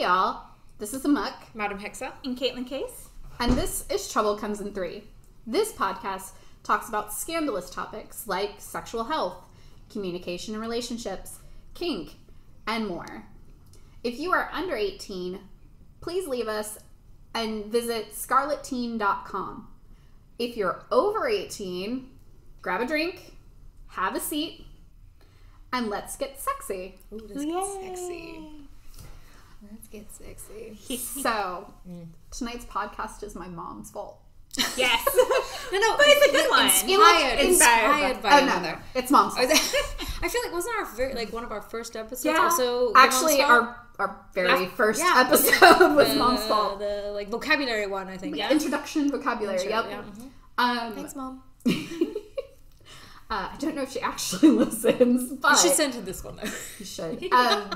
[0.00, 0.44] Hey y'all,
[0.78, 2.12] this is Amok, Madam Hexa.
[2.24, 3.10] And Caitlin Case.
[3.38, 5.04] and this is Trouble Comes in Three.
[5.46, 6.30] This podcast
[6.62, 9.44] talks about scandalous topics like sexual health,
[9.90, 11.40] communication and relationships,
[11.74, 12.14] kink,
[12.66, 13.26] and more.
[14.02, 15.38] If you are under 18,
[16.00, 16.78] please leave us
[17.34, 19.68] and visit scarleteen.com.
[20.38, 22.08] If you're over 18,
[22.62, 23.34] grab a drink,
[23.88, 24.64] have a seat,
[25.74, 26.94] and let's get sexy.
[27.12, 28.59] Ooh, let's get sexy.
[29.92, 30.96] Let's sexy.
[30.96, 31.72] So,
[32.30, 34.18] tonight's podcast is my mom's fault.
[34.76, 35.06] Yes.
[35.72, 36.64] No, no, But it's a good one.
[36.64, 38.22] Inspired, inspired inspired.
[38.24, 38.72] by Oh, another.
[38.72, 42.24] no, it's mom's I feel like wasn't our very, like one of our first episodes
[42.24, 42.38] Yeah.
[42.42, 43.50] also Actually, fault?
[43.50, 44.68] our our very Yeah.
[44.70, 45.24] first Yeah.
[45.24, 46.80] episode was the, mom's fault.
[46.80, 48.34] The like vocabulary one, I think.
[48.34, 48.50] Yeah.
[48.50, 49.58] Introduction vocabulary.
[49.60, 49.86] Sure, yep.
[49.88, 50.02] yeah.
[50.02, 50.30] Mhm.
[50.58, 51.42] Um, Thanks, mom.
[53.30, 56.34] uh, I don't know if she actually listens, but You should send her this one
[56.36, 56.50] though.
[56.80, 57.32] you should.
[57.32, 57.70] Um,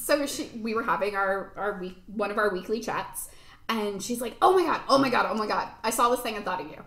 [0.00, 3.28] so she, we were having our our week one of our weekly chats,
[3.68, 4.80] and she's like, "Oh my god!
[4.88, 5.26] Oh my god!
[5.30, 5.68] Oh my god!
[5.84, 6.82] I saw this thing and thought of you."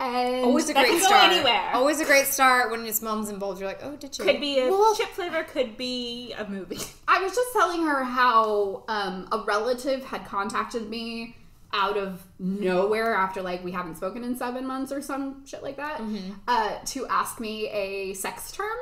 [0.00, 1.32] And Always a great start.
[1.32, 1.70] anywhere.
[1.74, 3.58] Always a great start when it's mom's involved.
[3.58, 4.24] You're like, oh, did you?
[4.24, 6.78] Could be a Well- chip flavor, could be a movie.
[7.08, 11.34] I was just telling her how um, a relative had contacted me
[11.72, 15.76] out of nowhere after like we haven't spoken in seven months or some shit like
[15.76, 16.00] that
[16.46, 18.78] uh, to ask me a sex term,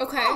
[0.00, 0.26] Okay.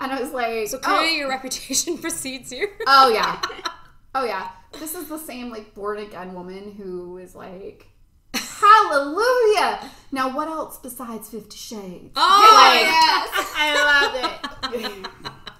[0.00, 2.68] and I was like, So oh, clearly your reputation precedes you.
[2.86, 3.40] oh yeah,
[4.14, 4.48] oh yeah.
[4.78, 7.86] This is the same like born again woman who is like,
[8.34, 9.90] hallelujah.
[10.12, 12.12] Now what else besides Fifty Shades?
[12.16, 13.52] Oh Like- yes.
[13.58, 15.04] I love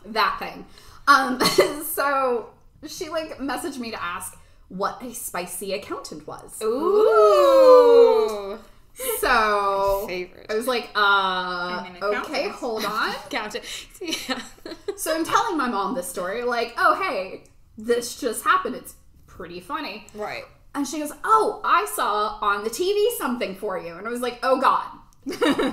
[0.05, 0.13] it.
[0.13, 0.67] that thing.
[1.09, 1.41] Um,
[1.85, 2.51] so
[2.87, 4.37] she like messaged me to ask
[4.69, 6.61] what a spicy accountant was.
[6.63, 8.59] Ooh.
[9.21, 10.07] So.
[10.09, 13.13] I was like, uh, okay, hold on.
[13.31, 13.65] Count it.
[14.01, 14.41] Yeah.
[14.97, 17.45] So I'm telling my mom this story, like, oh hey,
[17.77, 18.75] this just happened.
[18.77, 18.95] It's
[19.27, 20.07] pretty funny.
[20.15, 20.45] right.
[20.75, 24.21] And she goes, oh, I saw on the TV something for you, and I was
[24.21, 24.87] like, oh god.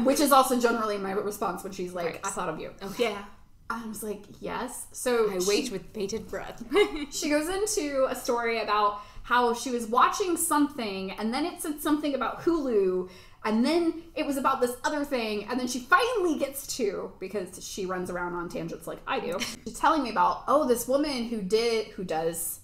[0.06, 2.20] Which is also generally my response when she's like, Right.
[2.24, 2.72] I thought of you.
[2.98, 3.24] Yeah.
[3.70, 4.88] I was like, yes.
[4.94, 6.64] So I she- wait with bated breath.
[7.12, 11.82] she goes into a story about how she was watching something and then it said
[11.82, 13.10] something about Hulu
[13.46, 17.66] and then it was about this other thing and then she finally gets to because
[17.66, 19.38] she runs around on tangents like I do.
[19.66, 22.60] She's telling me about oh this woman who did who does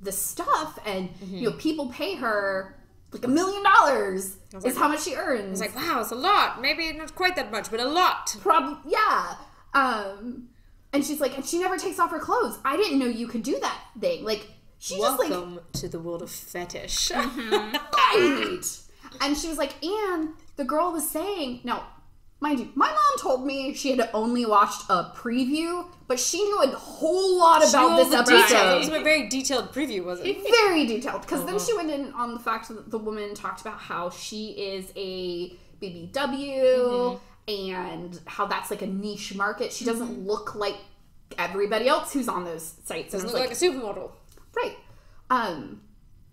[0.00, 2.74] this stuff and you know people pay her
[3.12, 5.60] like a million dollars is like- how much she earns.
[5.60, 6.60] It's like, wow, it's a lot.
[6.60, 8.34] Maybe not quite that much, but a lot.
[8.40, 9.34] Prob yeah.
[9.74, 10.48] Um
[10.92, 12.58] and she's like, and she never takes off her clothes.
[12.64, 14.24] I didn't know you could do that thing.
[14.24, 14.46] Like
[14.78, 17.10] she just like Welcome to the world of fetish.
[17.14, 18.60] right.
[19.20, 21.82] And she was like, and the girl was saying, no,
[22.40, 26.62] mind you, my mom told me she had only watched a preview, but she knew
[26.62, 28.86] a whole lot about this the details.
[28.86, 30.42] It was a very detailed preview, wasn't it?
[30.42, 31.64] Very detailed, because then Uh-huh.
[31.64, 35.50] she went in on the fact that the woman talked about how she is a
[35.82, 37.18] BBW
[37.48, 37.52] Mm-hmm.
[37.70, 39.72] and how that's like a niche market.
[39.72, 40.76] She doesn't look like
[41.38, 43.12] everybody else who's on those sites.
[43.12, 44.10] Doesn't look like, like a supermodel.
[44.62, 44.76] Right.
[45.30, 45.80] Um,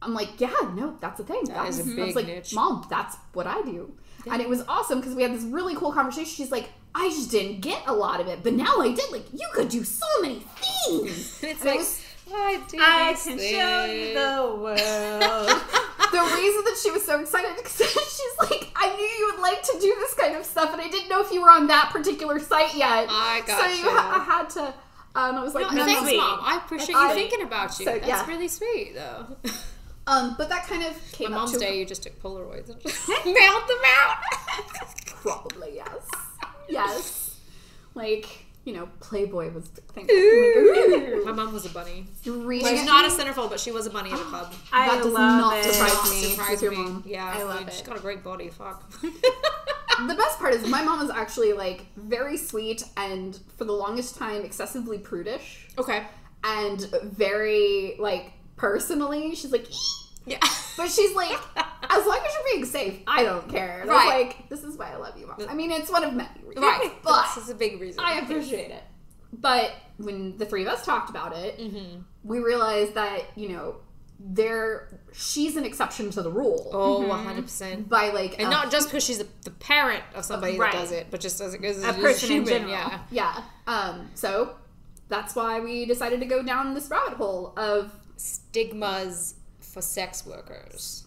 [0.02, 1.44] I'm like, yeah, no, that's a thing.
[1.46, 2.54] that's, is a that's big like, niche.
[2.54, 3.94] mom, that's what I do.
[4.30, 6.26] And it was awesome because we had this really cool conversation.
[6.34, 9.12] She's like, I just didn't get a lot of it, but now I did.
[9.12, 11.40] Like, you could do so many things.
[11.44, 12.02] It's And it like, was-
[12.34, 15.62] I do I can show you the world.
[16.12, 19.62] the reason that she was so excited because she's like, I knew you would like
[19.62, 21.92] to do this kind of stuff, and I didn't know if you were on that
[21.92, 23.08] particular site yet.
[23.10, 23.76] I So gotcha.
[23.78, 24.74] you ha- I had to.
[25.16, 26.40] Um, I was like, No, no, thanks, no, mom.
[26.44, 27.86] I appreciate I- you thinking about you.
[27.86, 28.28] So, That's yeah.
[28.28, 29.28] really sweet, though.
[30.08, 33.08] Um, but that kind of came My mom's day, you just took Polaroids and just
[33.26, 34.18] mailed them out.
[35.24, 36.08] Probably yes.
[36.70, 37.40] Yes.
[37.96, 40.08] Like, you know, Playboy was the thing.
[41.26, 42.08] My mom was a bunny.
[42.26, 44.54] Reading She's not a centerfold, but she was a bunny at a club.
[44.74, 45.74] I That does love not it.
[45.74, 46.22] surprise me.
[46.32, 46.78] Surprised with your me.
[46.78, 47.04] mom.
[47.06, 47.86] Yeah, I love dude, She's it.
[47.86, 48.50] got a great body.
[48.50, 48.92] Fuck.
[49.98, 54.18] The best part is my mom was actually like very sweet and for the longest
[54.18, 56.04] time excessively prudish okay.
[56.44, 59.66] and very like personally she's like
[60.26, 60.40] Yeah.
[60.78, 61.38] but she's like
[61.90, 63.82] as long as you're being safe I don't care.
[63.82, 64.26] And I Right.
[64.28, 65.38] like this is why I love you mom.
[65.50, 66.66] I mean it's one of many reasons.
[66.66, 66.92] Right.
[67.04, 68.00] But this is a big reason.
[68.04, 68.84] I appreciate it.
[69.34, 72.02] But when the three of us talked about it, Mm-hmm.
[72.24, 73.76] we realized that, you know,
[74.18, 76.70] there she's an exception to the rule.
[76.74, 77.90] Oh, 100%.
[77.90, 80.72] By like And a- not just because she's the, the parent of somebody Right.
[80.72, 82.72] that does it, but just as, as, A as person in human, general.
[82.72, 83.00] yeah.
[83.12, 83.44] yeah.
[83.68, 84.56] Um so
[85.10, 89.35] that's why we decided to go down this rabbit hole of Stigmas
[89.76, 91.04] for sex workers.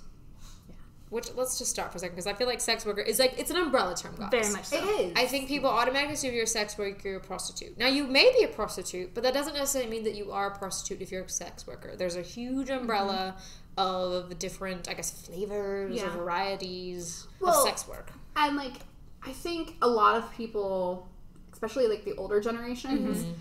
[1.09, 3.39] which let's just start for a second because I feel like sex worker is like
[3.39, 4.29] it's an umbrella term, guys.
[4.31, 4.77] Very much so.
[4.77, 5.13] It is.
[5.17, 7.79] I think people automatically assume you're a sex worker, you're a prostitute.
[7.79, 10.59] Now, you may be a prostitute, but that doesn't necessarily mean that you are a
[10.59, 11.97] prostitute if you're a sex worker.
[11.97, 13.81] There's a huge umbrella mm-hmm.
[13.81, 16.09] of different, I guess, flavors Yeah.
[16.09, 18.13] or varieties Well- of sex work.
[18.37, 18.75] and like
[19.23, 21.09] I think a lot of people,
[21.55, 23.33] especially like the older generations, mm-hmm.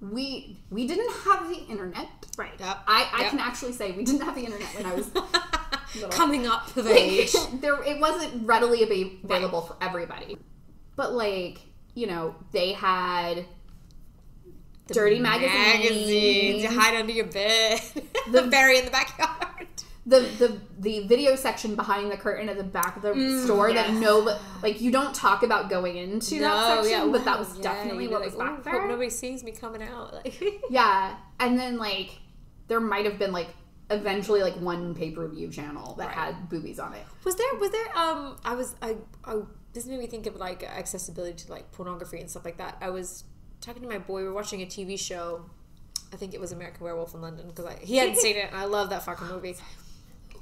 [0.00, 2.08] We we didn't have the internet.
[2.36, 2.52] Right.
[2.58, 2.78] Yep.
[2.86, 3.30] I, I Yep.
[3.30, 5.10] can actually say we didn't have the internet when I was.
[6.10, 7.32] Coming up of Like, age.
[7.60, 10.36] there it wasn't readily ab- available for everybody.
[10.94, 11.58] But like,
[11.94, 13.46] you know, they had
[14.88, 15.54] dirty magazines.
[15.84, 16.62] Magazines.
[16.64, 17.80] You hide under your bed.
[18.30, 19.45] the bury in the backyard.
[20.08, 23.72] The the the video section behind the curtain at the back of the Mm, store
[23.72, 27.62] that no like you don't talk about going into that section, but that was yeah,
[27.62, 28.80] definitely what be was like, back there.
[28.80, 30.14] Hope nobody sees me coming out.
[30.14, 32.18] Like, Yeah, and then like
[32.68, 33.48] there might have been like
[33.90, 36.14] eventually like one pay per view channel that Right.
[36.16, 37.04] had boobies on it.
[37.24, 39.40] Was there was there um I was I, I
[39.72, 42.76] this made me think of like accessibility to like pornography and stuff like that.
[42.80, 43.24] I was
[43.60, 44.22] talking to my boy.
[44.22, 45.46] We were watching a TV show.
[46.12, 48.48] I think it was American Werewolf in London because I he hadn't seen it.
[48.52, 49.56] and I love that fucking movie.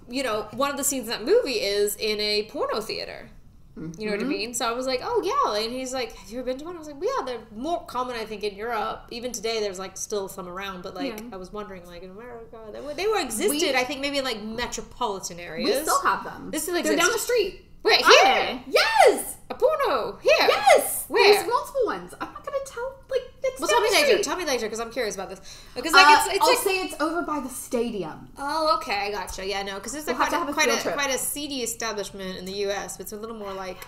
[0.08, 3.30] You know, one of the scenes in that movie is in a porno theater.
[3.76, 4.28] You know what I mm-hmm.
[4.28, 4.54] mean?
[4.54, 6.76] So I was like, oh yeah, and he's like, have you ever been to one?
[6.76, 9.08] I was like, well, yeah, they're more common, I think, in Europe.
[9.10, 11.26] Even today, there's like still some around, but like Yeah.
[11.32, 13.50] I was wondering, like in America, they were, they were existed.
[13.50, 15.68] We- I think maybe in like metropolitan areas.
[15.68, 16.52] We still have them.
[16.52, 17.64] This still They're down the street.
[17.84, 18.62] Wait, Are here, they?
[18.69, 20.32] Yes, a porno here.
[20.40, 21.04] yes.
[21.08, 21.34] Where?
[21.34, 22.14] There's multiple ones.
[22.20, 22.94] I'm not gonna tell.
[23.10, 24.22] Like it's Well, tell me later.
[24.22, 25.40] Tell me later because I'm curious about this.
[25.75, 28.28] Because like Uh, it's, it's I'll like say it's over by the stadium.
[28.38, 29.46] oh okay, I gotcha.
[29.46, 32.46] Yeah, no, because there's like We'll quite, a, quite a quite a seedy establishment in
[32.46, 33.84] the U.S., but it's a little more like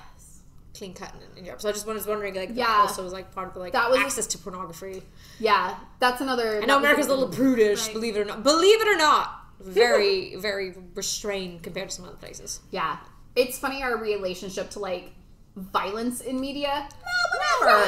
[0.77, 1.63] clean cut in, in Europe.
[1.63, 2.77] So I just was wondering like that Yeah.
[2.81, 5.03] also was like part of the like That was- access to pornography.
[5.41, 6.61] Yeah, that's another.
[6.63, 7.95] I know America's a little prudish, Right.
[7.95, 8.43] believe it or not.
[8.43, 12.61] Believe it or not, very very restrained compared to some other places.
[12.71, 12.99] Yeah,
[13.37, 15.13] it's funny our relationship to like
[15.57, 16.89] violence in media.
[17.63, 17.85] No, Or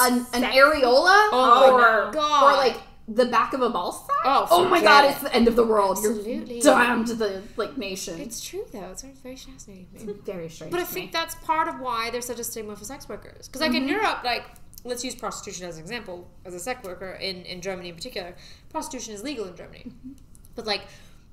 [0.00, 2.42] an, an areola, Oh or my God.
[2.42, 2.76] or like
[3.08, 4.16] the back of a ball sack.
[4.24, 5.98] Oh, oh my god, it's the end of the world.
[5.98, 6.54] Absolutely.
[6.56, 8.14] You're damned the like nation.
[8.20, 8.90] It's It's true though.
[8.90, 9.86] It's very, very fascinating.
[9.98, 10.14] to me.
[10.24, 10.72] very strange.
[10.72, 11.12] But I think me.
[11.12, 13.46] that's part of why there's such a stigma for sex workers.
[13.46, 13.92] Because like in mm-hmm.
[13.92, 14.44] Europe, like
[14.84, 16.28] let's use prostitution as an example.
[16.44, 18.34] As a sex worker in in Germany in particular,
[18.70, 19.84] prostitution is legal in Germany.
[19.86, 20.12] Mm-hmm.
[20.56, 20.82] But like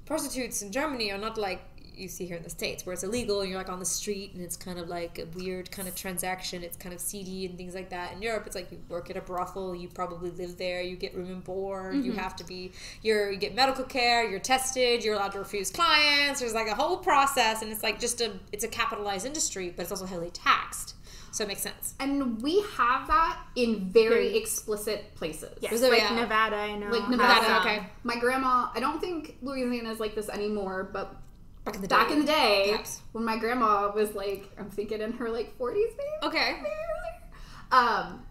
[0.06, 1.62] prostitutes in Germany are not like
[1.95, 4.31] you see here in the states where it's illegal and you're like on the street
[4.33, 7.57] and it's kind of like a weird kind of transaction it's kind of seedy and
[7.57, 10.57] things like that in europe it's like you work at a brothel you probably live
[10.57, 12.19] there you get room and board you mm-hmm.
[12.19, 16.39] have to be you're you get medical care you're tested you're allowed to refuse clients
[16.39, 19.83] there's like a whole process and it's like just a it's a capitalized industry but
[19.83, 20.95] it's also heavily taxed
[21.31, 25.57] so it makes sense and we have that in very Very- explicit places.
[25.61, 26.21] Yes, there- like oh, yeah.
[26.21, 26.89] Nevada, I know.
[26.89, 27.87] Like Nevada, uh, okay.
[28.03, 31.15] My grandma, I don't think Louisiana is like this anymore, but
[31.65, 32.13] back in the back day.
[32.13, 33.01] in the day, Perhaps.
[33.13, 35.92] when my grandma was like, I'm thinking in her like 40s, maybe,
[36.24, 37.19] okay maybe earlier.
[37.71, 38.25] Um,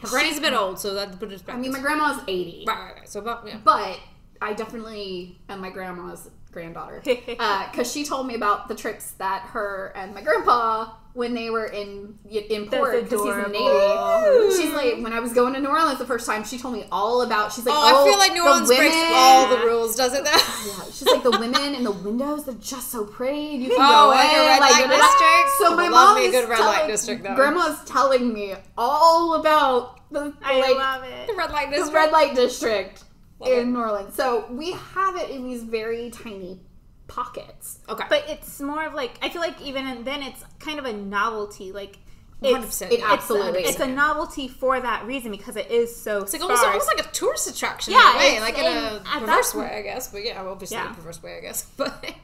[0.00, 2.76] her granny's a bit old so that put it I mean, my grandma's 80, right
[2.78, 4.00] right right so about yeah but
[4.40, 7.02] I definitely am my grandma's granddaughter
[7.38, 11.50] uh, because she told me about the trips that her and my grandpa when they
[11.50, 13.48] were in in port because he's in the.
[13.48, 14.56] Navy.
[14.56, 16.86] She's like, when I was going to New Orleans the first time, she told me
[16.90, 17.52] all about.
[17.52, 20.24] She's like, oh, oh, I feel oh, like New Orleans breaks all the rules, doesn't
[20.24, 20.32] that?
[20.62, 22.44] Yeah, she's like the women in the windows.
[22.44, 23.56] They're just so pretty.
[23.56, 25.48] You can Oh, go in, red like, light district?
[25.58, 27.34] So my mom is good red light district, though.
[27.34, 31.86] Grandma's telling me all about the I like love the red light district.
[31.86, 33.04] the red light district
[33.42, 33.64] Love in it.
[33.72, 34.14] New Orleans.
[34.14, 36.60] So we have it in these very tiny
[37.08, 37.78] pockets.
[37.88, 40.92] Okay, But it's more of like I feel like even then it's kind of a
[40.92, 41.72] novelty.
[41.72, 41.98] Like
[42.40, 42.90] it's 100%.
[42.92, 46.64] It absolutely it's a novelty for that reason because it is so It's like almost,
[46.64, 49.82] almost like a tourist attraction Yeah, in a way, like in a perverse way, I
[49.82, 50.10] guess.
[50.10, 50.90] But yeah, obviously in Yeah.
[50.90, 51.66] a perverse way, I guess.
[51.76, 52.14] But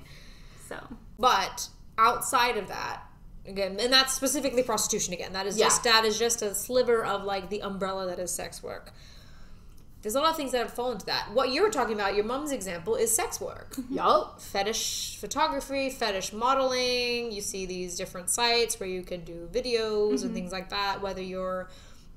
[0.69, 0.76] so
[1.19, 3.02] but outside of that,
[3.47, 5.12] again, and that's specifically prostitution.
[5.14, 5.66] Again, that is Yeah.
[5.66, 8.92] just that is just a sliver of like the umbrella that is sex work.
[10.00, 11.31] There's a lot of things that have fallen into that.
[11.33, 13.75] What you were talking about, your mom's example, is sex work.
[13.75, 13.95] Mm-hmm.
[13.95, 14.40] Yup.
[14.40, 17.33] fetish photography, fetish modeling.
[17.33, 20.35] You see these different sites where you can do videos and mm-hmm.
[20.35, 21.69] things like that, whether you're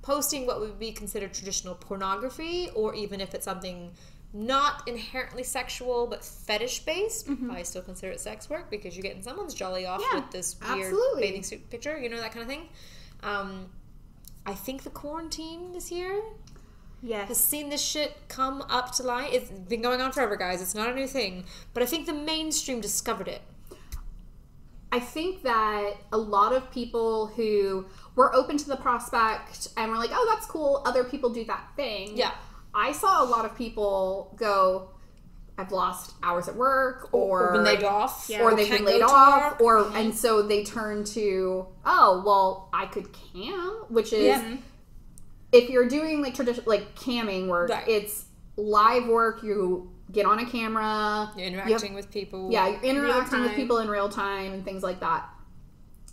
[0.03, 3.91] posting what would be considered traditional pornography or even if it's something
[4.33, 7.27] not inherently sexual but fetish based.
[7.27, 7.63] I mm-hmm.
[7.63, 10.85] still consider it sex work because you're getting someone's jolly off Yeah, with this weird
[10.85, 11.21] absolutely.
[11.21, 12.69] bathing suit picture, you know, that kind of thing.
[13.23, 13.67] Um,
[14.45, 16.21] I think the quarantine this year
[17.09, 19.33] has seen this shit come up to light.
[19.33, 20.61] It's been going on forever, guys.
[20.61, 21.45] It's not a new thing.
[21.73, 23.41] But I think the mainstream discovered it.
[24.91, 29.97] I think that a lot of people who were open to the prospect and were
[29.97, 32.17] like, "Oh, that's cool." Other people do that thing.
[32.17, 32.31] Yeah.
[32.73, 34.89] I saw a lot of people go,
[35.57, 38.41] I've lost hours at work or, or been laid off, Yeah.
[38.41, 39.95] or they've can't been laid off, or mm-hmm.
[39.95, 44.57] and so they turn to oh well, I could cam, which is Yeah.
[45.51, 47.87] If you're doing like traditional like camming work, Right.
[47.87, 48.25] it's
[48.57, 49.43] live work.
[49.43, 52.49] You get on a camera, You're you have- interacting with people.
[52.51, 55.29] yeah, you're interacting with people in real time and things like that.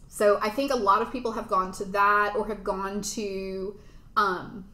[0.08, 3.78] So I think a lot of people have gone to that or have gone to
[4.16, 4.64] um,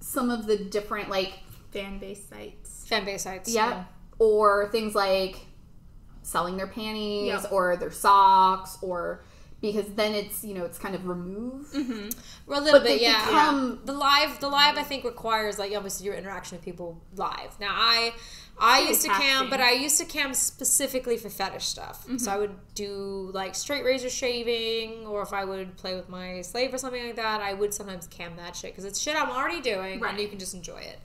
[0.00, 1.34] some of the different like
[1.72, 2.86] Fan base sites.
[2.88, 3.52] fan base sites.
[3.52, 3.84] yeah,
[4.18, 5.36] or things like
[6.22, 7.52] selling their panties Yep.
[7.52, 9.22] or their socks or
[9.60, 11.72] because then it's you know it's kind of removed.
[11.74, 12.08] Mm-hmm.
[12.46, 13.24] Well, a little But bit, yeah.
[13.26, 17.58] become- The live, the live, I think requires like obviously your interaction with people live.
[17.60, 18.12] Now, I,
[18.58, 22.04] I used to cam, but I used to cam specifically for fetish stuff.
[22.04, 22.28] So mm-hmm.
[22.28, 26.72] I would do like straight razor shaving, or if I would play with my slave
[26.72, 29.60] or something like that, I would sometimes cam that shit because it's shit I'm already
[29.60, 30.12] doing, Right.
[30.12, 30.98] and you can just enjoy it.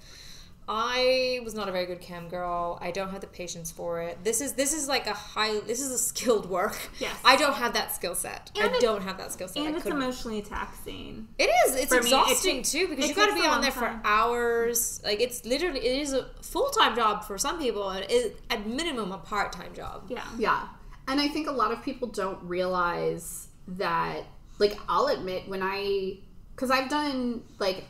[0.73, 2.79] I was not a very good cam girl.
[2.81, 4.23] I don't have the patience for it.
[4.23, 5.59] This is this is like a high.
[5.59, 6.77] This is a skilled work.
[6.97, 7.13] Yes.
[7.25, 8.51] I don't have that skill set.
[8.55, 9.63] And I it- don't have that skill set.
[9.63, 10.01] I And it's couldn't.
[10.01, 11.27] emotionally taxing.
[11.37, 11.75] It is.
[11.75, 13.71] It's For me, it exhausting too because it you got to be on long there
[13.71, 13.99] time.
[14.01, 15.01] for hours.
[15.03, 18.65] Like it's literally it is a full time job for some people, and it, at
[18.65, 20.05] minimum a part time job.
[20.07, 20.23] Yeah.
[20.37, 20.67] Yeah.
[21.09, 24.21] And I think a lot of people don't realize that,
[24.59, 26.19] like, I'll admit when I,
[26.55, 27.85] because I've done, like,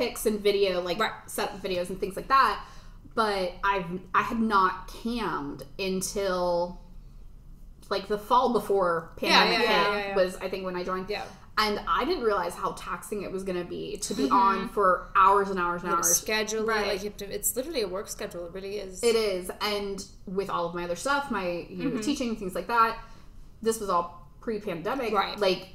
[0.00, 1.12] pics and video, like, Right.
[1.26, 2.64] set videos and things like that,
[3.14, 6.80] but I've, I had not cammed until,
[7.90, 11.10] like, the fall before pandemic yeah, yeah, yeah, was, I think, when I joined.
[11.10, 11.24] Yeah.
[11.58, 15.10] And I didn't realize how taxing it was going to be to be on for
[15.14, 16.06] hours and hours and to hours.
[16.16, 16.86] schedule Right.
[16.86, 17.30] like you have to.
[17.30, 18.46] It's literally a work schedule.
[18.46, 19.02] It really is.
[19.02, 21.96] It is, and with all of my other stuff, my you Mm-hmm.
[21.96, 22.96] know teaching things like that,
[23.60, 25.12] this was all pre-pandemic.
[25.12, 25.38] Right.
[25.38, 25.68] Like,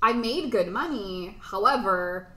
[0.00, 1.36] I made good money.
[1.40, 2.28] However,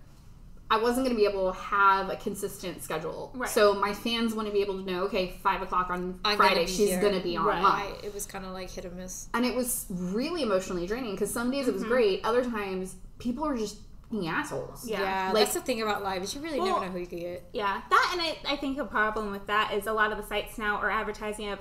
[0.69, 3.31] I wasn't going to be able to have a consistent schedule.
[3.33, 3.49] Right.
[3.49, 6.49] So my fans want to be able to know, okay, five o'clock on I'm gonna
[6.49, 7.57] Friday, she's going to be Right.
[7.63, 7.93] online.
[8.03, 9.29] I, it was kind of like hit or miss.
[9.33, 11.79] And it was really emotionally draining because some days it Mm-hmm.
[11.81, 13.77] was great, other times people were just
[14.11, 14.87] being assholes.
[14.87, 15.01] Yeah.
[15.01, 17.07] Yeah, Like- that's the thing about live is you really Well- never know who you
[17.07, 17.49] could get.
[17.53, 20.23] Yeah, that and I, I think a problem with that is a lot of the
[20.25, 21.59] sites now are advertising of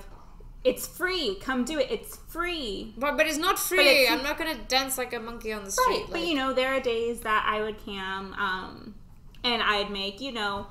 [0.69, 2.93] it's free, come do it, it's free.
[2.97, 3.79] But but it's not free.
[4.03, 5.87] it's- I'm not gonna dance like a monkey on the street.
[6.01, 8.95] Right, but you know, there are days that I would cam, um,
[9.43, 10.67] and I'd make, you know,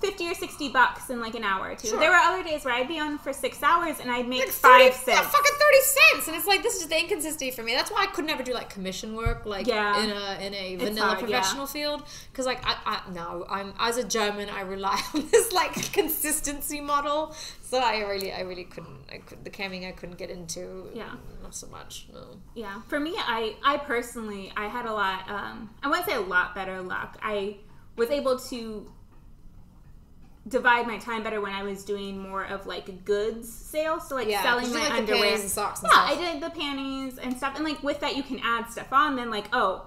[0.00, 1.88] 50 or 60 bucks in like an hour or two.
[1.88, 1.98] Sure.
[1.98, 4.48] There were other days where I'd be on for six hours and I'd make Like
[4.48, 5.26] five 30 yeah, cents.
[5.28, 7.74] fucking thirty cents, and it's like this is the inconsistency for me.
[7.74, 10.02] That's why I could never do like commission work, like Yeah.
[10.02, 11.26] in a in a vanilla hard, yeah.
[11.40, 12.02] professional field,
[12.32, 16.80] because like I, I no, I'm as a German, I rely on this like consistency
[16.80, 17.34] model.
[17.62, 19.04] So I really, I really couldn't.
[19.12, 20.88] I could the camming I couldn't get into.
[20.94, 21.12] Yeah.
[21.42, 22.06] not so much.
[22.12, 22.38] No.
[22.54, 25.28] Yeah, for me, I I personally I had a lot.
[25.30, 27.18] Um, I wouldn't say a lot better luck.
[27.22, 27.58] I
[27.96, 28.90] was able to
[30.48, 34.28] divide my time better when I was doing more of like goods sales, so like
[34.28, 36.18] Yeah, selling my like, underwear and socks and yeah, stuff.
[36.18, 39.16] I did the panties and stuff, and like with that, you can add stuff on.
[39.16, 39.86] Then like oh.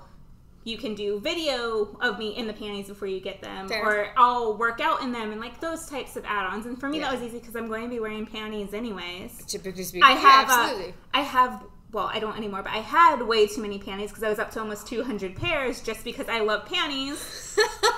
[0.66, 3.86] You can do video of me in the panties before you get them, Fair.
[3.86, 6.66] or I'll work out in them, and like those types of add-ons.
[6.66, 7.12] And for me, Yeah.
[7.12, 9.44] that was easy because I'm going to be wearing panties anyways.
[9.46, 10.94] Typically speaking, I have, uh, absolutely.
[11.14, 14.30] I have, well, I don't anymore, but I had way too many panties because I
[14.30, 17.20] was up to almost 200 pairs just because I love panties.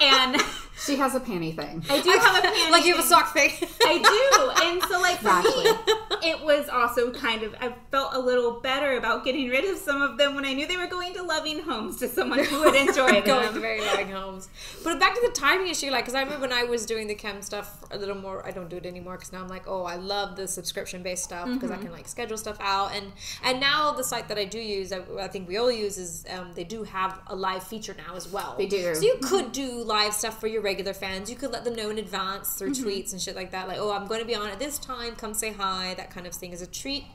[0.02, 0.42] And
[0.78, 1.84] She has a panty thing.
[1.90, 2.70] I do have a panty.
[2.72, 3.52] like you have a sock thing.
[3.82, 4.66] I do.
[4.66, 8.98] And so, like, for me, it was also kind of, I felt a little better
[8.98, 11.60] about getting rid of some of them when I knew they were going to loving
[11.60, 13.62] homes to someone who would enjoy going to them.
[13.62, 14.50] very loving homes.
[14.84, 17.16] But back to the timing issue, like, because I remember when I was doing the
[17.16, 18.46] cam stuff a little more.
[18.46, 21.24] I don't do it anymore because now I'm like, oh, I love the subscription based
[21.24, 21.80] stuff because Mm-hmm.
[21.80, 22.94] I can like schedule stuff out.
[22.94, 25.98] And and now the site that I do use, I, I think we all use,
[25.98, 28.56] is um, they do have a live feature now as well.
[28.58, 28.94] They do.
[28.94, 31.30] So you could do live stuff for your regular fans.
[31.30, 32.88] You could let them know in advance through Mm-hmm.
[32.88, 33.68] tweets and shit like that.
[33.68, 35.16] Like, oh, I'm going to be on at this time.
[35.16, 35.94] Come say hi.
[35.96, 37.06] That kind of thing is a treat.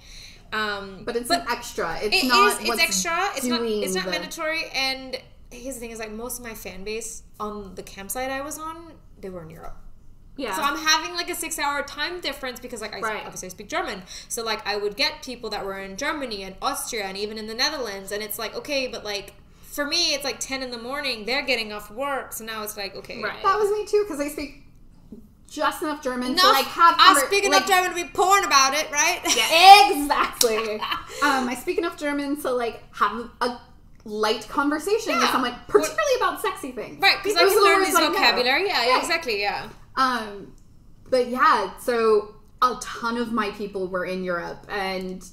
[0.52, 1.98] Um, But it's an extra.
[2.02, 3.30] It's it not is- It's extra.
[3.36, 3.62] It's not.
[3.62, 4.64] It's not the- mandatory.
[4.74, 5.16] And
[5.50, 8.40] here's the thing: is like most of my fan base on the cam site I
[8.40, 9.76] was on, they were in Europe.
[10.36, 10.54] Yeah.
[10.56, 13.22] So I'm having like a six hour time difference because like I Right.
[13.26, 14.02] obviously I speak German.
[14.28, 17.46] So like I would get people that were in Germany and Austria and even in
[17.46, 19.34] the Netherlands, and it's like okay, but like
[19.70, 21.24] for me it's like ten in the morning.
[21.24, 23.42] They're getting off work, so now it's like okay, Right.
[23.42, 24.64] That was me too because I speak
[25.48, 26.94] just enough German Enough, to like have.
[26.98, 29.20] I conver- speak like, enough German to be porn about it, right?
[29.36, 30.74] Yeah, Exactly.
[31.22, 33.58] um, I speak enough German to like have a
[34.04, 35.32] light conversation with Yeah.
[35.32, 37.00] someone, particularly about sexy things.
[37.00, 38.66] right, because I Those can learn words this vocabulary.
[38.68, 39.40] Yeah, yeah, exactly.
[39.40, 39.68] Yeah.
[39.96, 40.54] Um,
[41.10, 45.26] but yeah, so a ton of my people were in Europe, and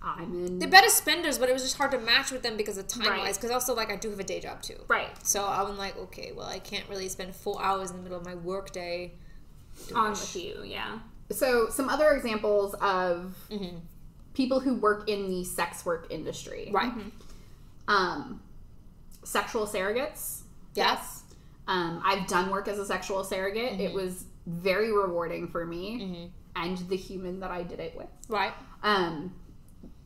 [0.00, 0.58] I'm in.
[0.58, 3.06] They're better spenders, but it was just hard to match with them because of time
[3.08, 3.20] Right.
[3.20, 3.36] wise.
[3.36, 4.76] Because also, like, I do have a day job too.
[4.88, 5.10] right.
[5.26, 8.24] So I'm like, okay, well, I can't really spend four hours in the middle of
[8.24, 9.14] my work day.
[9.94, 10.98] On with you, yeah.
[11.30, 13.80] so some other examples of Mhm.
[14.34, 16.68] people who work in the sex work industry.
[16.72, 16.92] Right.
[17.86, 18.42] Um,
[19.24, 20.40] sexual surrogates.
[20.74, 21.22] Yes.
[21.66, 23.80] Um, I've done work as a sexual surrogate.
[23.80, 28.08] It was very rewarding for me and the human that I did it with.
[28.28, 28.52] Right.
[28.82, 29.34] Um,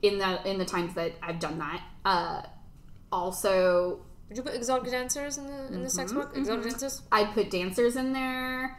[0.03, 1.83] in the in the times that I've done that.
[2.05, 2.43] Uh,
[3.11, 6.37] also, Would you put exotic dancers in the in the sex mm-hmm, work?
[6.37, 6.71] Exotic mm-hmm.
[6.71, 7.03] dancers?
[7.11, 8.79] I put dancers in there.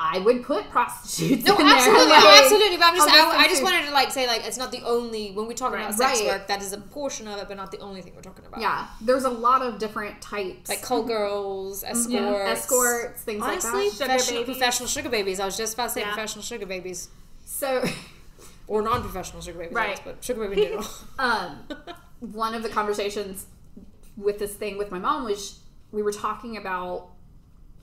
[0.00, 1.44] I would put prostitutes.
[1.44, 2.20] No, in absolutely, there.
[2.20, 2.76] Like, absolutely.
[2.76, 4.82] But I'm just, I, just I just wanted to like say like it's not the
[4.82, 6.28] only when we talk about sex Right.
[6.28, 8.60] work that is a portion of it, but not the only thing we're talking about.
[8.60, 10.68] Yeah, there's a lot of different types.
[10.68, 12.14] like call girls, mm-hmm.
[12.14, 13.90] escorts, escorts, things Honestly, like that.
[13.90, 15.40] Sugar professional, professional sugar babies.
[15.40, 16.12] I was just about to say Yeah.
[16.12, 17.08] professional sugar babies
[17.44, 17.84] So,
[18.68, 20.00] or non-professional sugar I Right.
[20.04, 20.86] but sugar baby in general.
[21.18, 21.58] um,
[22.20, 23.46] one of the conversations
[24.16, 25.60] with this thing with my mom was
[25.90, 27.08] we were talking about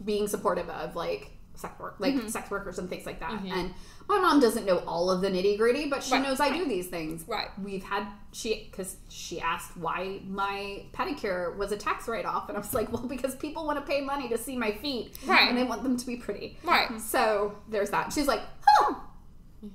[0.04, 2.28] being supportive of like sex work, like Mm-hmm.
[2.28, 3.32] sex workers and things like that.
[3.42, 3.74] And
[4.10, 6.66] my mom doesn't know all of the nitty gritty, but she Right, knows I do
[6.68, 7.24] these things.
[7.28, 7.48] Right.
[7.64, 12.58] We've had she because she asked why my pedicure was a tax write off, and
[12.58, 15.48] I was like, well, because people want to pay money to see my feet, Right.
[15.50, 17.00] And they want them to be pretty, Right.
[17.02, 18.12] So there's that.
[18.14, 18.42] She's like,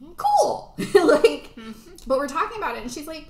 [0.03, 1.91] huh, cool, like, mm-hmm.
[2.07, 3.27] but we're talking about it, and she's like.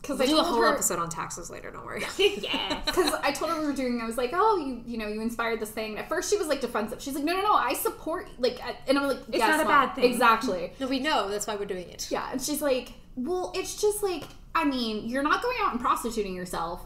[0.00, 1.70] Because I We'll do a whole her, episode on taxes later.
[1.70, 2.02] Don't worry.
[2.18, 2.80] yeah.
[2.86, 4.00] because I told her we were doing.
[4.02, 6.48] I was like, "Oh, you, you know, you inspired this thing." At first, she was
[6.48, 7.00] like defensive.
[7.00, 9.64] She's like, "No, no, no, I support." Like, and I'm like, It's yes, not a
[9.64, 10.72] Mom, bad thing." Exactly.
[10.80, 12.08] no, we know that's why we're doing it.
[12.10, 14.24] Yeah, and she's like, "Well, it's just like,
[14.56, 16.84] I mean, you're not going out and prostituting yourself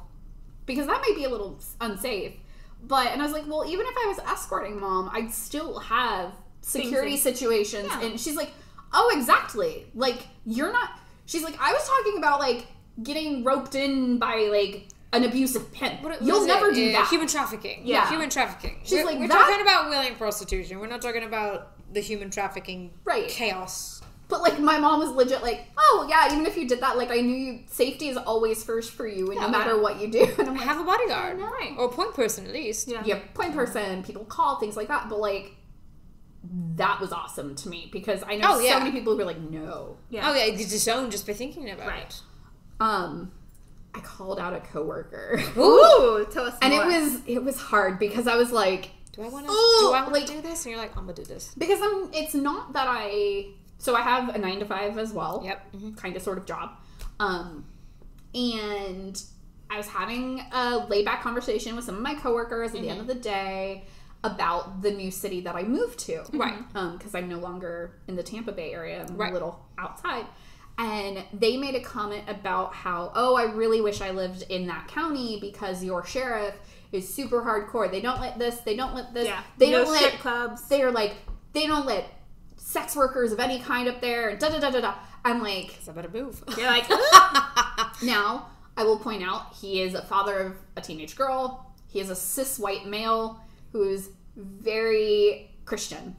[0.66, 2.34] because that might be a little unsafe."
[2.82, 6.34] But and I was like, "Well, even if I was escorting mom, I'd still have
[6.60, 8.02] security Things situations." Yeah.
[8.02, 8.50] And she's like,
[8.92, 9.86] "Oh, exactly.
[9.94, 10.90] Like, you're not."
[11.26, 12.66] She's like, "I was talking about like
[13.02, 16.02] getting roped in by like." An abusive pimp.
[16.02, 16.74] What- what You'll is never it?
[16.74, 17.08] do Uh, that.
[17.08, 17.82] Human trafficking.
[17.84, 18.06] Yeah.
[18.08, 18.80] human trafficking.
[18.82, 20.78] She's we're, like, we're that- talking about willing prostitution.
[20.78, 23.26] We're not talking about the human trafficking Right.
[23.28, 24.02] chaos.
[24.28, 27.10] But like my mom was legit like, oh yeah, even if you did that, like
[27.12, 30.24] I knew you, safety is always first for you, and no matter what you do.
[30.38, 31.72] And I'm like, Have a bodyguard, Right.
[31.78, 32.88] or a point person at least.
[32.88, 33.02] Yeah.
[33.06, 35.08] yeah, point person, people call things like that.
[35.08, 35.55] But like,
[36.76, 38.72] that was awesome to me because I know Oh, yeah.
[38.74, 39.96] so many people who were like, no.
[40.10, 40.28] Yeah.
[40.30, 41.90] Oh yeah, you disown just by thinking about it.
[41.90, 42.02] Right.
[42.08, 42.22] it.
[42.80, 43.32] Um,
[43.94, 46.84] I called out a coworker, Ooh, tell us and more.
[46.84, 49.52] it was it was hard because I was like, Do I want to?
[49.52, 50.64] Ooh, Do I want to like- do this?
[50.66, 51.54] And you're like, I'm gonna do this.
[51.56, 52.10] because I'm.
[52.12, 53.46] It's not that I.
[53.78, 55.42] So I have a nine to five as well.
[55.44, 55.70] Yep.
[55.74, 56.72] hmm kind of sort of job.
[57.20, 57.64] Um,
[58.34, 59.22] and
[59.70, 63.00] I was having a laid back conversation with some of my coworkers at the end
[63.00, 63.84] of the day
[64.32, 66.24] about the new city that I moved to.
[66.32, 66.58] Right.
[66.68, 69.30] Because um, I'm no longer in the Tampa Bay area, I'm Right.
[69.30, 70.26] a little outside.
[70.78, 74.88] And they made a comment about how, oh, I really wish I lived in that
[74.88, 76.54] county because your sheriff
[76.92, 77.90] is super hardcore.
[77.90, 79.42] They don't let this, they don't let this, yeah.
[79.58, 80.68] they no don't let clubs.
[80.68, 81.14] they're like
[81.52, 82.04] they don't let
[82.56, 84.94] sex workers of any kind up there da da da da da.
[85.24, 86.44] I'm like So I better move.
[86.58, 86.88] You're like,
[88.02, 91.72] now I will point out he is a father of a teenage girl.
[91.88, 93.40] He is a cis white male
[93.72, 96.16] who is very Christian.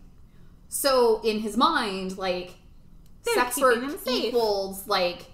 [0.69, 2.55] So in his mind, like
[3.23, 4.25] They're sex work keeping them safe.
[4.25, 5.25] equals like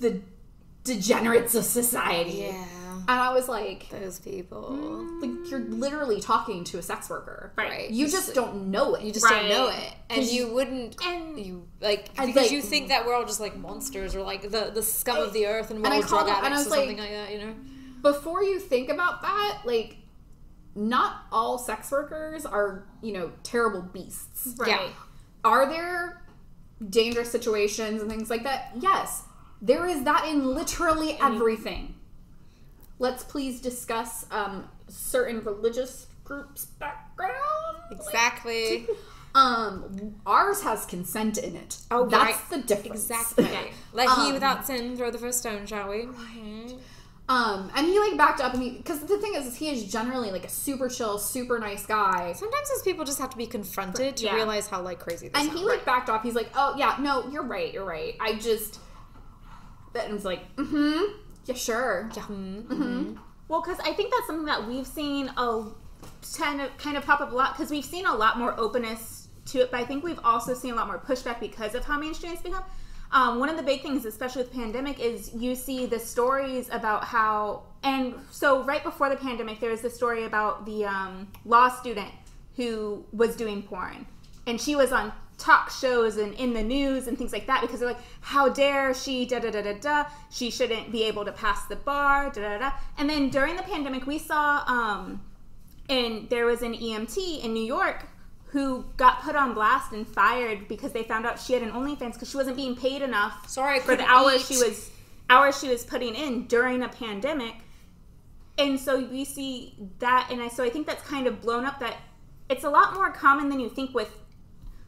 [0.00, 0.20] the
[0.84, 2.44] degenerates of society.
[2.48, 2.64] yeah.
[3.06, 4.68] And I was like, Those people.
[4.70, 7.52] Mm, like you're literally talking to a sex worker.
[7.56, 7.90] Right.
[7.90, 9.02] You just don't know it.
[9.02, 9.48] You just Right.
[9.48, 10.96] don't know it, and you wouldn't.
[11.04, 14.22] and You like I'd because like- you think that we're all just like monsters or
[14.22, 16.46] like the the scum of the earth and we're And I all called drug and
[16.46, 17.32] I addicts or something like- like that.
[17.32, 17.54] You know.
[18.02, 19.96] before you think about that, like,
[20.74, 24.54] not all sex workers are, you know, terrible beasts.
[24.58, 24.68] right.
[24.68, 24.88] Yeah.
[25.44, 26.22] Are there
[26.90, 28.72] dangerous situations and things like that?
[28.78, 29.22] Yes.
[29.62, 31.94] There is that in literally everything.
[32.98, 37.78] Let's please discuss um, certain religious groups' background.
[37.90, 38.86] Exactly.
[39.36, 41.78] Um, ours has consent in it.
[41.90, 42.50] Oh, that's right.
[42.50, 43.10] the difference.
[43.10, 43.48] Exactly.
[43.92, 46.02] Let he Um, without sin throw the first stone, shall we?
[46.04, 46.73] Mhm.
[47.26, 49.90] Um, and he like backed up and he because the thing is, is he is
[49.90, 52.32] generally like a super chill, super nice guy.
[52.34, 54.34] Sometimes those people just have to be confronted to Yeah.
[54.34, 55.58] realize how like crazy they And sound.
[55.58, 56.22] he like backed off.
[56.22, 57.72] He's like, "Oh yeah, no, you're right.
[57.72, 58.14] You're right.
[58.20, 58.78] I just."
[59.94, 61.12] And I was like, "Mm-hmm.
[61.46, 62.82] Yeah, sure." Yeah, mhm, Mm-hmm.
[62.82, 63.18] mhm.
[63.48, 65.64] Well, because I think that's something that we've seen a
[66.36, 69.28] kind of kind of pop up a lot because we've seen a lot more openness
[69.46, 71.98] to it, but I think we've also seen a lot more pushback because of how
[71.98, 72.64] mainstream it's become.
[73.14, 77.04] Um, one of the big things, especially with pandemic, is you see the stories about
[77.04, 81.68] how, and so right before the pandemic, there was the story about the um, law
[81.68, 82.10] student
[82.56, 84.04] who was doing porn,
[84.48, 87.78] and she was on talk shows and in the news and things like that because
[87.78, 91.32] they're like, how dare she, da da da da da, she shouldn't be able to
[91.32, 92.72] pass the bar, da da da.
[92.98, 95.22] And then during the pandemic, we saw, um,
[95.88, 98.08] and there was an EMT in New York
[98.54, 102.12] who got put on blast and fired because they found out she had an OnlyFans
[102.12, 104.54] because she wasn't being paid enough Sorry, for the hours eat.
[104.54, 104.90] she was
[105.28, 107.54] hours she was putting in during a pandemic.
[108.56, 111.80] And so we see that, and I so I think that's kind of blown up.
[111.80, 111.96] That
[112.48, 114.16] it's a lot more common than you think with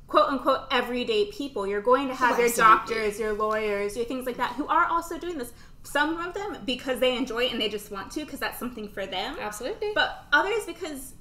[0.06, 1.66] quote unquote everyday people.
[1.66, 5.18] You're going to have your doctors, your lawyers, your things like that who are also
[5.18, 5.52] doing this.
[5.82, 8.88] Some of them because they enjoy it and they just want to because that's something
[8.88, 9.36] for them.
[9.40, 9.90] Absolutely.
[9.92, 11.14] But others because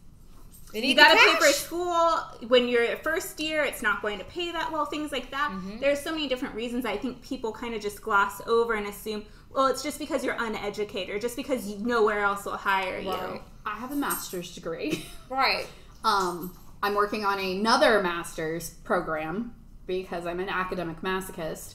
[0.76, 4.02] you need got to the pay for school when you're a first year it's not
[4.02, 5.80] going to pay that well things like that Mm-hmm.
[5.80, 9.24] there's so many different reasons i think people kind of just gloss over and assume
[9.54, 13.42] well it's just because you're uneducated or just because you, nowhere else will hire you
[13.68, 15.04] I have a master's degree.
[15.30, 15.66] Right.
[16.04, 19.56] Um, I'm working on another master's program
[19.88, 21.74] because I'm an academic masochist,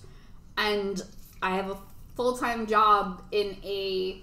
[0.56, 1.02] and
[1.42, 1.76] I have a
[2.14, 4.22] full time job in a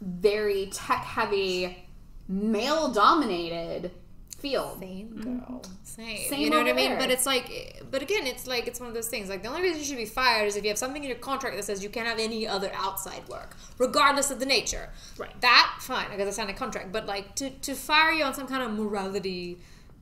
[0.00, 1.84] very tech heavy,
[2.30, 3.90] male dominated
[4.38, 4.78] field.
[4.80, 5.62] Same girl.
[5.82, 6.28] Same.
[6.30, 6.90] Same You know what I mean?
[6.92, 6.98] there.
[6.98, 9.28] But it's like, but again, it's like it's one of those things.
[9.28, 11.18] Like the only reason you should be fired is if you have something in your
[11.18, 14.88] contract that says you can't have any other outside work, regardless of the nature.
[15.18, 15.38] Right.
[15.42, 16.92] That fine, because I signed a contract.
[16.92, 19.58] But like to to fire you on some kind of morality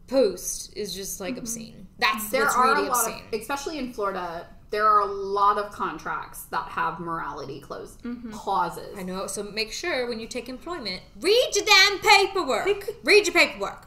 [0.06, 1.86] post is just like obscene.
[1.98, 2.30] That's Mm-hmm.
[2.32, 3.22] There that's are really a lot obscene.
[3.32, 8.30] of, especially in Florida, there are a lot of contracts that have morality close mm-hmm.
[8.30, 8.98] clauses.
[8.98, 9.26] I know.
[9.26, 12.66] So make sure when you take employment, read your damn paperwork.
[13.04, 13.86] Read your paperwork.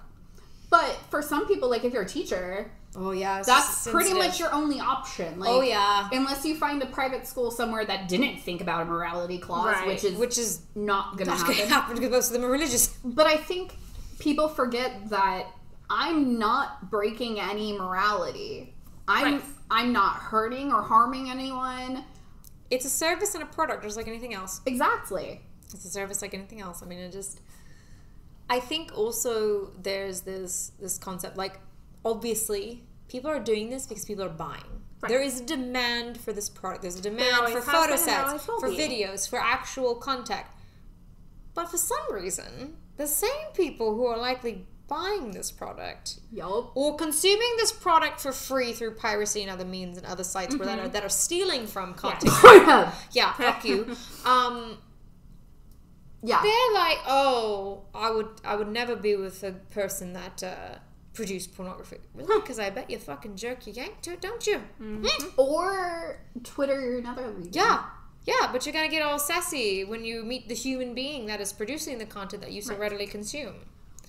[0.69, 4.53] But for some people, like if you're a teacher, Oh yeah, that's pretty much your
[4.53, 5.39] only option.
[5.39, 8.85] Like, Oh yeah, unless you find a private school somewhere that didn't think about a
[8.85, 9.87] morality clause, Right.
[9.87, 11.45] which is which is not happen.
[11.45, 12.87] going to happen because most of them are religious.
[13.03, 13.75] But I think
[14.19, 15.47] people forget that
[15.89, 18.73] I'm not breaking any morality.
[19.07, 19.43] I'm Right.
[19.71, 22.03] I'm not hurting or harming anyone.
[22.69, 24.59] It's a service and a product, just like anything else.
[24.65, 25.41] Exactly.
[25.73, 26.83] It's a service like anything else.
[26.83, 27.39] I mean, it just.
[28.49, 31.61] I think also there's this this concept like
[32.03, 34.83] obviously people are doing this because people are buying.
[34.99, 35.09] Right.
[35.09, 36.81] There is a demand for this product.
[36.81, 38.77] There's a demand for photo sets, for be.
[38.77, 40.53] videos, for actual contact.
[41.53, 46.73] But for some reason, the same people who are likely buying this product Yup.
[46.75, 50.65] or consuming this product for free through piracy and other means and other sites where
[50.65, 52.33] that are that are stealing from content.
[52.43, 52.91] yeah.
[53.13, 53.95] Yeah, fuck you.
[54.25, 54.77] Um,
[56.23, 60.75] they're like, oh, I would, I would never be with a person that uh,
[61.13, 61.97] produced pornography.
[62.13, 62.39] Really?
[62.39, 64.61] Because I bet you fucking jerk you yank to it, don't you?
[64.79, 65.33] Mm.
[65.37, 67.53] Or Twitter, or another reason.
[67.53, 67.85] Yeah,
[68.25, 68.49] yeah.
[68.51, 71.97] But you're gonna get all sassy when you meet the human being that is producing
[71.97, 73.55] the content that you so readily consume.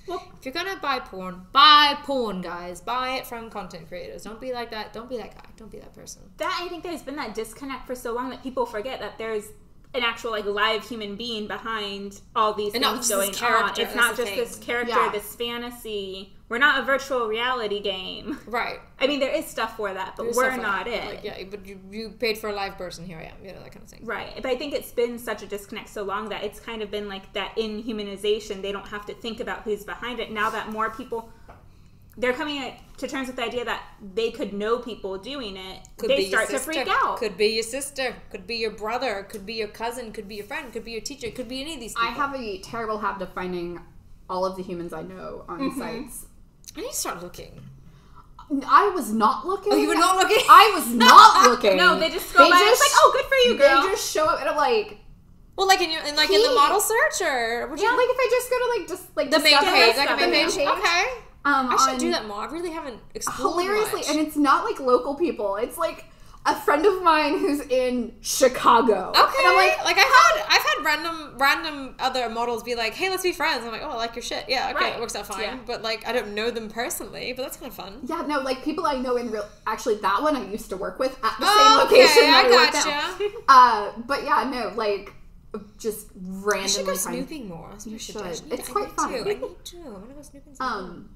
[0.07, 2.81] Well- if you're gonna buy porn, buy porn, guys.
[2.81, 4.25] Buy it from content creators.
[4.25, 4.93] Don't be like that.
[4.93, 5.49] Don't be that guy.
[5.57, 6.23] Don't be that person.
[6.38, 9.47] that i think there's been that disconnect for so long that people forget that there's
[9.94, 14.16] an actual like live human being behind all these And things going on it's not
[14.16, 15.11] just this character Yeah.
[15.12, 18.78] this fantasy we're not a virtual reality game Right.
[18.98, 21.64] i mean there is stuff for that but There's we're not it Like, yeah, but
[21.66, 23.05] you, you paid for a live person.
[23.07, 23.37] Here I am.
[23.44, 24.05] You know that kind of thing.
[24.05, 24.33] Right.
[24.37, 27.09] But I think it's been such a disconnect so long that it's kind of been
[27.09, 28.61] like that inhumanization.
[28.62, 30.31] They don't have to think about who's behind it.
[30.31, 31.31] Now that more people
[32.16, 33.83] they're coming to terms with the idea that
[34.14, 37.16] they could know people doing it, Could they be your start to sister, freak out.
[37.18, 38.14] Could be your sister.
[38.31, 39.27] Could be your brother.
[39.29, 40.12] Could be your cousin.
[40.12, 40.72] Could be your friend.
[40.72, 41.31] Could be your teacher.
[41.31, 42.09] Could be any of these people.
[42.09, 43.81] I have a terrible habit of finding
[44.29, 45.79] all of the humans I know on Mm-hmm.
[45.81, 46.27] sites.
[46.77, 47.61] I need to start looking.
[48.66, 49.72] I was not looking.
[49.72, 50.44] Oh, you were not looking?
[50.48, 51.77] I was not looking.
[51.79, 52.59] no, they just go by.
[52.61, 53.83] it's like, oh, good for you, girl.
[53.83, 54.98] They just show up and I'm like,
[55.57, 58.09] Well, like in your in like in the model search or would you yeah, like
[58.11, 60.66] if I just go to like just like the main page, like a main page.
[60.68, 61.05] Okay,
[61.44, 62.38] Um, I should do that more.
[62.38, 64.11] I really haven't explored hilariously, much.
[64.11, 65.57] and it's not like local people.
[65.57, 66.05] It's like
[66.44, 69.11] a friend of mine who's in Chicago.
[69.11, 72.94] Okay, and I'm like, like I've had I've had random random other models be like,
[72.94, 74.94] "Hey, let's be friends." I'm like, "Oh, I like your shit." Yeah, okay, Right.
[74.96, 75.40] it works out fine.
[75.40, 75.59] Yeah.
[75.66, 78.00] But like, I don't know them personally, but that's kind of fun.
[78.05, 79.48] yeah, no, like people I know in real.
[79.66, 82.40] Actually, that one I used to work with at the Oh, same location okay, I,
[82.40, 82.70] I
[83.18, 83.37] gotcha.
[83.48, 85.12] Uh, but yeah, no, like
[85.78, 86.64] just randomly.
[86.64, 87.70] I should go snooping more.
[87.85, 88.48] You suggestion.
[88.50, 88.59] should.
[88.59, 89.12] It's I quite fun.
[89.12, 89.20] To.
[89.20, 89.76] I need to.
[89.78, 90.55] I'm gonna go snooping.
[90.55, 90.90] some more.
[90.90, 91.11] Um,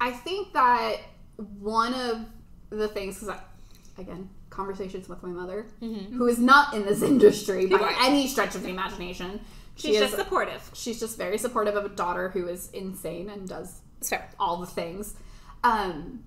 [0.00, 0.96] I think that
[1.58, 2.24] one of
[2.70, 3.36] the things, because
[3.98, 7.84] again, conversations with my mother, who is not in this industry by Mm-hmm.
[7.84, 7.96] Right.
[8.08, 9.40] any stretch of the imagination.
[9.76, 10.70] She She's is, just supportive.
[10.74, 13.80] she's just very supportive of a daughter who is insane and does
[14.40, 15.14] all the things.
[15.62, 16.24] Um,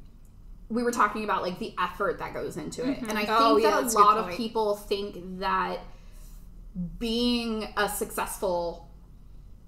[0.70, 3.58] we were talking about like the effort that goes into it, and I think Oh,
[3.58, 5.80] yeah, that a lot of people think that
[6.98, 8.88] being a successful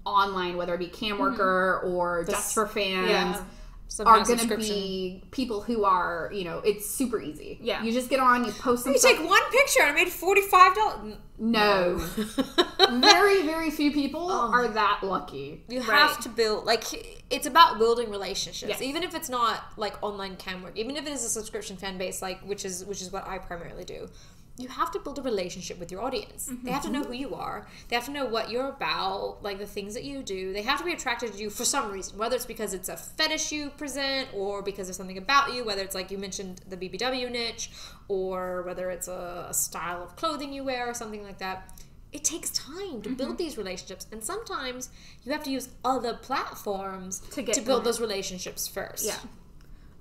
[0.06, 3.44] online, whether it be cam worker or just for fans, Yeah.
[3.94, 7.58] Some are going to be people who are, you know, it's super easy.
[7.62, 7.80] Yeah.
[7.80, 9.18] You just get on, you post some You stuff.
[9.18, 11.14] take one picture and I made forty five dollars.
[11.38, 11.98] no.
[13.00, 14.50] very, very few people Oh.
[14.52, 15.62] are that lucky.
[15.68, 15.86] You Right.
[15.86, 16.82] have to build like
[17.30, 18.82] it's about building relationships, Yes.
[18.82, 21.96] even if it's not like online cam work, even if it is a subscription fan
[21.96, 24.08] base, like which is which is what I primarily do.
[24.56, 26.48] You have to build a relationship with your audience.
[26.62, 27.08] They have to know mm-hmm.
[27.08, 27.66] who you are.
[27.88, 30.52] They have to know what you're about, like the things that you do.
[30.52, 32.96] They have to be attracted to you for some reason, whether it's because it's a
[32.96, 36.76] fetish you present or because there's something about you, whether it's like you mentioned the
[36.76, 37.70] BBW niche
[38.06, 41.70] or whether it's a, a style of clothing you wear or something like that
[42.14, 43.36] it takes time to build mm-hmm.
[43.38, 44.88] these relationships and sometimes
[45.24, 47.84] you have to use other platforms To get build them.
[47.86, 49.16] those relationships first Yeah.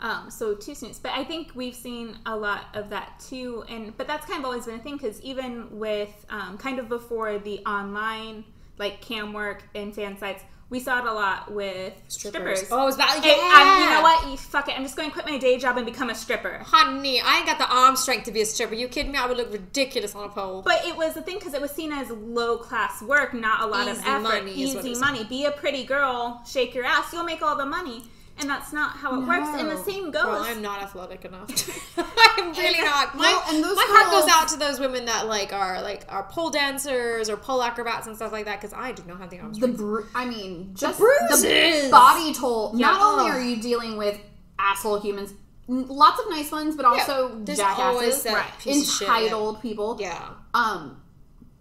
[0.03, 3.95] Um, so two students, but I think we've seen a lot of that too, and
[3.97, 7.39] but that's kind of always been a thing because even with um, kind of before
[7.39, 8.43] the online
[8.77, 12.65] like cam work and fan sites, we saw it a lot with strippers.
[12.71, 14.27] oh it's about Hey, yeah I'm- you know what?
[14.29, 14.75] You, fuck it.
[14.75, 16.57] I'm just going to quit my day job and become a stripper.
[16.65, 19.25] honey i ain't got the arm strength to be a stripper you kidding me i
[19.27, 21.91] would look ridiculous on a pole But it was the thing because it was seen
[21.93, 24.21] as low class work, not a lot Easy of effort.
[24.23, 25.23] money is what it Easy money.
[25.25, 28.03] Be a pretty girl, shake your ass, you'll make all the money.
[28.39, 29.47] And that's not how it works.
[29.61, 30.23] And the same goes.
[30.23, 31.47] Girl, I'm not athletic enough.
[31.97, 33.15] I'm really not.
[33.15, 36.03] My, Well, and those my heart goes out to those women that like are like
[36.09, 39.29] are pole dancers or pole acrobats and stuff like that because I do not have
[39.29, 39.77] the arm The strength.
[39.77, 41.43] bru- I mean, just bruises.
[41.43, 42.73] the body toll.
[42.75, 42.87] Yeah.
[42.87, 44.19] Not only are you dealing with
[44.57, 45.31] asshole humans,
[45.67, 48.59] lots of nice ones, but also There's jackasses, always that Right.
[48.59, 49.15] piece of shit, yeah.
[49.19, 49.97] entitled people.
[50.01, 50.29] Yeah.
[50.55, 51.02] Um,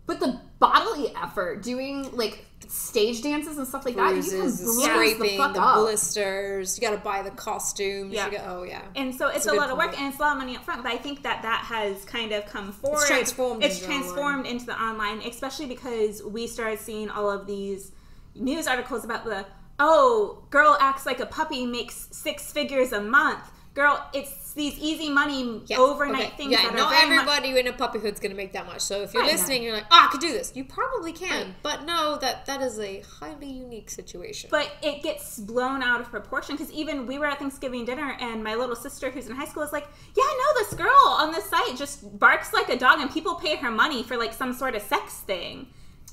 [0.07, 4.97] but the bodily effort doing like stage dances and stuff like bruises, that, you can
[4.97, 5.77] bruise scraping, the fuck the, up.
[5.77, 6.79] blisters.
[6.79, 8.13] You got to buy the costumes.
[8.13, 8.27] Yeah.
[8.27, 8.83] You got, oh yeah.
[8.97, 10.57] And so it's, That's a a, lot of work and it's a lot of money
[10.57, 10.83] up front.
[10.83, 13.07] But I think that that has kind of come forward.
[13.07, 17.93] transformed It's into transformed into the online, especially because we started seeing all of these
[18.35, 19.47] news articles about the
[19.79, 23.51] oh, girl acts like a puppy, makes six figures a month.
[23.75, 25.79] Girl, it's these easy money Yeah.
[25.79, 26.37] overnight Okay.
[26.37, 28.83] things Yeah, that not are very much everybody in a puppyhood's gonna make that much.
[28.83, 29.33] So if you're Right.
[29.33, 30.53] listening, you're like, oh, I could do this.
[30.55, 31.55] You probably can, Right.
[31.63, 34.51] but know that that is a highly unique situation.
[34.51, 38.45] but it gets blown out of proportion because even we were at Thanksgiving dinner and
[38.45, 41.33] my little sister who's in high school is like, yeah, I know this girl on
[41.33, 44.53] this site just barks like a dog and people pay her money for like some
[44.53, 45.69] sort of sex thing.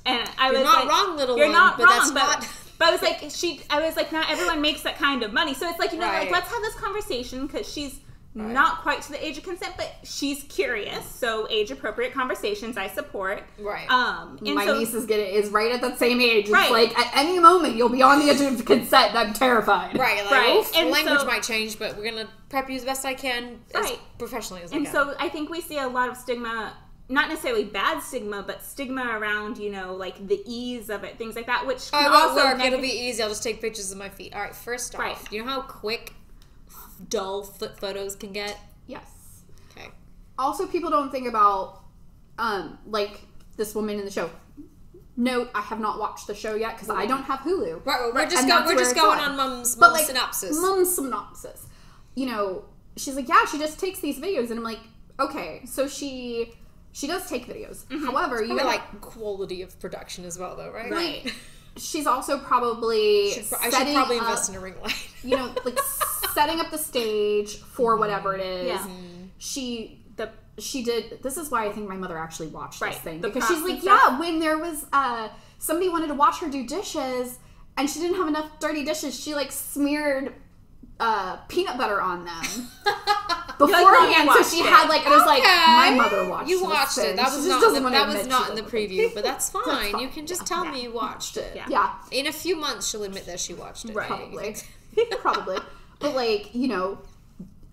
[0.06, 2.40] And I You're was not like, wrong, little you're one, not but wrong, that's but,
[2.40, 2.48] not-
[2.80, 5.54] but I was like, she, I was like, not everyone makes that kind of money.
[5.54, 6.22] So it's like, you know, Right.
[6.24, 8.00] like let's have this conversation because she's
[8.36, 11.04] not quite to the age of consent, but she's curious.
[11.04, 13.44] So age appropriate conversations I support.
[13.60, 13.90] Right.
[13.92, 16.44] Um, and My so, niece is getting is right at that same age.
[16.46, 16.72] It's Right.
[16.72, 19.14] like at any moment you'll be on the edge of consent.
[19.16, 19.98] I'm terrified.
[19.98, 20.56] Right, like Right.
[20.58, 23.60] oof, And language so- might change, but we're gonna prep you as best I can,
[23.76, 24.00] as Right.
[24.20, 24.94] professionally as I And can.
[24.94, 26.74] so I think we see a lot of stigma,
[27.12, 31.36] not necessarily bad stigma, but stigma around, you know, like the ease of it, things
[31.36, 32.58] like that, which can it won't also work.
[32.60, 33.24] neg- It'll be easy.
[33.24, 34.34] I'll just take pictures of my feet.
[34.36, 34.56] All right.
[34.56, 35.32] First off, Right.
[35.32, 36.14] you know how quick,
[37.10, 38.58] dull foot photos can get.
[38.88, 39.42] Yes.
[39.72, 39.90] Okay.
[40.38, 41.82] Also, people don't think about,
[42.38, 43.22] um, like
[43.58, 44.30] this woman in the show.
[45.18, 47.86] Note: I have not watched the show yet because I don't have Hulu.
[47.86, 48.00] Right.
[48.02, 50.62] well, We're just go, we're just going on mum's But mum's like synopsis.
[50.62, 51.66] Mom's synopsis.
[52.16, 52.64] You know,
[52.96, 54.80] she's like, yeah, she just takes these videos, and I'm like,
[55.20, 56.54] okay, so she
[57.00, 57.86] she does take videos.
[57.86, 58.06] Mm-hmm.
[58.06, 60.92] However, you like quality of production as well, though, right?
[60.92, 61.34] Right.
[61.78, 65.10] she's also probably Should, I should probably up, invest in a ring light.
[65.24, 65.80] you know, like
[66.34, 68.02] setting up the stage for mm-hmm.
[68.02, 68.68] whatever it is.
[68.68, 68.88] Yeah.
[69.38, 73.02] She The she did this is why I think my mother actually watched Right, this
[73.02, 76.50] thing the because she's like, yeah, when there was uh somebody wanted to watch her
[76.50, 77.40] do dishes
[77.78, 80.34] and she didn't have enough dirty dishes, she like smeared
[81.00, 82.68] uh peanut butter on them
[83.58, 84.30] beforehand.
[84.34, 84.66] so she it.
[84.66, 86.50] had like it was like my mother watched.
[86.50, 86.52] It.
[86.52, 87.16] You watched it.
[87.16, 87.62] That was not.
[87.74, 89.64] the, that was not in the preview, but that's fine.
[89.94, 90.00] fine.
[90.00, 90.72] You can just tell Yeah.
[90.72, 91.54] me you watched it.
[91.56, 91.66] Yeah.
[91.70, 93.96] Yeah, In a few months, she'll admit that she watched it.
[93.96, 94.08] Right.
[94.08, 94.56] probably,
[95.20, 95.58] probably.
[96.00, 97.00] But like you know,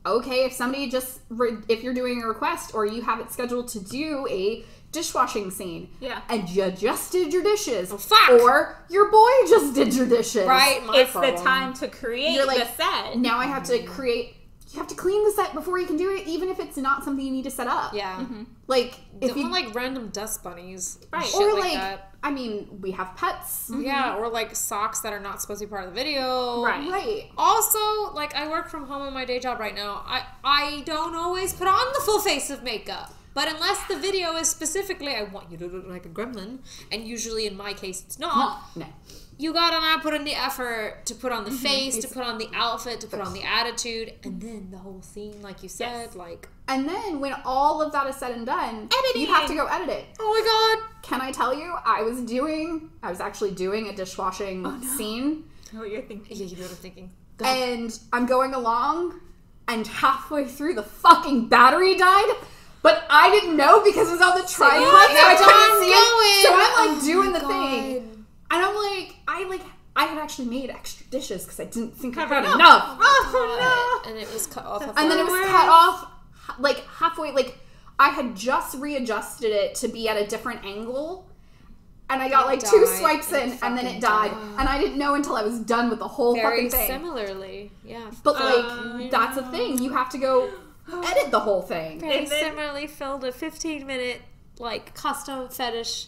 [0.04, 3.68] okay, if somebody just re- if you're doing a request or you have it scheduled
[3.68, 6.20] to do a dishwashing scene, Yeah.
[6.28, 8.30] and you just did your dishes, Oh, fuck.
[8.30, 10.84] or your boy just did your dishes, Right.
[10.84, 11.34] My it's problem.
[11.36, 13.18] the time to create You're like, the set.
[13.18, 14.34] Now I have to create.
[14.72, 17.04] You have to clean the set before you can do it, even if it's not
[17.04, 17.94] something you need to set up.
[17.94, 18.16] Yeah.
[18.16, 18.42] Mm-hmm.
[18.66, 21.24] Like if Don't you like random dust bunnies, Right.
[21.24, 22.12] Shit or like, like, that.
[22.22, 23.82] I mean, we have pets, mm-hmm.
[23.82, 26.62] Yeah, or like socks that are not supposed to be part of the video.
[26.64, 26.90] Right.
[26.90, 27.30] right?
[27.38, 30.02] Also, like I work from home in my day job right now.
[30.06, 33.14] I I don't always put on the full face of makeup.
[33.36, 37.06] But unless the video is specifically, I want you to look like a gremlin, and
[37.06, 38.62] usually in my case it's not.
[38.74, 38.86] No.
[39.36, 41.58] You gotta now put in the effort to put on the mm-hmm.
[41.58, 45.02] face, to put on the outfit, to put on the attitude, and then the whole
[45.02, 46.16] scene, like you said, Yes.
[46.16, 49.20] like And then when all of that is said and done, Editing.
[49.20, 50.06] you have to go edit it.
[50.18, 51.76] oh my god, Can I tell you?
[51.84, 55.44] I was doing, I was actually doing a dishwashing Oh, scene.
[55.70, 56.38] I know what you're thinking.
[56.38, 57.10] yeah, you know what I'm thinking.
[57.44, 59.20] and I'm going along,
[59.68, 62.32] and halfway through the fucking battery died.
[62.86, 65.10] But I didn't know because it was on the tripod, what?
[65.10, 66.46] so I Kept couldn't see it.
[66.46, 69.62] So I'm Oh like doing oh my the thing, and I'm like, I like,
[69.96, 72.54] I had actually made extra dishes because I didn't think I had up.
[72.54, 72.98] enough.
[73.00, 74.10] Oh, no.
[74.10, 74.82] and it was cut off.
[74.84, 76.10] and then it was cut off
[76.60, 77.58] like halfway like
[77.98, 81.26] i had just readjusted it to be at a different angle
[82.08, 84.60] and i got It like two swipes It in and then it died died.
[84.60, 87.72] and i didn't know until i was done with the whole very fucking thing similarly.
[87.84, 88.08] Yeah.
[88.22, 90.48] but like Oh, that's a thing you have to go
[91.04, 94.22] edit the whole thing very And then- similarly filmed a 15 minute
[94.58, 96.06] like custom fetish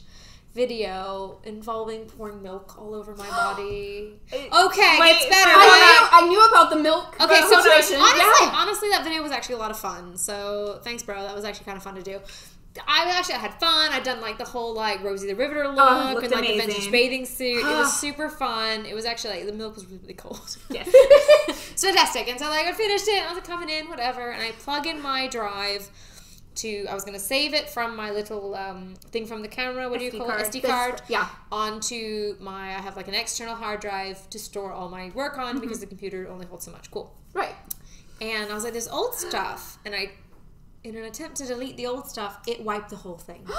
[0.54, 4.14] video involving pouring milk all over my body.
[4.32, 5.50] It- Okay, Wait, it's better.
[5.50, 6.26] I on.
[6.26, 8.52] knew, I knew about the milk Okay, so honestly, yeah.
[8.54, 10.16] honestly, that video was actually a lot of fun.
[10.16, 11.22] So thanks, bro.
[11.22, 12.20] That was actually kind of fun to do.
[12.86, 13.90] I actually had fun.
[13.92, 16.90] I'd done like the whole like Rosie the Riveter look Oh, and like the vintage
[16.90, 17.58] bathing suit.
[17.60, 18.86] It was super fun.
[18.86, 20.56] It was actually like the milk was really cold.
[20.70, 20.88] Yes.
[20.92, 22.28] it's fantastic.
[22.28, 23.22] And so like I finished it.
[23.22, 25.88] I was like coming in, whatever, and I plug in my drive.
[26.56, 29.88] To I was gonna save it from my little um, thing from the camera.
[29.88, 30.40] What do you SD call card.
[30.40, 30.46] it?
[30.48, 34.72] SD This- card yeah onto my I have like an external hard drive to store
[34.72, 36.90] all my work on because the computer only holds so much.
[36.90, 37.14] Cool.
[37.32, 37.54] right
[38.20, 39.78] And I was like, there's old stuff.
[39.84, 40.10] And I,
[40.84, 43.44] in an attempt to delete the old stuff, it wiped the whole thing.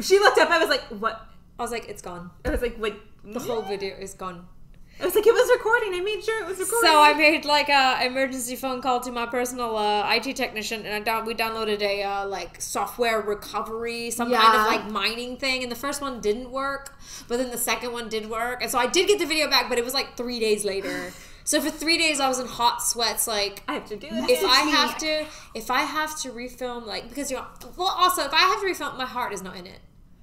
[0.00, 0.50] She looked up.
[0.50, 1.26] I was like, "What?"
[1.58, 2.30] I was like, it's gone.
[2.44, 4.46] I was like, "What?" The whole video is gone.
[5.02, 5.94] I was like, "It was recording.
[5.94, 9.10] I made sure it was recording." So I made like a emergency phone call to
[9.10, 14.10] my personal uh, IT technician, and I down we downloaded a uh, like software recovery,
[14.12, 15.62] some kind of like mining thing.
[15.64, 18.78] And the first one didn't work, but then the second one did work, and so
[18.78, 21.12] I did get the video back, but it was like three days later.
[21.44, 24.30] So for three days, I was in hot sweats, like I have to do this.
[24.30, 28.22] if I have to, if I have to refilm, like because you know, well, also
[28.22, 29.80] if I have to refilm, my heart is not in it.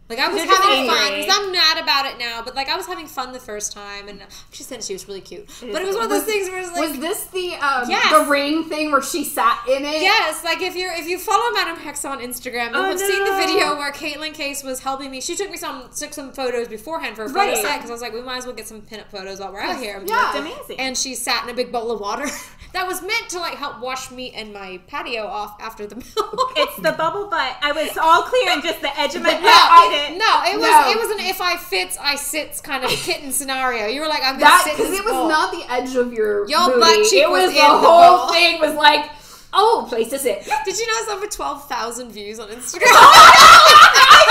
[0.09, 2.75] Like I was You're having fun because I'm mad about it now, but like I
[2.75, 5.47] was having fun the first time, and she said she was really cute.
[5.61, 8.11] but it was one of those things where it's like, was this the um Yes.
[8.11, 11.51] the ring thing where she sat in it yes, like if you're if you follow
[11.53, 15.11] Madam Hex on Instagram, you'll Oh, have seen the video where Caitlin Case was helping
[15.11, 15.21] me.
[15.21, 17.57] She took me some took some photos beforehand for a photo Right.
[17.57, 19.61] set because I was like, we might as well get some pinup photos while we're
[19.61, 20.01] out here.
[20.07, 20.29] Yeah.
[20.31, 20.79] It's amazing.
[20.79, 22.25] and she sat in a big bowl of water
[22.73, 26.53] that was meant to like help wash me and my patio off after the milk.
[26.57, 27.57] it's the bubble butt.
[27.61, 29.98] I was all clear and just the edge of my no, butt.
[29.99, 30.91] I no, it was No.
[30.91, 33.87] it was an if I fits I sits kind of kitten scenario.
[33.87, 35.27] You were like I'm gonna that sit because it was bowl.
[35.29, 36.79] not the edge of your Your booty.
[36.79, 39.09] butt cheek it was, was the whole thing was like
[39.53, 42.87] oh place to sit Did you know it's over twelve thousand views on Instagram?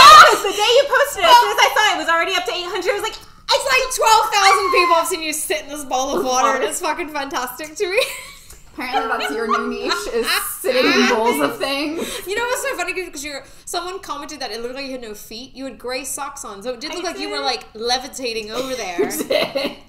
[0.00, 2.08] Oh, because the day you posted it, as soon as I saw it, it was
[2.08, 2.90] already up to 800.
[2.90, 6.16] I was like, It's like twelve thousand people have seen you sit in this bowl
[6.18, 7.98] of water, and it's fucking fantastic to me.
[8.78, 10.26] Apparently that's your new niche is
[10.60, 14.50] sitting in bowls of things You know what's so funny because you're someone commented that
[14.50, 15.54] it looked like you had no feet.
[15.54, 18.50] You had gray socks on, so it did I look like you were like levitating
[18.50, 19.10] over there.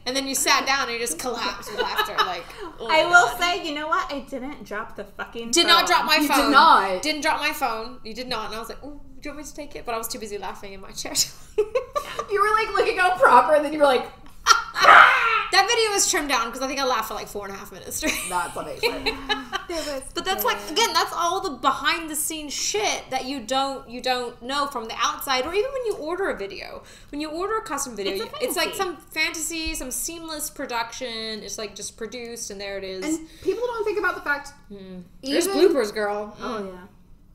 [0.06, 2.16] and then you sat down and you just collapsed with laughter.
[2.18, 2.44] Like
[2.80, 3.40] oh I will God.
[3.40, 4.12] say, you know what?
[4.12, 5.52] I didn't drop the fucking.
[5.52, 6.52] Did not drop my You did phone.
[6.52, 7.02] not.
[7.02, 8.00] Didn't drop my phone.
[8.04, 8.48] You did not.
[8.48, 9.86] And I was like, oh, do you want me to take it?
[9.86, 11.14] But I was too busy laughing in my chair.
[11.58, 14.06] you were like looking all proper and then you were like
[15.52, 17.58] that video was trimmed down because I think I laughed for like four and a
[17.58, 18.18] half minutes straight.
[18.30, 19.16] that's amazing There
[19.68, 23.90] was But that's like again, that's all the behind the scenes shit that you don't
[23.90, 26.84] you don't know from the outside, or even when you order a video.
[27.12, 31.44] When you order a custom video, It's it's like some fantasy, some seamless production.
[31.44, 33.06] It's like just produced and there it is.
[33.06, 35.00] and people don't think about the fact hmm.
[35.22, 36.36] There's even bloopers, girl.
[36.40, 36.74] Oh mm.
[36.74, 36.80] yeah.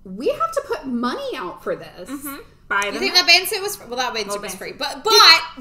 [0.05, 2.37] we have to put money out for this mm-hmm.
[2.67, 3.97] Buy You think that band suit was well?
[3.97, 5.13] That band suit was free, but but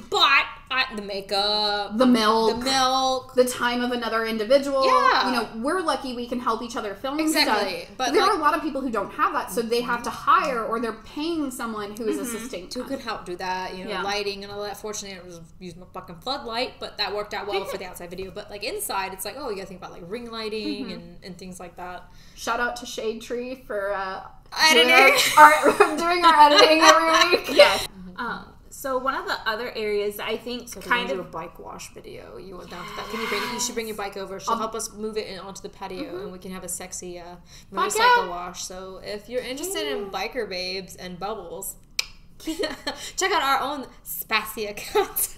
[0.10, 3.36] but I, the makeup, the milk the milk.
[3.36, 4.86] the time of another individual.
[4.86, 5.30] Yeah.
[5.30, 7.98] You know, we're lucky we can help each other film Exactly, stuff.
[7.98, 10.04] but there like- are a lot of people who don't have that, so they have
[10.04, 10.32] to mm-hmm.
[10.32, 12.68] hire or they're paying someone who is assisting.
[12.68, 12.82] Mm-hmm.
[12.82, 13.76] Who could help do that?
[13.76, 14.04] You know, Yeah.
[14.04, 14.78] lighting and all that.
[14.78, 18.10] Fortunately, I was using my fucking floodlight, but that worked out well for the outside
[18.10, 18.32] video.
[18.32, 20.94] But like inside, it's like, oh, you gotta think about like ring lighting mm-hmm.
[20.94, 22.10] and, and things like that.
[22.36, 24.24] Shout out to Shade Tree for uh,
[24.62, 24.88] Editing.
[24.88, 27.50] doing our, our, doing our editing every week.
[27.56, 27.88] Yes.
[28.16, 28.54] Um.
[28.84, 31.94] So one of the other areas I think So kind do a of bike wash
[31.94, 32.36] video.
[32.36, 33.08] You down to that.
[33.10, 33.42] Can you bring?
[33.54, 34.42] You should bring your bike over.
[34.42, 37.18] She'll help us move it in onto the patio, and we can have a sexy
[37.18, 37.36] uh,
[37.72, 38.30] motorcycle yeah.
[38.30, 38.64] wash.
[38.64, 41.78] So if you're interested in biker babes and bubbles,
[42.40, 45.34] check out our own Spassy account.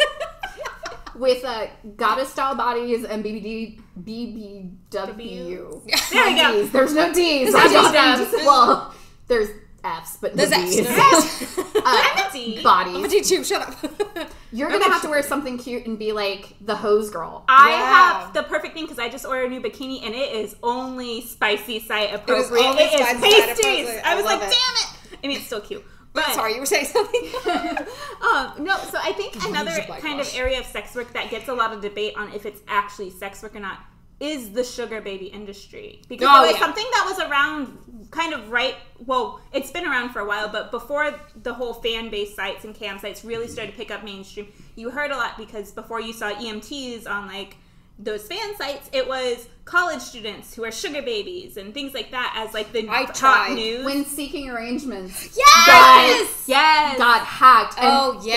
[1.14, 5.86] With uh, goddess style bodies and BBD BBW.
[6.10, 6.66] There we go.
[6.66, 7.54] There's no D's.
[7.54, 8.32] no I got D's.
[8.32, 8.46] D's.
[8.46, 8.94] Well,
[9.28, 9.50] there's
[9.84, 10.76] F's, but There's no F's.
[10.76, 10.88] D's.
[10.88, 11.58] There's F's.
[11.76, 12.96] Uh, bodies.
[12.96, 13.46] I'm a YouTube.
[13.46, 14.30] Shut up.
[14.52, 17.44] You're gonna have to wear something cute and be like the hose girl.
[17.48, 17.86] I Yeah.
[18.24, 21.22] have the perfect thing because I just ordered a new bikini and it is only
[21.22, 22.64] spicy site is appropriate.
[22.66, 23.66] only It is spicy site pasties.
[23.90, 24.02] appropriate.
[24.08, 24.56] I I was love like, it.
[24.56, 25.20] damn it!
[25.24, 27.24] I mean, it's still cute, But Sorry, you were saying something.
[27.46, 31.14] um, no, so I think another use a black kind of area of sex work
[31.14, 33.80] that gets a lot of debate on if it's actually sex work or not
[34.20, 36.60] is the sugar baby industry because Oh, it was yeah.
[36.60, 40.72] something that was around kind of right well it's been around for a while but
[40.72, 41.14] before
[41.44, 44.90] the whole fan base sites and cam sites really started to pick up mainstream you
[44.90, 47.58] heard a lot because before you saw emts on like
[47.98, 52.34] those fan sites it was college students who are sugar babies and things like that
[52.46, 53.54] as like the I top tried.
[53.56, 56.44] news When seeking arrangements yes.
[56.46, 57.76] yes got hacked.
[57.80, 58.36] And Oh yeah.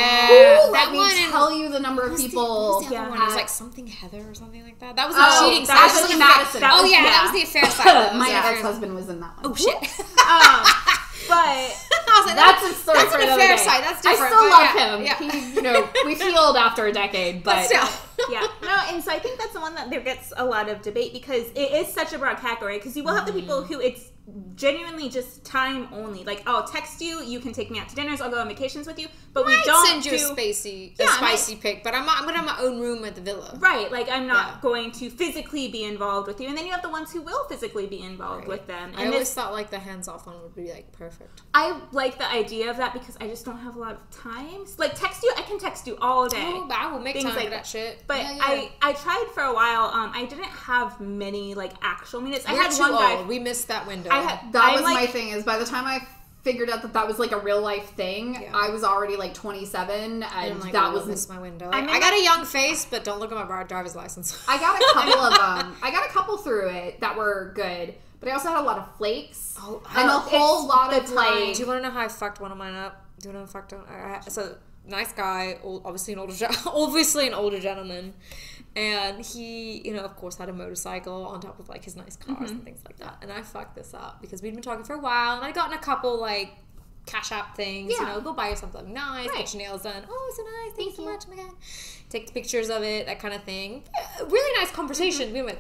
[0.68, 2.80] Ooh, that let me one and- tell you the number of What's the- people.
[2.80, 3.08] what the other Yeah.
[3.10, 3.20] one?
[3.20, 4.94] It was like something Heather or something like that.
[4.96, 6.02] That was a Oh, cheating that site.
[6.02, 6.60] was That Madison.
[6.60, 7.02] that Oh yeah, yeah.
[7.10, 8.14] that was the affair site.
[8.14, 9.52] My the affair- ex-husband was in that one.
[9.52, 9.76] Oh shit.
[10.30, 11.36] um, but
[12.26, 13.62] like, That's a story That's for an another affair day.
[13.62, 13.82] site.
[13.84, 15.04] That's I still love yeah, him.
[15.04, 15.30] Yeah.
[15.30, 17.88] He, you know, we healed after a decade, but, but still.
[18.30, 20.82] yeah, no, and so I think that's the one that there gets a lot of
[20.82, 22.78] debate because it is such a broad category.
[22.78, 23.72] Because you will have the people Mm-hmm.
[23.74, 24.10] who it's
[24.54, 26.24] genuinely just time only.
[26.24, 28.86] Like, I'll text you, you can take me out to dinners, I'll go on vacations
[28.86, 31.94] with you, but we don't send you do, a spacey, a Yeah, spicy pic, but
[31.94, 33.56] I'm not, I'm gonna have my own room at the villa.
[33.58, 34.58] Right, like I'm not Yeah.
[34.62, 37.44] going to physically be involved with you, and then you have the ones who will
[37.44, 38.92] physically be involved with them.
[38.96, 41.42] I And always this, thought like the hands off one would be like perfect.
[41.54, 44.64] I like the idea of that because I just don't have a lot of time.
[44.76, 46.42] Like text you, I can text you all day.
[46.44, 48.02] Oh, but I will make Things time like for that shit.
[48.06, 48.38] But Yeah.
[48.40, 49.84] I, I tried for a while.
[49.86, 52.44] Um, I didn't have many like actual minutes.
[52.46, 53.16] I We're had too one guy.
[53.16, 53.28] old.
[53.28, 54.10] We missed that window.
[54.10, 55.28] I had that I'm was like, my thing.
[55.30, 56.06] Is by the time I
[56.42, 58.52] figured out that that was like a real life thing, Yeah.
[58.54, 61.66] I was already like 27, and like, that was missed my window.
[61.72, 63.96] I'm I, in I got a young face, but don't look at my bar- driver's
[63.96, 64.42] license.
[64.48, 65.38] I got a couple of them.
[65.72, 68.62] Um, I got a couple through it that were good, but I also had a
[68.62, 71.54] lot of flakes Oh, and a oh, whole lot of like.
[71.54, 73.04] Do you want to know how I fucked one of mine up?
[73.18, 73.84] Do you want to know how I fucked one?
[73.88, 74.56] I, so
[74.88, 76.34] nice guy, obviously an older,
[76.66, 78.14] obviously an older gentleman,
[78.76, 82.16] and he, you know, of course, had a motorcycle on top of like his nice
[82.16, 82.44] cars mm-hmm.
[82.46, 83.18] and things like that.
[83.22, 85.76] And I fucked this up because we'd been talking for a while, and I'd gotten
[85.76, 86.54] a couple like
[87.08, 87.90] cash app things.
[87.92, 89.38] You know, go buy yourself something nice, Right.
[89.38, 90.04] get your nails done.
[90.08, 90.76] Oh, so nice.
[90.76, 91.08] Thank, so you.
[91.08, 91.24] So much.
[91.26, 91.54] Oh my god.
[92.10, 93.82] Take pictures of it, that kind of thing.
[93.96, 95.26] Yeah, Really nice conversation.
[95.26, 95.34] Mm-hmm.
[95.34, 95.58] We went.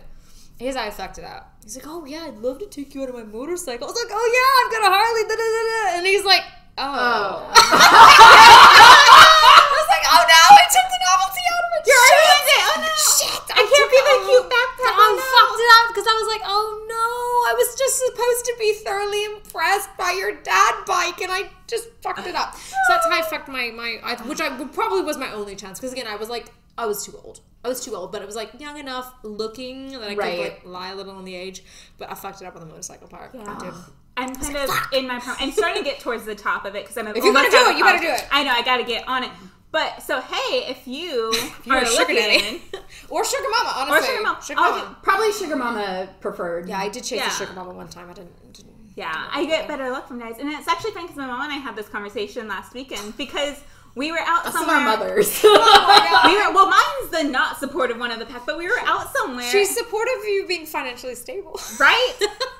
[0.60, 1.54] How I fucked it up.
[1.62, 4.00] He's like, "Oh yeah, I'd love to take you out of my motorcycle." I was
[4.02, 5.98] like, "Oh yeah, I've got a Harley." Da, da, da, da.
[5.98, 6.42] And he's like,
[6.78, 7.62] "Oh." I oh
[9.78, 12.18] was like, "Oh no, I took the novelty out of it." You're Shit.
[12.18, 12.66] ruined it.
[12.66, 12.90] Oh no.
[12.98, 13.38] Shit!
[13.98, 14.92] I can't cute backpack.
[14.92, 15.24] I Oh, no.
[15.34, 18.72] fucked it up because I was like, "Oh no, I was just supposed to be
[18.84, 23.12] thoroughly impressed by your dad bike, and I just fucked it up." So that's how
[23.12, 26.16] I fucked my my, I, which I probably was my only chance because again, I
[26.16, 27.40] was like, I was too old.
[27.64, 30.62] I was too old, but it was like young enough looking that I could like
[30.64, 31.62] lie a little on the age,
[31.98, 33.34] but I fucked it up on the motorcycle part.
[33.34, 33.90] I oh.
[34.16, 35.20] I'm kind of in my.
[35.20, 37.06] Pro- I'm starting to get towards the top of it because I'm.
[37.16, 38.18] If you're gonna do it, you better college.
[38.20, 38.28] do it.
[38.32, 38.50] I know.
[38.50, 39.30] I got to get on it.
[39.70, 41.32] But so hey, if you
[41.64, 42.62] You're are a sugar looking, daddy
[43.10, 44.88] or sugar mama, honestly, or sugar mom, Sugar mama.
[44.88, 46.68] do- Probably sugar mama preferred.
[46.68, 47.28] Yeah, I did chase Yeah.
[47.28, 48.08] a sugar mama one time.
[48.08, 48.52] I didn't.
[48.52, 51.42] didn't Yeah, I get better luck from guys, and it's actually funny because my mom
[51.42, 53.60] and I had this conversation last weekend because
[53.94, 54.76] we were out Us and somewhere.
[54.76, 55.40] our mothers.
[55.42, 59.12] We were well, mine's the not supportive one of the pack, but we were out
[59.14, 59.44] somewhere.
[59.50, 61.58] She's supportive of you being financially stable.
[61.78, 62.14] right.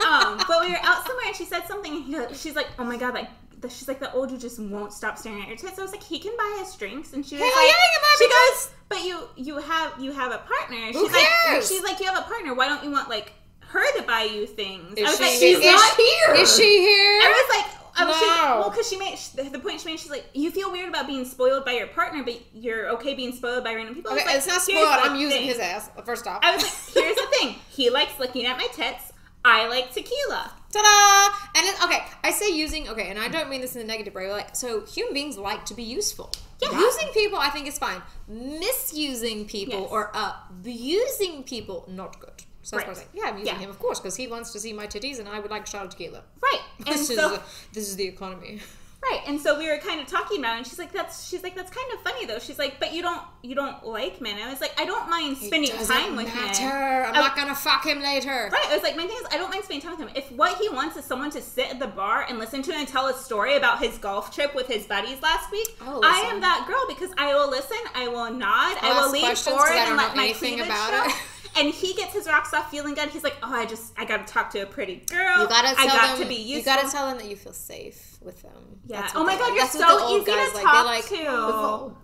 [0.06, 1.92] um, but we were out somewhere, and she said something.
[1.94, 3.28] And he, she's like, "Oh my god!" Like
[3.60, 5.92] the, she's like, "The old you just won't stop staring at your tits." I was
[5.92, 8.14] like, "He can buy us drinks," and she was Hell like, yeah, he can buy
[8.18, 11.68] "She me goes, but you you have you have a partner." She's Who like, cares?
[11.68, 12.54] "She's like, you have a partner.
[12.54, 13.32] Why don't you want like
[13.68, 16.34] her to buy you things?" Is I was she- like, She's is- not here.
[16.42, 17.20] Is she here?
[17.22, 18.60] I was like, oh, I was she's- No.
[18.60, 19.98] well, because she made the the point she made.
[19.98, 23.32] She's like, you feel weird about being spoiled by your partner, but you're okay being
[23.34, 24.12] spoiled by random people.
[24.12, 24.86] Okay, like, it's not spoiled.
[24.88, 25.90] I'm using thing." his ass.
[26.04, 26.40] First off.
[26.42, 27.56] I was like, here's the thing.
[27.70, 29.12] He likes looking at my tits.
[29.44, 30.52] I like tequila.
[30.72, 31.34] Ta-da!
[31.56, 32.88] And it, okay, I say using.
[32.88, 34.30] Okay, and I don't mean this in a negative way.
[34.30, 36.30] Like, so human beings like to be useful.
[36.60, 36.78] Yeah.
[36.78, 38.02] Using people, I think, is fine.
[38.26, 39.90] Misusing people Yes.
[39.90, 42.32] or abusing people, not good.
[42.62, 42.88] So that's Right.
[42.88, 43.06] what I say.
[43.14, 43.60] Yeah, I'm using Yeah.
[43.60, 45.88] him, of course, because he wants to see my titties, and I would like of
[45.90, 46.22] tequila.
[46.42, 46.60] Right.
[46.78, 47.42] And This is so the,
[47.72, 48.60] this is the economy.
[49.02, 49.20] Right.
[49.26, 51.54] And so we were kind of talking about it and she's like, That's she's like,
[51.54, 52.38] That's kind of funny though.
[52.38, 54.38] She's like, But you don't you don't like men.
[54.42, 56.62] I was like, I don't mind spending time with matter.
[56.62, 57.06] men.
[57.06, 58.48] I'm I- not gonna fuck him later.
[58.52, 58.66] Right.
[58.68, 60.14] I was like, my thing is, I don't mind spending time with him.
[60.16, 62.80] If what he wants is someone to sit at the bar and listen to him
[62.80, 66.28] and tell a story about his golf trip with his buddies last week, I'll I
[66.32, 69.70] am that girl because I will listen, I will nod, I'll I will lean forward
[69.70, 71.10] and let my cleavage about show.
[71.10, 71.14] it.
[71.56, 73.08] And he gets his rocks off feeling good.
[73.08, 75.40] He's like, oh, I just, I got to talk to a pretty girl.
[75.40, 76.22] You gotta I got them.
[76.22, 78.80] to be you gotta tell them that you feel safe with them.
[78.86, 79.02] yeah.
[79.02, 80.64] That's Oh my god, you're that's so easy guys to like.
[80.64, 81.24] talk They're like, to.
[81.28, 81.96] Oh,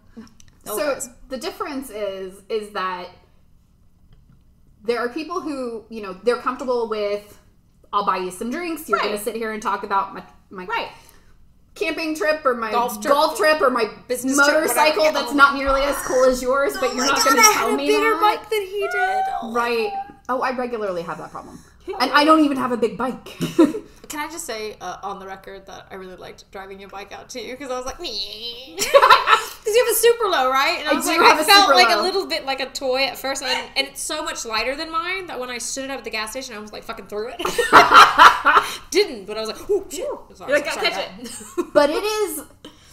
[0.66, 1.10] Old so guys.
[1.28, 3.08] the difference is is that
[4.82, 7.38] there are people who you know they're comfortable with
[7.92, 9.06] i'll buy you some drinks you're Right.
[9.08, 10.88] gonna sit here and talk about my, my Right.
[11.74, 13.58] camping trip or my Golf golf trip.
[13.58, 15.18] trip, or my Business motorcycle whatever.
[15.18, 17.66] that's not nearly as cool as yours but Oh you're not God, gonna I tell
[17.68, 18.20] had a me bigger that.
[18.40, 19.22] bike than he did.
[19.42, 19.92] Oh right
[20.28, 23.24] oh i regularly have that problem and I don't even have a big bike.
[24.08, 27.12] Can I just say uh, on the record that I really liked driving your bike
[27.12, 28.06] out to you because I was like, because
[29.66, 30.76] you have a super low, right?
[30.78, 32.00] And I, I was like, I felt like low.
[32.00, 34.90] a little bit like a toy at first, and, and it's so much lighter than
[34.92, 37.06] mine that when I stood it up at the gas station, I was like fucking
[37.06, 37.40] threw it.
[38.90, 40.06] Didn't, but I was like, oh shit!
[40.34, 42.42] Sorry, You're like, sorry, "Gotta catch God." but it is.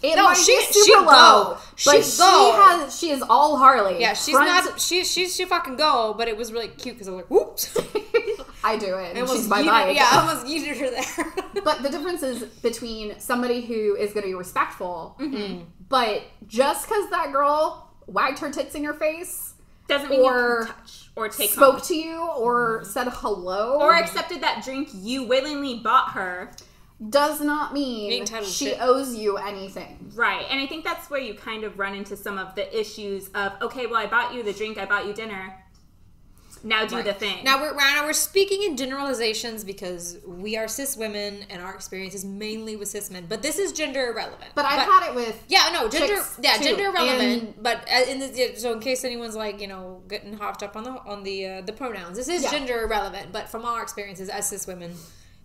[0.04, 1.58] It No, might she- be super she low, go.
[1.86, 2.54] but She she go.
[2.64, 3.00] has.
[3.00, 4.00] She is all Harley.
[4.02, 4.80] Yeah, she's Front- not.
[4.82, 7.78] She she she fucking go, but it was really cute because I was like, whoops!
[8.64, 8.98] I do it.
[8.98, 9.96] I And almost she's my yeeted- bike.
[9.96, 11.46] Yeah, I almost yeeted her there.
[11.64, 15.64] But the difference is between somebody who is going to be respectful, Mm-hmm.
[15.90, 19.54] but just because that girl wagged her tits in your face,
[19.88, 21.82] Doesn't mean Or you can touch or take spoke home.
[21.82, 26.52] to you, or said hello, or accepted that drink you willingly bought her.
[27.10, 28.78] Does not mean she shit.
[28.80, 30.12] owes you anything.
[30.14, 30.46] Right.
[30.50, 33.54] And I think that's where you kind of run into some of the issues of,
[33.62, 35.58] okay, well, I bought you the drink, I bought you dinner.
[36.64, 37.44] Now do the thing.
[37.44, 42.14] Now we're now we're speaking in generalizations because we are cis women and our experience
[42.14, 43.26] is mainly with cis men.
[43.28, 44.52] But this is gender irrelevant.
[44.54, 46.64] But I've had it with yeah, no, gender yeah, too.
[46.66, 47.42] gender irrelevant.
[47.44, 50.76] And- but uh, in the, so in case anyone's like you know getting hopped up
[50.76, 52.52] on the on the uh, the pronouns, this is Yeah.
[52.52, 53.32] gender irrelevant.
[53.32, 54.94] But from our experiences as cis women,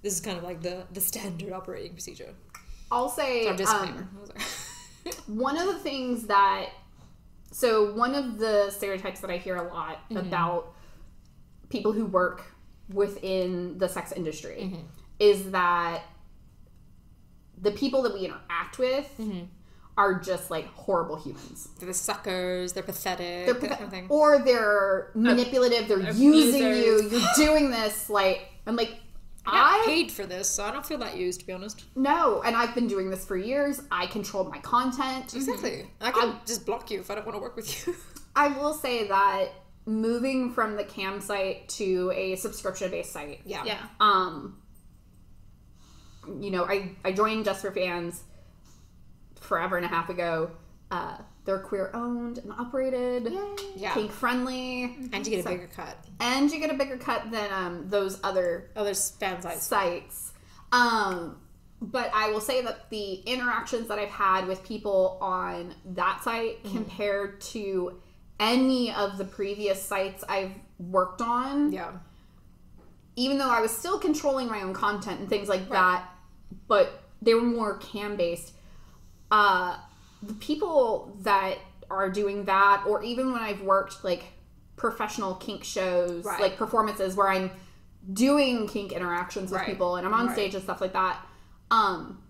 [0.06, 2.32] this is kind of like the the standard operating procedure.
[2.92, 4.08] I'll say um, disclaimer.
[5.26, 6.68] One of the things that
[7.50, 10.18] so one of the stereotypes that I hear a lot mm-hmm.
[10.18, 10.74] about
[11.70, 12.42] people who work
[12.92, 14.80] within the sex industry mm-hmm.
[15.18, 16.02] is that
[17.60, 19.44] the people that we interact with mm-hmm.
[19.96, 21.68] are just like horrible humans.
[21.78, 22.72] they're the suckers.
[22.72, 23.46] They're pathetic.
[23.46, 25.88] They're that pathet- kind of or they're manipulative.
[25.88, 27.08] They're using you.
[27.10, 28.96] You're doing this like I'm like
[29.46, 31.84] I got I paid for this, so I don't feel that used to be honest.
[31.94, 33.80] no, and I've been doing this for years.
[33.90, 35.34] I control my content.
[35.34, 35.86] Exactly.
[36.00, 37.94] I can just block you if I don't want to work with you.
[38.36, 39.48] I will say that
[39.86, 43.64] moving from the cam site to a subscription based site, yeah.
[43.64, 43.78] yeah.
[44.00, 44.60] um,
[46.40, 48.24] you know, I, I joined Just for Fans
[49.40, 50.50] forever and a half ago.
[50.90, 53.32] Uh, they're queer owned and operated,
[53.76, 53.94] Yeah.
[53.94, 55.96] kink friendly, And you get a bigger cut.
[56.20, 59.62] and you get a bigger cut than um, those other Oh, there's fan size.
[59.62, 60.32] sites.
[60.72, 61.38] Um,
[61.80, 66.62] but I will say that the interactions that I've had with people on that site
[66.64, 66.76] Mm-hmm.
[66.76, 68.00] compared to
[68.40, 71.92] any of the previous sites I've worked on, Yeah.
[73.14, 76.06] even though I was still controlling my own content and things like that,
[76.68, 78.52] but they were more cam based.
[79.30, 79.78] Uh,
[80.22, 81.56] the people that
[81.90, 84.24] are doing that, or even when I've worked like
[84.76, 86.40] professional kink shows, Right.
[86.40, 87.50] like performances where I'm
[88.12, 89.68] doing kink interactions with Right.
[89.70, 90.34] people and I'm on Right.
[90.34, 91.18] stage and stuff like that.
[91.70, 92.22] Um,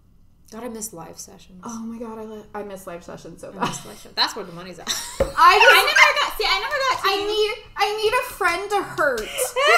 [0.53, 1.61] God, I miss live sessions.
[1.67, 3.63] oh my god, I, li- I miss live sessions so bad.
[3.69, 4.13] miss live shows.
[4.15, 4.89] That's where the money's at.
[5.21, 7.01] I I never got, see, I never got.
[7.05, 9.21] I need I need a friend to hurt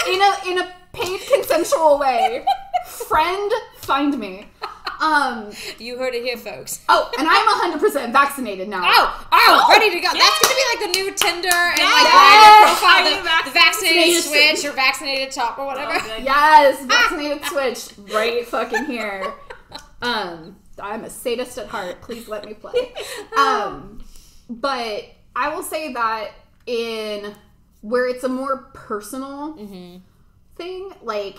[0.08, 2.44] in a in a paid consensual way.
[2.86, 4.46] Friend, find me.
[5.00, 5.50] Um.
[5.78, 6.80] you heard it here, folks.
[6.88, 8.82] Oh, and I'm 100% vaccinated now.
[8.84, 10.08] Oh, oh, ready to go.
[10.12, 12.68] That's gonna be like the new Tinder and like Yes.
[12.68, 14.58] Grindr profile, Are you the, the vaccinated vaccinated?
[14.58, 15.92] switch or vaccinated top or whatever.
[15.94, 16.16] Oh.
[16.22, 19.32] Yes, vaccinated switch right fucking here.
[20.02, 22.00] Um, I'm a sadist at heart.
[22.02, 22.92] Please let me play.
[23.36, 24.02] Um,
[24.48, 25.04] but
[25.36, 26.30] I will say that
[26.66, 27.34] in
[27.80, 29.54] where it's a more personal
[30.56, 31.38] thing, like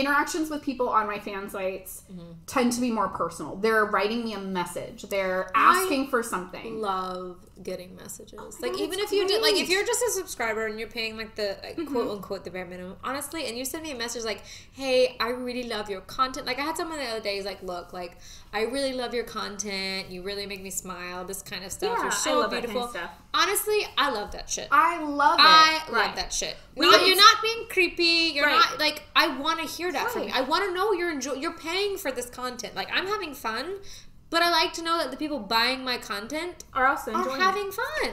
[0.00, 2.32] interactions with people on my fan sites mm-hmm.
[2.46, 3.56] tend to be more personal.
[3.56, 5.02] They're writing me a message.
[5.02, 6.80] They're asking for something.
[6.80, 8.38] Love getting messages.
[8.38, 10.88] Oh like God, even if you did, like if you're just a subscriber and you're
[10.88, 11.92] paying like the like, mm-hmm.
[11.92, 14.42] quote unquote the bare minimum, honestly, and you send me a message like,
[14.72, 17.62] "Hey, I really love your content." Like I had someone the other day is like,
[17.62, 18.18] "Look, like
[18.52, 20.10] I really love your content.
[20.10, 21.24] You really make me smile.
[21.24, 21.96] This kind of stuff.
[21.96, 23.10] Yeah, you're so that kind beautiful." of stuff.
[23.32, 24.68] Honestly, I love that shit.
[24.70, 25.42] I love it.
[25.42, 26.56] I love that shit.
[26.74, 28.32] We you're not being creepy.
[28.34, 28.54] You're Right.
[28.54, 30.30] not like I want to hear that from Right.
[30.30, 30.34] you.
[30.34, 31.34] I want to know you're enjoy.
[31.34, 32.74] You're paying for this content.
[32.74, 33.76] Like I'm having fun,
[34.30, 37.40] but I like to know that the people buying my content Are also are enjoying
[37.40, 38.10] having fun.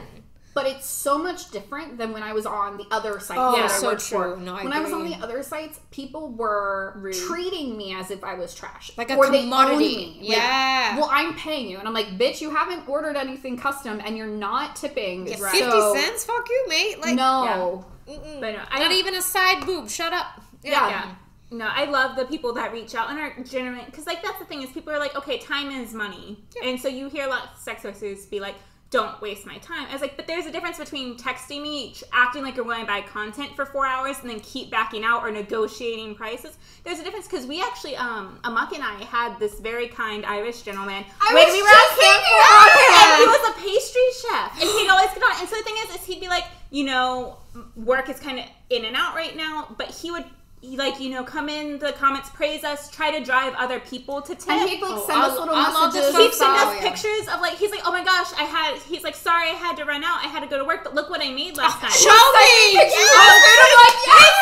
[0.54, 3.38] but it's so much different than when I was on the other sites.
[3.40, 4.34] Oh, that I so true.
[4.34, 4.36] For.
[4.40, 7.14] No, I when I was on the other sites, people were Rude.
[7.14, 9.78] treating me as if I was trash, Like a or they owned commodity.
[9.96, 10.18] me.
[10.28, 10.96] Like, Yeah.
[10.98, 14.26] well, I'm paying you, and I'm like, bitch, you haven't ordered anything custom, and you're
[14.26, 15.28] not tipping.
[15.28, 16.24] Yeah, so- Fifty cents?
[16.24, 17.00] Fuck you, mate.
[17.00, 18.40] Like no, mm-mm.
[18.40, 19.88] But no, I not don't- even a side boob.
[19.88, 20.42] Shut up.
[20.64, 20.88] Yeah.
[20.88, 21.14] Yeah.
[21.50, 24.44] No, I love the people that reach out and are genuine because, like, that's the
[24.44, 27.44] thing is people are like, okay, time is money, and so you hear a lot
[27.44, 28.54] of sex workers be like,
[28.90, 32.42] "Don't waste my time." I was like, but there's a difference between texting me, acting
[32.42, 35.30] like you're willing to buy content for four hours, and then keep backing out or
[35.30, 36.58] negotiating prices.
[36.84, 40.62] There's a difference because we actually, um, Amok and I had this very kind Irish
[40.62, 42.68] gentleman I when we were just on camp, thinking about
[43.08, 45.40] and he was a pastry chef, and he'd always get on.
[45.40, 47.38] And so the thing is, is he'd be like, you know,
[47.74, 50.26] work is kind of in and out right now, but he would
[50.62, 54.34] like you know, come in the comments, praise us, try to drive other people to
[54.34, 54.50] tip.
[54.50, 56.16] And he'd like Oh, send I- us little I love the messages.
[56.18, 56.90] He folks sent that- us yeah.
[56.90, 58.76] pictures of like he's like, oh my gosh, I had.
[58.82, 60.18] He's like, sorry, I had to run out.
[60.24, 61.92] I had to go to work, but look what I made last ah, night.
[61.92, 62.78] Show me!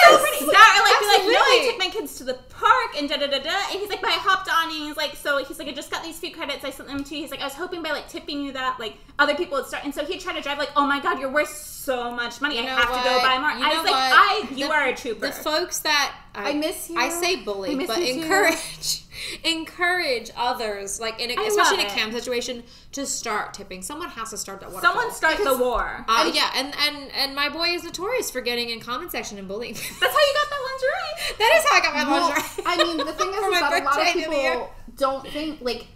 [0.06, 0.46] so pretty.
[0.46, 1.66] That or like be like, no, I Absolutely.
[1.70, 3.56] took my kids to the park and da da da da.
[3.72, 5.90] And he's like, but I hopped on and he's like, so he's like, I just
[5.90, 6.64] got these few credits.
[6.64, 7.22] I sent them to you.
[7.22, 9.84] He's like, I was hoping by like tipping you that like other people would start.
[9.84, 11.48] And so he'd try to drive like, oh my god, you're worth
[11.86, 12.56] so much money.
[12.56, 13.50] You I know have to go buy more.
[13.52, 14.12] You I was like, what?
[14.12, 15.26] I, you The- are a trooper.
[15.28, 16.96] The folks that I, I miss you.
[16.98, 19.04] I say bully, I miss but encourage
[19.44, 22.20] encourage others, like in a, I especially in love a it.
[22.20, 22.62] situation,
[22.92, 23.82] to start tipping.
[23.82, 24.92] Someone has to start that waterfall.
[24.94, 26.04] Someone start Because- the war.
[26.08, 29.48] Uh, yeah, and, and and my boy is notorious for getting in comment section and
[29.48, 29.74] bullying.
[29.74, 31.36] That's how you got that lingerie.
[31.38, 32.64] that is how I got my Well, lingerie.
[32.66, 34.50] I mean, the thing is, is that a lot of birthday the other year.
[34.52, 35.86] people don't think like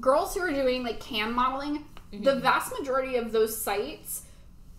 [0.00, 1.84] girls who are doing like cam modeling.
[2.12, 2.24] Mm-hmm.
[2.24, 4.21] The vast majority of those sites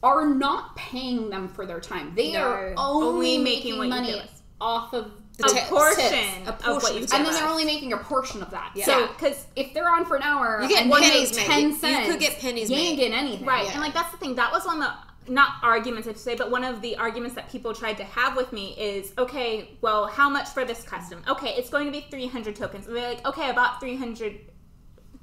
[0.04, 2.14] are not paying them for their time.
[2.16, 2.42] They No.
[2.44, 4.22] are only, Only making making money
[4.60, 6.46] off of The a portion, tips.
[6.46, 7.14] A of portion what of you tips.
[7.14, 8.72] and then they're only making a portion of that.
[8.76, 8.86] Yeah.
[8.86, 11.46] So because if they're on for an hour, You get you pennies made.
[11.82, 13.46] ten You could get pennies You ain't getting anything.
[13.48, 13.72] Right, Yeah.
[13.74, 14.36] and like that's the thing.
[14.36, 17.34] That was one of the not arguments I to say, but one of the arguments
[17.36, 21.22] that people tried to have with me is, okay, well, how much for this custom?
[21.30, 22.88] Okay, it's going to be three hundred tokens.
[22.88, 24.38] And they're like, okay, I bought three hundred.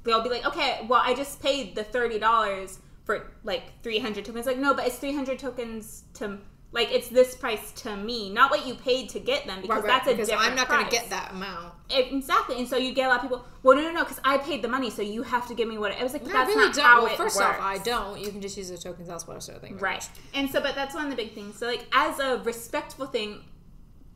[0.03, 4.25] They'll be like, okay, well, I just paid the thirty dollars for like three hundred
[4.25, 4.45] tokens.
[4.45, 6.39] Like, no, but it's three hundred tokens to
[6.73, 9.83] like it's this price to me, not what you paid to get them, because Right,
[9.83, 11.73] right, that's a because different I'm not going to get that amount.
[11.89, 13.45] Exactly, and so you get a lot of people.
[13.61, 15.77] Well, no, no, no, because I paid the money, so you have to give me
[15.77, 16.23] what it, it was like.
[16.23, 16.85] I that's really not don't.
[16.85, 17.47] how well, it first works.
[17.47, 18.19] off, I don't.
[18.19, 19.39] You can just use the tokens elsewhere.
[19.41, 20.09] So you very Right.
[20.33, 21.57] And so, but that's one of the big things.
[21.57, 23.41] So, like, as a respectful thing,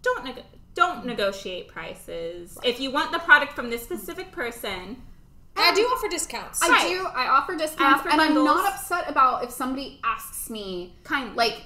[0.02, 0.44] don't neg-
[0.76, 2.58] don't negotiate prices.
[2.64, 5.02] If you want the product from this specific person,
[5.58, 6.62] I do offer discounts.
[6.62, 6.88] I Right.
[6.90, 7.06] do.
[7.08, 11.36] I offer discounts, um, offer and I'm not upset about if somebody asks me kind
[11.36, 11.64] like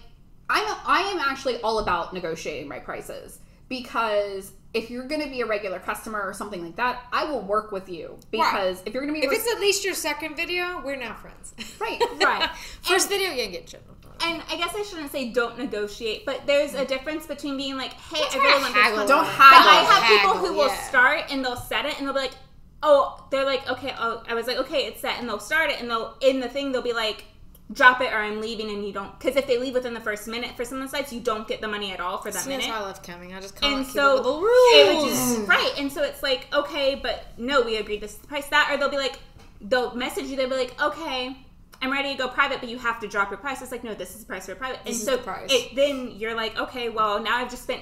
[0.50, 5.42] I'm I am actually all about negotiating my prices because if you're going to be
[5.42, 9.04] a regular customer or something like that, I will work with you because if you're
[9.04, 11.54] going to be if a it's at least your second video, we're now friends.
[11.80, 12.50] right, right.
[12.84, 13.84] First video, you ain't get shit.
[14.22, 17.94] And I guess I shouldn't say don't negotiate, but there's a difference between being like,
[17.94, 19.72] hey, I really want this Don't But haggle.
[19.72, 22.34] I have people Haggle, who will start and they'll set it and they'll be like,
[22.82, 25.80] oh, they're like, okay, oh, I was like, okay, it's set, and they'll start it
[25.82, 27.26] and they'll in the thing they'll be like,
[27.72, 30.28] drop it or I'm leaving, and you don't because if they leave within the first
[30.28, 32.42] minute for some of the sites, you don't get the money at all for that
[32.42, 32.74] See, that's minute.
[32.74, 33.34] why I love coming.
[33.34, 35.36] I just call And it so keep it with the rules.
[35.38, 38.48] just right, and so it's like okay, but no, we agreed this is the price
[38.48, 39.20] that, or they'll be like,
[39.62, 41.38] they'll message you, they'll be like, okay,
[41.82, 43.62] I'm ready to go private, but you have to drop your price.
[43.62, 46.36] It's like no, this is the price for private, and This so it then you're
[46.36, 47.82] like, okay, well now I've just spent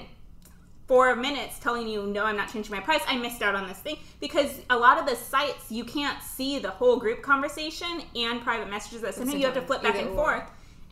[0.88, 3.02] four minutes telling you no, I'm not changing my price.
[3.08, 6.60] I missed out on this thing because a lot of the sites you can't see
[6.60, 10.10] the whole group conversation and private messages that sometimes you have to flip back and
[10.16, 10.44] forth.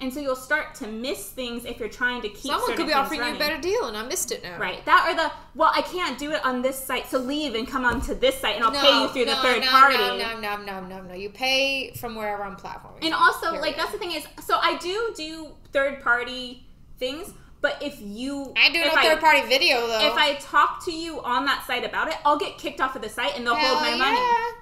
[0.01, 2.51] And so you'll start to miss things if you're trying to keep.
[2.51, 4.59] Someone could be offering you a better deal, and I missed it now.
[4.59, 4.83] Right.
[4.83, 7.85] That or the well, I can't do it on this site, so leave and come
[7.85, 9.97] on to this site, and I'll No, pay you through no, the third no, party.
[9.97, 11.13] No, no, no, no, no, no.
[11.13, 13.03] You pay from wherever I'm platforming.
[13.03, 13.61] And also, Period.
[13.61, 16.67] like that's the thing is, so I do do third party
[16.99, 17.33] things,
[17.66, 20.07] but if you, I do no third party video though.
[20.11, 23.01] If I talk to you on that site about it, I'll get kicked off of
[23.01, 24.55] the site, and they'll hold my money.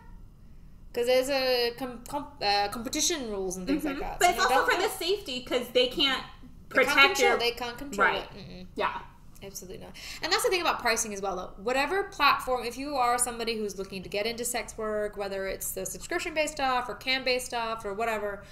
[0.88, 4.20] Because there's a com- com- uh, competition rules and things like that.
[4.22, 4.36] Mm-hmm.
[4.36, 6.24] But So it's also for do the safety because they can't
[6.70, 7.30] They can't protect control.
[7.32, 7.39] your.
[7.39, 8.24] They can't control Right.
[8.24, 8.38] it.
[8.38, 8.68] Mm-mm.
[8.76, 8.99] yeah.
[9.43, 9.91] Absolutely not.
[10.22, 11.62] And that's the thing about pricing as well, though.
[11.62, 15.72] Whatever platform, if you are somebody who's looking to get into sex work, whether it's
[15.72, 18.43] the subscription based stuff or cam based stuff or whatever,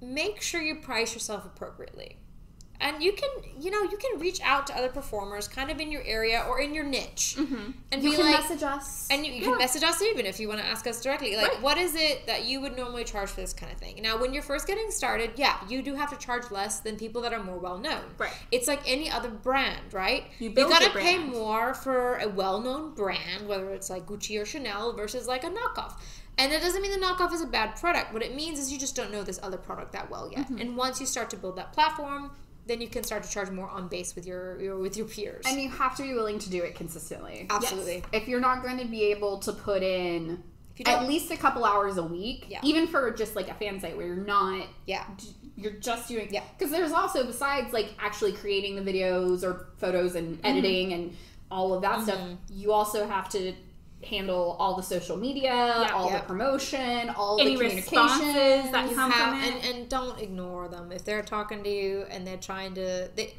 [0.00, 2.16] make sure you price yourself appropriately.
[2.80, 3.28] And you can,
[3.60, 6.60] you know, you can reach out to other performers kind of in your area or
[6.60, 9.08] in your niche and You be can like, message us.
[9.10, 11.34] and you, you can message us even if you want to ask us directly.
[11.36, 11.60] Like, Right.
[11.62, 14.00] what is it that you would normally charge for this kind of thing?
[14.00, 17.20] Now, when you're first getting started, yeah, you do have to charge less than people
[17.22, 18.02] that are more well known.
[18.16, 18.32] Right.
[18.52, 20.24] It's like any other brand, right?
[20.38, 24.40] You build gotta your pay more for a well known brand, whether it's like Gucci
[24.40, 25.94] or Chanel versus like a knockoff.
[26.40, 28.12] And it doesn't mean the knockoff is a bad product.
[28.12, 30.44] What it means is you just don't know this other product that well yet.
[30.46, 30.58] Mm-hmm.
[30.58, 32.30] And once you start to build that platform,
[32.68, 35.44] then you can start to charge more on base with your, your with your peers.
[35.48, 37.46] and you have to be willing to do it consistently.
[37.50, 38.04] Absolutely.
[38.12, 40.42] If you're not going to be able to put in
[40.74, 42.60] If you don't- at least a couple hours a week, Yeah.
[42.62, 45.04] even for just like a fan site where you're not Yeah.
[45.56, 46.44] you're just doing Yeah.
[46.56, 50.46] because there's also besides like actually creating the videos or photos and Mm-hmm.
[50.46, 51.16] editing and
[51.50, 53.54] all of that stuff you also have to
[54.04, 55.52] handle all the social media
[55.92, 56.20] all Yep.
[56.22, 59.64] the promotion all Any the communications that come Have- from it.
[59.64, 63.34] and, and don't ignore them if they're talking to you and they're trying to they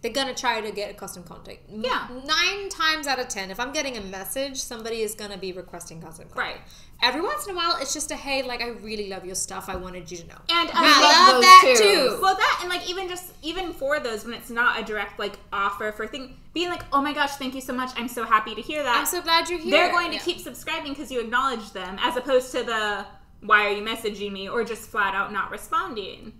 [0.00, 1.58] they're gonna try to get a custom content.
[1.72, 2.06] M- Yeah.
[2.24, 6.00] Nine times out of ten, if I'm getting a message, somebody is gonna be requesting
[6.00, 6.38] custom content.
[6.38, 6.60] Right.
[7.02, 9.68] Every once in a while, it's just a hey, like I really love your stuff.
[9.68, 10.38] I wanted you to know.
[10.48, 11.84] And I I love those that too.
[11.84, 12.18] too.
[12.22, 15.38] Well, that and like even just even for those when it's not a direct like
[15.52, 17.90] offer for thing, being like, oh my gosh, thank you so much.
[17.96, 18.96] I'm so happy to hear that.
[18.96, 19.70] I'm so glad you're here.
[19.70, 20.22] They're going to Yeah.
[20.22, 23.06] keep subscribing because you acknowledge them, as opposed to the
[23.42, 26.32] why are you messaging me or just flat out not responding.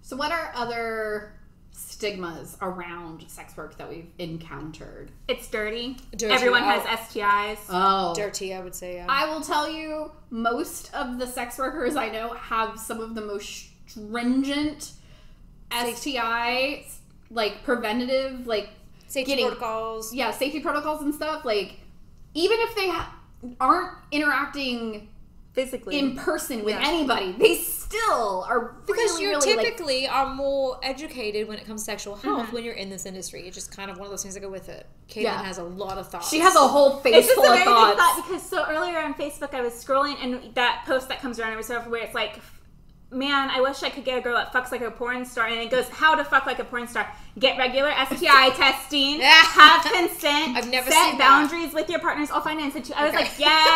[0.00, 1.33] So, what are other
[2.08, 5.10] stigmas around sex work that we've encountered?
[5.28, 5.96] It's dirty.
[6.16, 6.66] Dirty, Everyone oh.
[6.66, 7.58] has STIs.
[7.70, 8.52] Oh, dirty.
[8.54, 8.96] I would say.
[8.96, 9.06] Yeah.
[9.08, 13.22] I will tell you, most of the sex workers I know have some of the
[13.22, 14.92] most stringent
[15.72, 16.84] STI,
[17.30, 18.68] like preventative, like
[19.06, 20.12] Safety getting- protocols.
[20.14, 21.44] yeah, safety protocols and stuff.
[21.44, 21.78] Like,
[22.34, 23.14] even if they ha-
[23.60, 25.08] aren't interacting
[25.52, 25.98] Physically.
[25.98, 26.86] in person with Yeah.
[26.88, 27.54] anybody, they
[27.88, 31.84] still are Because really, you really, like, typically are more educated when it comes to
[31.84, 32.54] sexual health Mm-hmm.
[32.54, 33.46] when you're in this industry.
[33.46, 34.86] It's just kind of one of those things that go with it.
[35.08, 35.42] Caitlin Yeah.
[35.42, 36.28] has a lot of thoughts.
[36.30, 37.98] she has a whole face it's just full a of thoughts.
[38.00, 41.52] thought because so earlier on Facebook I was scrolling and that post that comes around
[41.52, 42.40] every so often where it's like,
[43.10, 45.60] man, I wish I could get a girl that fucks like a porn star, and
[45.60, 50.56] it goes, how to fuck like a porn star: get regular STI testing, have consent,
[50.56, 51.48] I've never set seen that.
[51.48, 52.30] boundaries with your partners.
[52.30, 52.64] I'll find it.
[52.64, 53.24] I was Okay.
[53.24, 53.68] like, yes,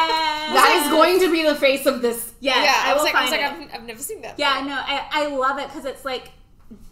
[0.54, 2.32] that is going to be the face of this.
[2.40, 4.38] Yes, yeah, I, I was like, I was like I've, I've never seen that.
[4.38, 6.30] Yeah, no, I, I love it because it's like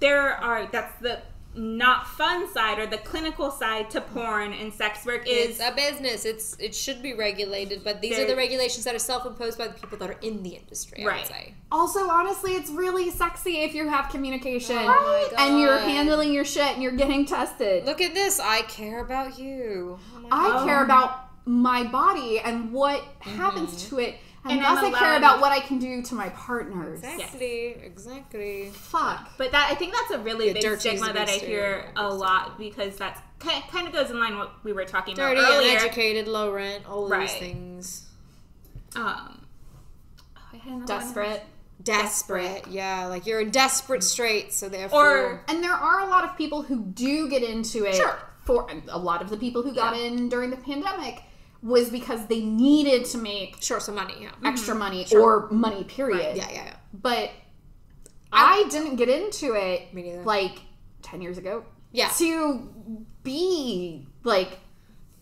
[0.00, 1.20] there are that's the
[1.56, 5.72] not fun side or the clinical side to porn and sex work It's is a
[5.74, 6.24] business.
[6.24, 9.74] It's it should be regulated, but these are the regulations that are self-imposed by the
[9.74, 11.04] people that are in the industry.
[11.04, 11.18] I Right.
[11.20, 11.54] would say.
[11.72, 16.44] Also, honestly, it's really sexy if you have communication Oh my and you're handling your
[16.44, 17.84] shit and you're getting tested.
[17.84, 18.38] Look at this.
[18.38, 19.98] I care about you.
[20.14, 20.66] Oh I God.
[20.66, 23.96] care about my body and what happens mm-hmm.
[23.96, 24.16] to it,
[24.48, 27.02] and, And thus care about what I can do to my partners.
[27.02, 27.76] Exactly.
[27.82, 28.70] Exactly.
[28.72, 29.30] Fuck.
[29.38, 32.58] but that I think that's a really Yeah, big stigma that I hear a lot
[32.58, 35.70] because that's kind of goes in line with what we were talking Dirty, about earlier.
[35.76, 37.28] uneducated, low rent, all of Right.
[37.28, 38.06] these things.
[38.94, 39.46] Um,
[40.36, 40.86] oh, I had another one.
[40.86, 41.42] Desperate.
[41.82, 42.66] Desperate.
[42.68, 45.06] Yeah, like you're in desperate straits, so therefore.
[45.18, 47.94] Or And there are a lot of people who do get into it.
[47.96, 48.18] Sure.
[48.44, 50.04] For a lot of the people who got Yeah.
[50.04, 51.20] in during the pandemic
[51.66, 54.14] was because they needed to make sure, some money.
[54.20, 54.28] Yeah.
[54.28, 54.46] Mm-hmm.
[54.46, 55.84] extra money or money.
[55.84, 56.36] Period.
[56.36, 56.76] Yeah, yeah, yeah.
[56.92, 57.30] But
[58.32, 59.92] I didn't get into it
[60.24, 60.58] like
[61.02, 61.64] ten years ago.
[61.92, 62.08] Yeah.
[62.18, 62.68] To
[63.22, 64.58] be like,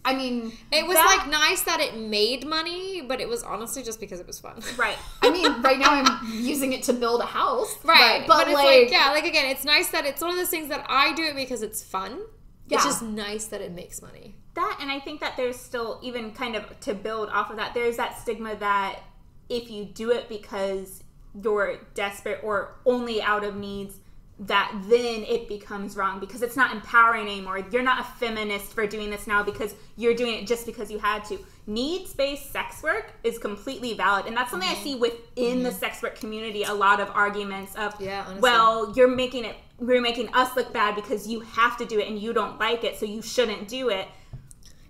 [0.04, 3.82] I mean, It was That- like nice that it made money, but it was honestly
[3.82, 4.60] just because it was fun.
[4.76, 4.98] right.
[5.22, 7.74] I mean, right now I'm using it to build a house.
[7.84, 8.24] Right.
[8.26, 10.50] But, But, it's like, like, yeah, like again, it's nice that it's one of those
[10.50, 12.20] things that I do it because it's fun.
[12.66, 12.76] Yeah.
[12.76, 14.34] It's just nice that it makes money.
[14.54, 17.74] That and i think that there's still even kind of to build off of that
[17.74, 19.00] there's that stigma that
[19.48, 21.02] if you do it because
[21.42, 23.96] you're desperate or only out of needs
[24.38, 27.64] that then it becomes wrong because it's not empowering anymore.
[27.70, 30.98] You're not a feminist for doing this now because you're doing it just because you
[30.98, 31.38] had to.
[31.66, 34.82] Needs-based sex work is completely valid and that's something i mm-hmm.
[34.82, 35.78] see within the mm-hmm.
[35.78, 40.28] sex work community a lot of arguments of Yeah, well you're making it you're making
[40.34, 43.06] us look bad because you have to do it and you don't like it so
[43.06, 44.08] you shouldn't do it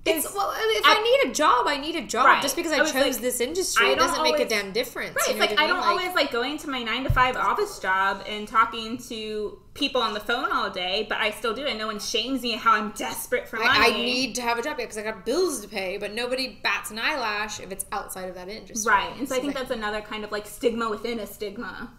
[0.06, 2.26] It's well, if I, need a job, I need a job.
[2.26, 2.42] Right.
[2.42, 5.16] Just because I I, chose like, this industry, it doesn't make a damn difference.
[5.16, 5.68] Right, you know like I mean?
[5.74, 10.02] don't always like going to my nine to five office job and talking to people
[10.02, 11.78] on the phone all day, but I still do it.
[11.78, 13.70] No one shames me how I'm desperate for money.
[13.70, 16.58] I, I need to have a job because I got bills to pay, but nobody
[16.62, 18.92] bats an eyelash if it's outside of that industry.
[18.92, 21.90] right, and so I think like- that's another kind of like stigma within a stigma.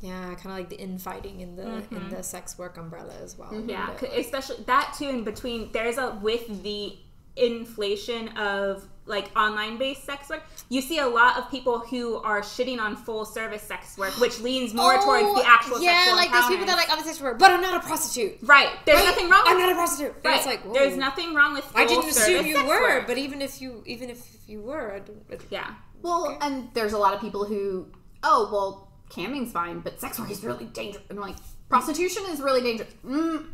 [0.00, 2.08] yeah, kind of like the infighting in the in Mm-hmm.
[2.10, 3.54] the sex work umbrella as well.
[3.66, 5.08] Yeah, especially that too.
[5.08, 6.96] In between, there's a with the
[7.36, 12.42] inflation of like online based sex work, you see a lot of people who are
[12.42, 16.16] shitting on full service sex work, which leans more towards the actual Oh, yeah, sexual
[16.16, 16.76] like those people that encounters.
[16.76, 18.38] like I'm a sex worker, but I'm not a prostitute.
[18.42, 18.68] right.
[18.86, 19.06] There's Right?
[19.06, 19.42] nothing wrong.
[19.46, 20.14] I'm not a prostitute.
[20.16, 20.36] And Right.
[20.36, 20.74] It's like whoa.
[20.74, 21.64] there's nothing wrong with.
[21.74, 23.06] I didn't full assume you sex were, work.
[23.08, 25.74] but even if you even if you were, I don't, I don't- yeah.
[26.02, 27.88] Well, and there's a lot of people who,
[28.22, 31.04] oh, well, camming's fine, but sex work is really dangerous.
[31.10, 31.36] And like,
[31.68, 32.90] prostitution is really dangerous.
[33.04, 33.46] Mm,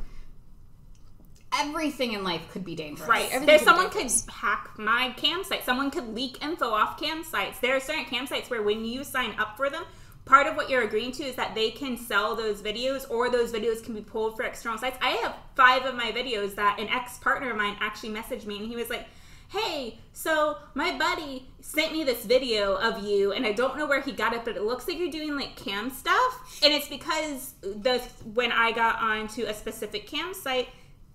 [1.52, 3.08] everything in life could be dangerous.
[3.08, 3.26] Right.
[3.26, 5.64] everything There's could someone could hack my cam site.
[5.64, 7.58] Someone could leak info off cam sites.
[7.60, 9.84] There are certain cam sites where when you sign up for them,
[10.24, 13.52] part of what you're agreeing to is that they can sell those videos or those
[13.52, 14.98] videos can be pulled for external sites.
[15.00, 18.58] I have five of my videos that an ex partner of mine actually messaged me
[18.58, 19.06] and he was like,
[19.48, 24.00] Hey, so my buddy sent me this video of you, and I don't know where
[24.00, 26.60] he got it, but it looks like you're doing like cam stuff.
[26.64, 28.02] And it's because the
[28.34, 30.68] when I got onto a specific cam site,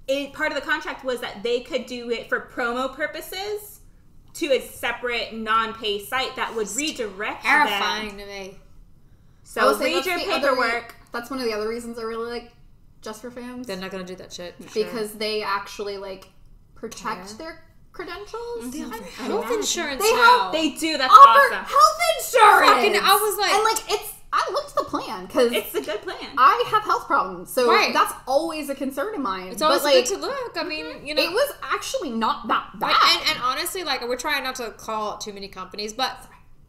[0.07, 3.79] it part of the contract was that they could do it for promo purposes
[4.33, 8.19] to a separate non-pay site that would redirect terrifying them.
[8.19, 8.49] to me.
[8.53, 8.57] I
[9.43, 11.99] So would say read that's your the other re- that's one of the other reasons
[11.99, 12.51] I really like
[13.01, 14.55] just for fans They're not gonna do that shit.
[14.55, 14.83] for sure.
[14.85, 16.29] because they actually like
[16.75, 17.37] protect Yeah.
[17.37, 18.63] their credentials.
[18.63, 18.69] Mm-hmm.
[18.71, 20.39] they I- offer health insurance They now.
[20.43, 20.97] have- They do.
[20.97, 21.65] That's offer awesome.
[21.65, 22.71] health insurance.
[22.71, 24.13] Fucking- I was like- and like it's.
[24.33, 26.29] I looked at the plan because It's a good plan.
[26.37, 27.91] I have health problems, so Right.
[27.93, 29.47] that's always a concern of mine.
[29.47, 30.53] it's always but like, good to look.
[30.55, 32.91] I mean, you know, it was actually not that bad.
[32.91, 36.17] Like, and, and honestly, like we're trying not to call out too many companies, but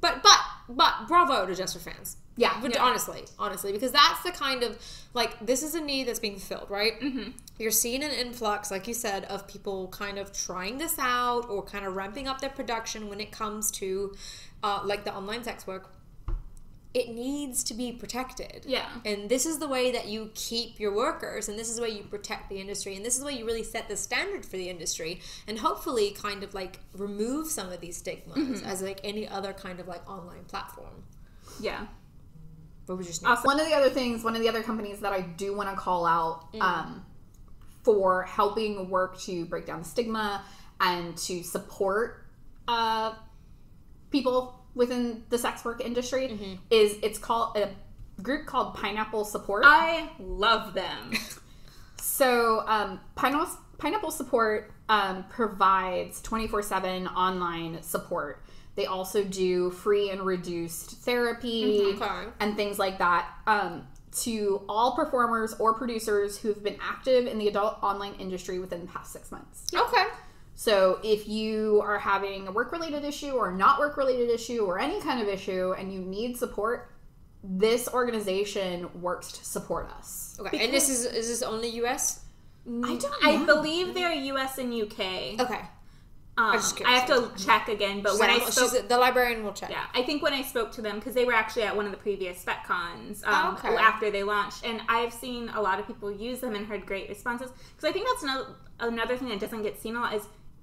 [0.00, 0.38] but but
[0.68, 2.16] but bravo to Just for Fans.
[2.36, 2.58] Yeah.
[2.62, 2.82] but Yeah.
[2.82, 4.78] honestly, honestly, because that's the kind of
[5.14, 6.98] like this is a need that's being filled, right?
[7.00, 7.30] Mm-hmm.
[7.58, 11.62] You're seeing an influx, like you said, of people kind of trying this out or
[11.62, 14.14] kind of ramping up their production when it comes to
[14.64, 15.90] uh, like the online sex work.
[16.94, 18.64] It needs to be protected.
[18.66, 18.86] Yeah.
[19.06, 21.88] And this is the way that you keep your workers, and this is the way
[21.88, 24.58] you protect the industry, and this is the way you really set the standard for
[24.58, 29.26] the industry, and hopefully kind of like remove some of these stigmas as like any
[29.26, 31.02] other kind of like online platform.
[31.60, 31.86] yeah.
[32.86, 33.44] But we just Awesome.
[33.44, 35.76] One of the other things, one of the other companies that I do want to
[35.76, 36.60] call out Mm.
[36.60, 37.06] um,
[37.84, 40.44] for helping work to break down the stigma
[40.80, 42.26] and to support
[42.68, 43.14] uh,
[44.10, 46.54] people within the sex work industry Mm-hmm.
[46.70, 47.70] is it's called a
[48.22, 49.64] group called Pineapple Support.
[49.66, 51.12] I love them.
[52.04, 58.42] So, um, Pineapple, Pineapple Support um, provides 24 7 online support.
[58.74, 62.24] They also do free and reduced therapy Okay.
[62.40, 63.86] and things like that um,
[64.22, 68.86] to all performers or producers who've been active in the adult online industry within the
[68.88, 69.66] past six months.
[69.72, 70.06] okay.
[70.54, 74.78] So, if you are having a work related issue or not work related issue or
[74.78, 76.90] any kind of issue and you need support,
[77.42, 80.36] this organization works to support us.
[80.40, 80.64] Okay.
[80.64, 82.20] and this is is this only US?
[82.66, 83.46] I don't I know.
[83.46, 84.58] believe they're U.S.
[84.58, 85.36] and U.K.
[85.40, 85.60] Okay.
[86.38, 89.68] Um, I have to check again, but when I She's- spoke, the librarian will check.
[89.68, 91.90] yeah, I think when I spoke to them because they were actually at one of
[91.90, 93.74] the previous FetCons um, Okay.
[93.76, 97.08] after they launched, and I've seen a lot of people use them and heard great
[97.10, 97.50] responses.
[97.50, 98.46] Because I think that's another
[98.80, 100.22] another thing that doesn't get seen a lot is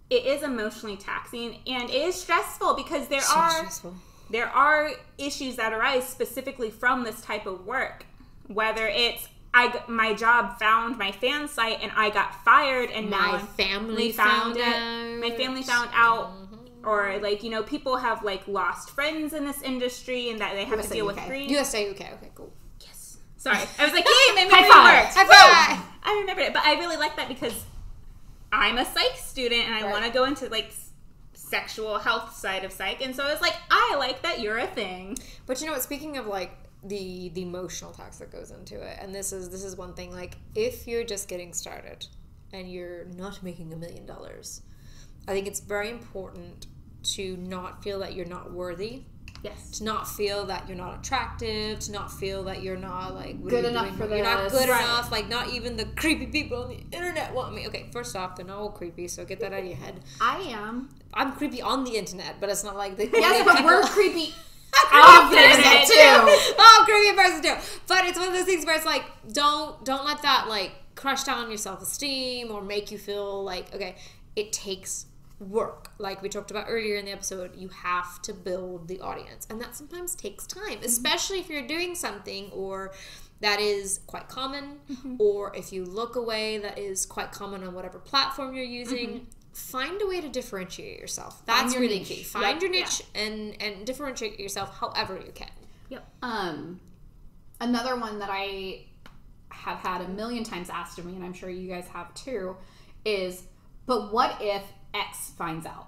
[0.09, 3.93] it is emotionally taxing and it is stressful because there So are stressful.
[4.29, 8.05] there are issues that arise specifically from this type of work
[8.47, 13.17] whether it's I my job found my fan site and I got fired and My
[13.17, 15.19] I'm- family found, found it out.
[15.19, 16.87] my family found out mm-hmm.
[16.87, 20.65] or like you know people have like lost friends in this industry and that they
[20.65, 21.27] have USA, to deal with UK.
[21.27, 22.01] grief USA, UK.
[22.13, 22.53] Okay, cool.
[22.81, 25.03] yes sorry I was like yay my memory five.
[25.03, 25.25] worked High
[25.77, 25.85] five.
[26.03, 27.53] I remembered it but I really like that because
[28.51, 29.91] I'm a psych student and I Right.
[29.91, 30.71] want to go into like
[31.33, 35.17] sexual health side of psych and so it's like I like that you're a thing
[35.45, 35.81] But you know what?
[35.83, 36.51] Speaking of like
[36.83, 40.11] the the emotional tax that goes into it, and this is this is one thing.
[40.13, 42.05] Like if you're just getting started
[42.53, 44.61] and you're not making a million dollars,
[45.27, 46.67] I think it's very important
[47.15, 49.03] to not feel that you're not worthy,
[49.43, 53.41] yes to not feel that you're not attractive, to not feel that you're not like
[53.47, 53.97] Good enough doing?
[54.09, 54.83] for You're not good Right.
[54.83, 55.11] enough.
[55.11, 57.67] Like not even the creepy people on the internet want me.
[57.67, 60.01] Okay, first off, they're not all creepy, so get that out of your head.
[60.21, 60.89] I am.
[61.13, 64.33] I'm creepy on the internet, but it's not like the Yes, but we're creepy
[64.93, 65.93] Off the internet, too.
[65.95, 67.55] oh, creepy person too.
[67.87, 71.23] But it's one of those things where it's like, don't don't let that like crush
[71.23, 73.95] down your self esteem or make you feel like okay,
[74.35, 75.05] it takes
[75.39, 75.91] work.
[75.97, 79.61] Like we talked about earlier in the episode, you have to build the audience, and
[79.61, 80.85] that sometimes takes time, mm-hmm.
[80.85, 82.93] especially if you're doing something or
[83.41, 85.15] that is quite common, mm-hmm.
[85.19, 89.09] or if you look away that is quite common on whatever platform you're using.
[89.09, 89.23] Mm-hmm.
[89.53, 91.45] Find a way to differentiate yourself.
[91.45, 92.07] That's your really niche.
[92.07, 92.23] key.
[92.23, 92.79] Find Yep, your yeah.
[92.81, 95.49] niche and and differentiate yourself however you can.
[95.89, 96.07] Yep.
[96.21, 96.79] Um,
[97.59, 98.85] another one that I
[99.49, 102.55] have had a million times asked of me, and I'm sure you guys have too,
[103.03, 103.43] is,
[103.85, 104.63] but what if
[104.93, 105.87] X finds out?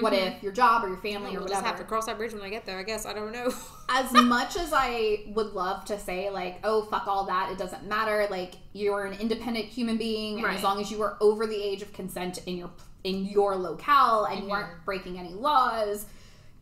[0.00, 0.36] What mm-hmm.
[0.36, 2.42] if your job or your family or We'll just have to cross that bridge when
[2.42, 2.78] I get there.
[2.78, 3.50] I guess I don't know.
[3.88, 7.86] As much as I would love to say, like, oh, fuck all that, it doesn't
[7.88, 8.26] matter.
[8.30, 10.56] Like, you're an independent human being, and Right.
[10.56, 12.70] as long as you are over the age of consent in your
[13.04, 14.52] in your locale and you mm-hmm.
[14.52, 16.04] aren't breaking any laws,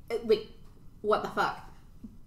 [0.08, 0.46] it- like,
[1.02, 1.60] what the fuck?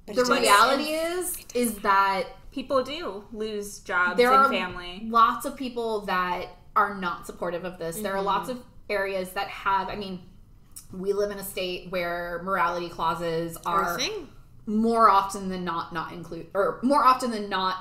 [0.05, 0.29] the it does.
[0.29, 6.01] reality is, is that people do lose jobs there and are family lots of people
[6.01, 7.99] that are not supportive of this.
[7.99, 8.59] There are lots mm-hmm.
[8.59, 9.89] of areas that have.
[9.89, 10.21] I mean,
[10.91, 13.99] we live in a state where morality clauses are
[14.65, 17.77] more often than not not include or more often than not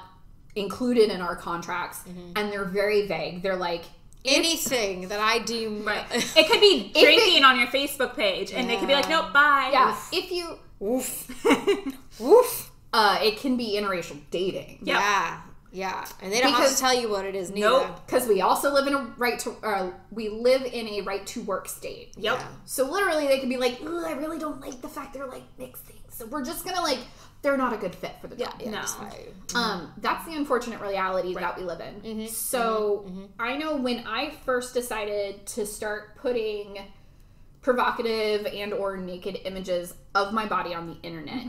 [0.55, 2.03] included in our contracts,
[2.37, 3.43] and they're very vague.
[3.43, 3.85] They're like.
[4.25, 6.05] Anything that I deem Right.
[6.11, 9.71] It could be drinking on your Facebook page, and they could be like, "Nope, bye."
[9.73, 11.45] Yeah, if you, Woof.
[12.19, 12.71] Woof.
[12.93, 14.81] uh, it can be interracial dating.
[14.83, 14.97] Yep.
[14.97, 15.41] Yeah.
[15.73, 17.69] Yeah, and they don't have to tell you what it is neither.
[17.69, 18.07] Nope.
[18.07, 21.43] because we also live in a right to uh, we live in a right to
[21.43, 22.13] work state.
[22.17, 22.39] Yep.
[22.39, 22.47] Yeah.
[22.65, 25.45] So literally, they could be like, "Ugh, I really don't like the fact they're like
[25.59, 25.97] mixing.
[26.11, 26.99] So we're just gonna like,
[27.43, 28.55] they're not a good fit for the job.
[28.59, 28.81] Yeah, No.
[28.81, 32.01] just like- Um, that's the unfortunate reality that we live in.
[32.01, 32.27] Mm-hmm.
[32.27, 36.79] So I know when I first decided to start putting
[37.61, 41.45] provocative and or naked images of my body on the internet,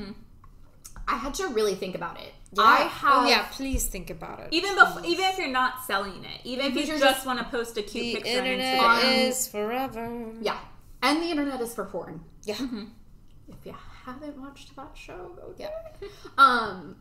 [1.08, 2.34] I had to really think about it.
[2.58, 4.48] I have oh yeah, please think about it.
[4.52, 7.78] Even before, even if you're not selling it, even if you just want to post
[7.78, 9.28] a cute picture on internet Instagram.
[9.28, 10.26] is forever.
[10.42, 10.58] yeah,
[11.04, 12.22] and the internet is for porn.
[12.44, 12.56] Yeah.
[13.48, 13.76] If you
[14.06, 16.12] haven't watched that show, go do it.
[16.38, 16.96] Um,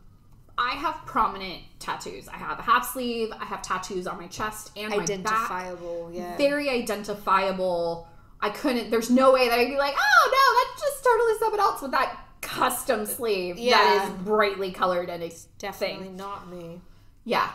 [0.57, 2.27] I have prominent tattoos.
[2.27, 3.31] I have a half sleeve.
[3.39, 5.09] I have tattoos on my chest and my back.
[5.09, 6.11] Identifiable.
[6.13, 6.35] Yeah.
[6.37, 8.07] Very identifiable.
[8.41, 8.89] I couldn't.
[8.89, 11.91] There's no way that I'd be like, oh no, that's just totally someone else with
[11.91, 14.03] that custom sleeve that Yeah.
[14.05, 16.15] is brightly colored and it's Definitely thing.
[16.15, 16.81] not me.
[17.25, 17.51] Yeah.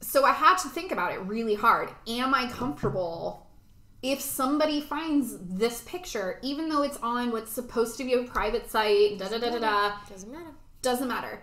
[0.00, 1.88] So I had to think about it really hard.
[2.06, 3.46] Am I comfortable
[4.02, 8.70] if somebody finds this picture, even though it's on what's supposed to be a private
[8.70, 10.50] site, da da da da da, Doesn't matter.
[10.82, 11.42] doesn't matter.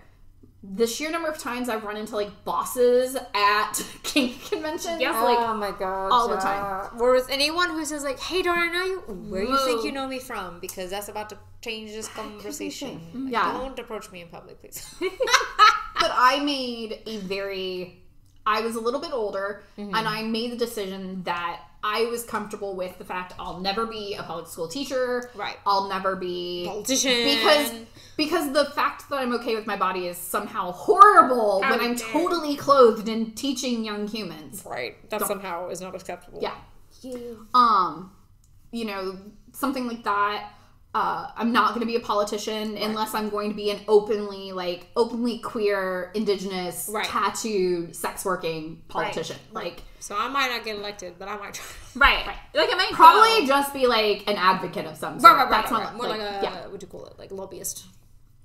[0.66, 5.14] The sheer number of times I've run into like bosses at kink conventions, Yep.
[5.16, 6.09] like oh my god.
[6.09, 6.39] all the yeah.
[6.39, 6.97] time.
[6.97, 8.99] Whereas anyone who says like, "Hey, don't I know you?
[9.30, 13.01] Where you think you know me from?" Because that's about to change this conversation.
[13.14, 13.51] Like, Yeah.
[13.53, 14.95] Don't approach me in public, please.
[14.99, 18.01] but I made a very
[18.45, 19.95] I was a little bit older Mm-hmm.
[19.95, 24.15] and I made the decision that I was comfortable with the fact I'll never be
[24.15, 25.29] a public school teacher.
[25.36, 25.57] Right.
[25.65, 27.25] I'll never be Politician.
[27.25, 27.71] because
[28.15, 32.55] because the fact that I'm okay with my body is somehow horrible when I'm totally
[32.55, 34.63] clothed and teaching young humans.
[34.65, 36.39] right, that somehow is not acceptable.
[36.41, 36.55] Yeah.
[37.53, 38.11] Um,
[38.71, 39.17] you know,
[39.51, 40.51] something like that.
[40.96, 44.52] Uh, I'm not going to be a politician unless I'm going to be an openly,
[44.52, 47.04] like, openly queer, indigenous, Right.
[47.06, 49.38] tattooed, sex working politician.
[49.52, 51.66] Like, So I might not get elected, but I might try.
[51.96, 52.26] right.
[52.54, 53.48] Like I might probably go.
[53.48, 55.34] just be like an advocate of some sort.
[55.34, 55.96] Right, right, right, That's right, right.
[55.96, 56.68] More like, like, a yeah.
[56.68, 57.18] what do you call it?
[57.18, 57.86] Like lobbyist.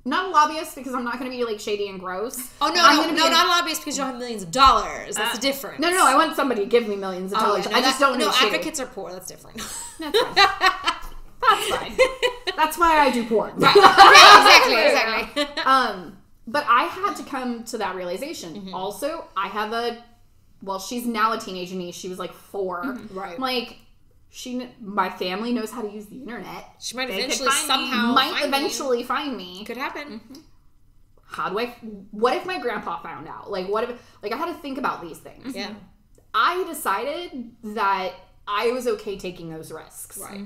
[0.07, 2.39] Not a lobbyist because I'm not going to be like shady and gross.
[2.63, 4.51] Oh no, I'm no, no, an- not a lobbyist because you don't have millions of
[4.51, 5.17] dollars.
[5.17, 5.81] That's Uh, the difference.
[5.81, 6.07] No, no, no.
[6.07, 7.67] I want somebody to give me millions of Oh, dollars.
[7.67, 8.27] yeah, no, I just don't know.
[8.27, 8.55] No, shady.
[8.55, 9.13] advocates are poor.
[9.13, 9.59] That's different.
[9.99, 10.95] That's fine.
[11.41, 11.97] That's fine.
[12.57, 13.53] That's why I do porn.
[13.63, 15.63] exactly, exactly.
[15.65, 16.17] um
[16.47, 18.75] but i had to come to that realization Mm-hmm.
[18.75, 20.03] also i have a
[20.63, 23.19] well she's now a teenage niece she was like 4 Mm-hmm.
[23.19, 23.39] Right.
[23.39, 23.77] like
[24.31, 27.91] she my family knows how to use the internet She might They eventually find me.
[27.91, 30.21] somehow might find eventually find me Could happen.
[31.27, 31.67] how do i
[32.13, 35.03] what if my grandpa found out like what if like i had to think about
[35.03, 35.71] these things Yeah.
[36.35, 38.13] i decided that
[38.47, 40.45] i was okay taking those risks Right.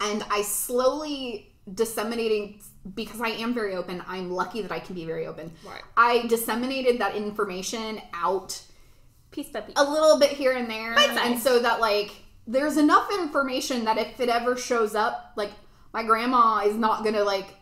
[0.00, 2.60] And I slowly disseminating
[2.94, 4.02] because I am very open.
[4.06, 5.52] I'm lucky that I can be very open.
[5.64, 5.82] Right.
[5.96, 8.60] I disseminated that information out
[9.30, 9.74] piece by piece.
[9.76, 12.10] a little bit here and there, and so that like
[12.46, 15.52] there's enough information that if it ever shows up, like
[15.92, 17.54] my grandma is not gonna like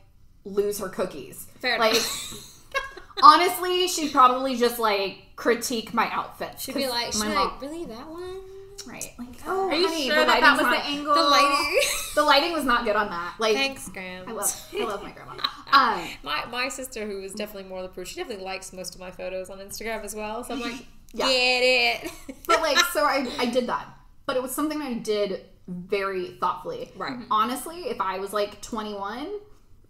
[0.45, 1.47] lose her cookies.
[1.61, 2.55] Fair like enough.
[3.23, 6.59] honestly, she'd probably just like critique my outfit.
[6.59, 8.41] She'd be like, she'd be mom, like, really that one?
[8.89, 9.13] Right?
[9.19, 11.15] Like, oh, Are you honey, sure the that that was not- the angle?
[11.15, 11.81] The lighting.
[12.15, 13.35] The lighting was not good on that.
[13.39, 14.29] Like, Thanks, Graham.
[14.29, 15.35] I love, I love my grandma.
[15.73, 19.01] Um, My, my sister, who is definitely more the proof, she definitely likes most of
[19.01, 20.43] my photos on Instagram as well.
[20.43, 21.27] So I'm like, Yeah.
[21.29, 22.11] get it.
[22.47, 23.87] but like, so I, I did that,
[24.27, 26.91] but it was something I did very thoughtfully.
[26.97, 27.19] Right.
[27.31, 29.29] Honestly, if I was like 21,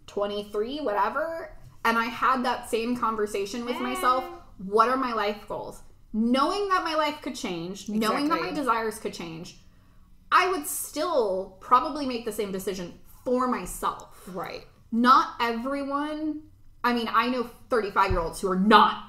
[0.07, 1.51] 23, whatever,
[1.85, 4.23] and I had that same conversation with myself,
[4.57, 5.81] what are my life goals?
[6.13, 9.57] Knowing that my life could change, knowing that my desires could change,
[10.31, 12.93] I would still probably make the same decision
[13.25, 14.07] for myself.
[14.33, 14.65] right.
[14.91, 16.41] not everyone
[16.83, 19.03] i mean i know 35 year olds who are not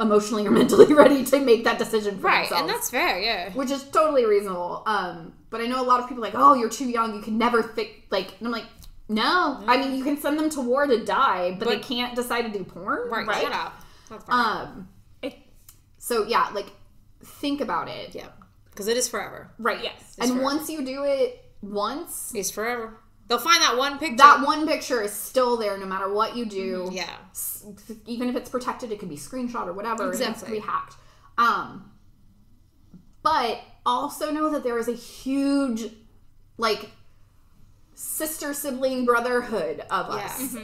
[0.00, 2.48] emotionally or mentally ready to make that decision for Right.
[2.48, 3.52] themselves And that's fair, yeah.
[3.52, 6.54] which is totally reasonable um but i know a lot of people are like oh
[6.54, 8.66] you're too young you can never think like and i'm like
[9.08, 12.42] no i mean you can send them to war to die but, they can't decide
[12.42, 13.26] to do porn Right.
[13.26, 13.84] right Shut up.
[14.32, 14.88] Um
[16.08, 16.70] so yeah like
[17.42, 18.28] think about it yeah.
[18.70, 19.50] Because it is forever.
[19.58, 20.16] right Yes.
[20.20, 20.44] and forever.
[20.44, 22.86] once you do it once It's forever.
[23.26, 24.16] They'll find that one picture.
[24.18, 27.10] that one picture is still there no matter what you do Yeah.
[28.06, 30.04] even if it's protected, it can be screenshot or whatever.
[30.04, 30.60] It has to Exactly.
[30.60, 30.94] be hacked.
[31.36, 31.90] Um,
[33.22, 35.92] but also know that there is a huge,
[36.56, 36.90] like,
[37.94, 40.56] sister sibling brotherhood of us Yes.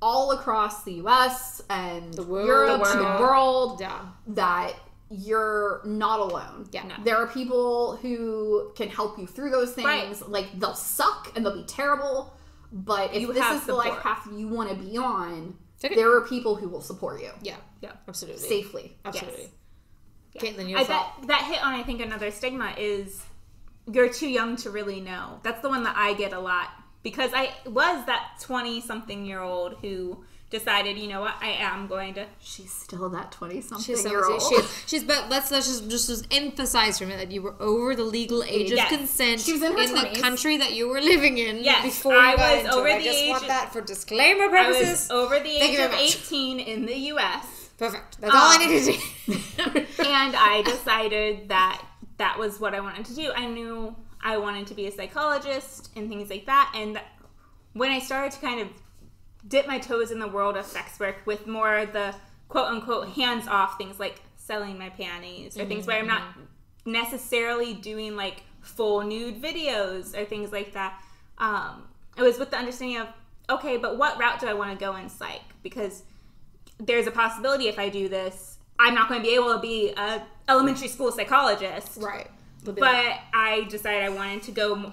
[0.00, 1.62] all across the U.S.
[1.70, 3.20] and world, Europe the and the world.
[3.20, 4.00] world Yeah.
[4.28, 4.74] that
[5.12, 6.66] you're not alone.
[6.72, 6.84] Yeah.
[6.86, 6.94] No.
[7.04, 9.86] There are people who can help you through those things.
[9.86, 10.28] Right.
[10.28, 12.34] Like they'll suck and they'll be terrible,
[12.72, 15.92] but if You this have is the life path you want to be on, Take
[15.92, 15.96] it.
[15.96, 17.56] there are people who will support you Yeah.
[17.82, 17.92] Yeah.
[18.08, 18.48] Absolutely.
[18.48, 18.96] safely.
[19.04, 19.50] Absolutely.
[20.38, 21.20] Caitlin, you I thought?
[21.20, 23.22] that that hit on I think another stigma is
[23.92, 25.40] you're too young to really know.
[25.42, 26.68] That's the one that I get a lot
[27.02, 31.88] because I was that 20 something year old who decided, you know what, I am
[31.88, 34.40] going to She's still that twenty something She's, year old.
[34.40, 37.54] she, she's but let's let's just just, just emphasize for a minute that you were
[37.60, 38.88] over the legal age of Yes.
[38.96, 40.20] consent She was in her the 20s.
[40.20, 42.92] country that you were living in Yes, before I you got was into over it.
[42.94, 45.92] I the just age- want that for disclaimer I was over the Thank age of
[45.92, 47.70] 18 in the US.
[47.78, 48.20] Perfect.
[48.20, 49.80] That's all I Um, needed to do.
[50.04, 51.84] and I decided that
[52.18, 53.32] that was what I wanted to do.
[53.34, 56.72] I knew I wanted to be a psychologist and things like that.
[56.76, 57.00] And
[57.72, 58.68] when I started to kind of
[59.46, 62.14] dip my toes in the world of sex work with more the
[62.48, 66.22] quote unquote hands off things like selling my panties or things where I'm not
[66.84, 71.00] necessarily doing like full nude videos or things like that,
[71.38, 71.84] um,
[72.16, 73.08] it was with the understanding of
[73.50, 75.42] okay, but what route do I want to go in psych?
[75.62, 76.02] Because
[76.78, 79.92] there's a possibility if I do this, I'm not going to be able to be
[79.96, 81.98] a elementary school psychologist.
[82.00, 82.28] right.
[82.64, 84.92] But I decided I wanted to go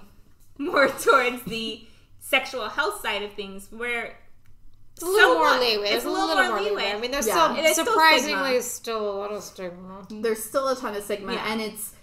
[0.58, 1.86] more towards the
[2.20, 4.18] sexual health side of things, where
[5.04, 5.90] a little more somewhat- leeway.
[5.90, 6.92] It's, a little, more leeway.
[6.92, 7.56] I mean, there's Yeah.
[7.56, 8.62] It is still still surprisingly stigma.
[8.62, 10.08] still a lot of stigma.
[10.10, 11.52] There's still a ton of stigma, Yeah.
[11.52, 11.94] and it's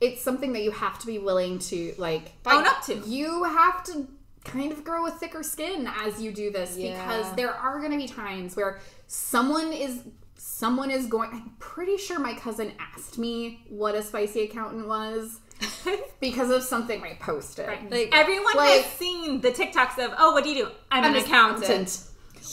[0.00, 2.94] it's something that you have to be willing to like own up to.
[3.06, 4.06] you have to
[4.44, 6.92] kind of grow a thicker skin as you do this Yeah.
[7.06, 10.00] because there are going to be times where someone is
[10.36, 15.40] someone is going I'm pretty sure my cousin asked me what a spicy accountant was
[16.20, 17.68] because of something I posted.
[17.68, 17.90] Right.
[17.90, 20.70] Like- Everyone like- has seen the TikToks of, oh, what do you do?
[20.90, 22.02] I'm, an an accountant.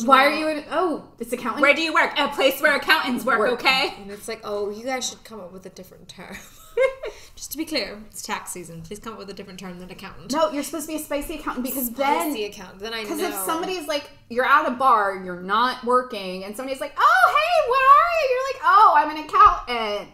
[0.05, 1.61] Why are you in Oh, it's accountant.
[1.61, 2.11] Where do you work?
[2.17, 3.51] A place where accountants work, Work.
[3.53, 3.93] okay?
[4.01, 6.35] And it's like, oh, you guys should come up with a different term.
[7.35, 8.81] Just to be clear, it's tax season.
[8.81, 10.31] Please come up with a different term than accountant.
[10.31, 12.31] no, you're supposed to be a spicy accountant because then.
[12.31, 12.79] Spicy then account.
[12.79, 13.09] Then I know.
[13.09, 17.35] Because if somebody's like, you're at a bar, you're not working, and somebody's like, oh,
[17.35, 18.29] hey, what are you?
[18.35, 20.09] You're like, oh, I'm an accountant.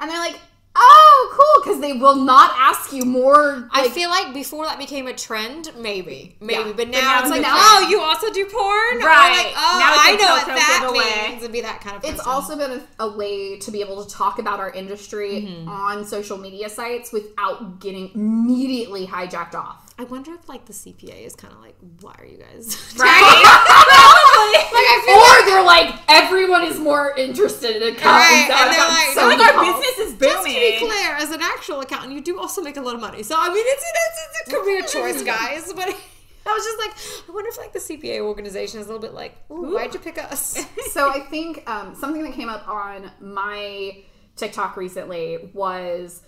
[0.00, 0.38] And they're like,
[0.80, 3.68] oh, cool, because they will not ask you more.
[3.72, 6.72] I feel like before that became a trend, maybe, maybe, Yeah.
[6.76, 9.44] but now, now it's it's like, a oh, you also do porn, Right.
[9.46, 11.30] like, oh, Now it's a I know what telltale that giveaway.
[11.32, 12.04] means, and be that kind of.
[12.04, 15.68] it's also been a, a way to be able to talk about our industry Mm-hmm.
[15.68, 19.84] on social media sites without getting immediately hijacked off.
[19.98, 22.94] I wonder if like the CPA is kind of like, why are you guys?
[22.96, 23.44] Right?
[24.54, 28.04] like I feel Or they're like, everyone is more interested in accountants.
[28.04, 30.32] Right, and they're like- so like our business is booming.
[30.34, 33.00] Just to be clear, as an actual accountant, you do also make a lot of
[33.00, 33.22] money.
[33.22, 35.72] So I mean, it's it's, it's a career choice, guys.
[35.72, 35.88] But
[36.46, 39.12] I was just like, I wonder if like the CPA organization is a little bit
[39.14, 40.64] like, Ooh, why'd you pick us?
[40.92, 43.98] so I think um, something that came up on my
[44.36, 46.22] TikTok recently was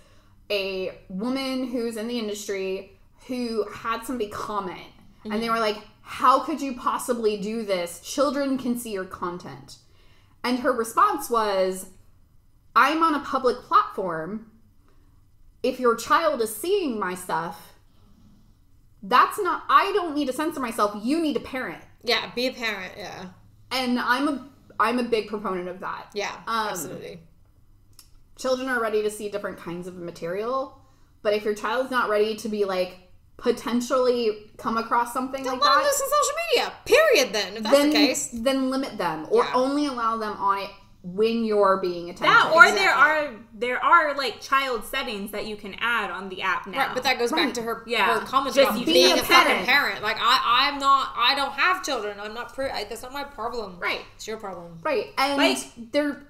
[0.51, 2.91] a woman who's in the industry
[3.27, 4.81] who had somebody comment
[5.23, 5.77] and they were like,
[6.11, 8.01] How could you possibly do this?
[8.01, 9.77] Children can see your content.
[10.43, 11.87] And her response was,
[12.75, 14.51] I'm on a public platform.
[15.63, 17.73] If your child is seeing my stuff,
[19.03, 20.99] that's not, I don't need to censor myself.
[21.03, 22.93] You need to parent yeah, be a parent.
[22.97, 23.25] Yeah,
[23.71, 24.49] and I'm a
[24.79, 26.07] I'm a big proponent of that.
[26.13, 27.19] yeah, Um, absolutely.
[28.37, 30.81] Children are ready to see different kinds of material,
[31.21, 33.10] but if your child's not ready to be like
[33.41, 36.73] potentially come across something Don't like let them that, do some social media.
[36.85, 37.33] Period.
[37.33, 38.29] Then, if that's then the case.
[38.33, 39.51] then limit them or Yeah.
[39.53, 40.69] only allow them on it
[41.03, 42.27] when you're being attentive.
[42.27, 42.79] That or Exactly.
[42.85, 46.77] there are there are like child settings that you can add on the app now.
[46.77, 48.19] Right, but that goes back to her Yeah.
[48.19, 49.65] her comment Just about you being being a a fucking parent.
[49.65, 50.03] parent.
[50.03, 51.11] Like I, I'm not.
[51.17, 52.17] I don't have children.
[52.19, 52.53] I'm not.
[52.53, 53.77] Pre- I, that's not my problem.
[53.79, 54.01] Right.
[54.15, 54.77] It's your problem.
[54.83, 56.21] right, and Like- they're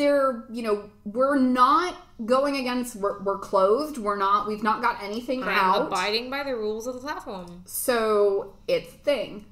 [0.00, 1.94] they're you know we're not
[2.24, 6.42] going against we're, we're closed we're not we've not got anything I'm out abiding by
[6.42, 7.62] the rules of the platform.
[7.66, 9.44] So it's a thing.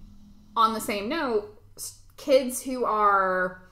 [0.56, 1.54] On the same note,
[2.16, 3.62] kids who are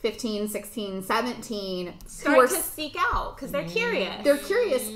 [0.00, 4.22] 15, 16, 17, who start are to seek out because they're curious.
[4.24, 4.90] they're curious.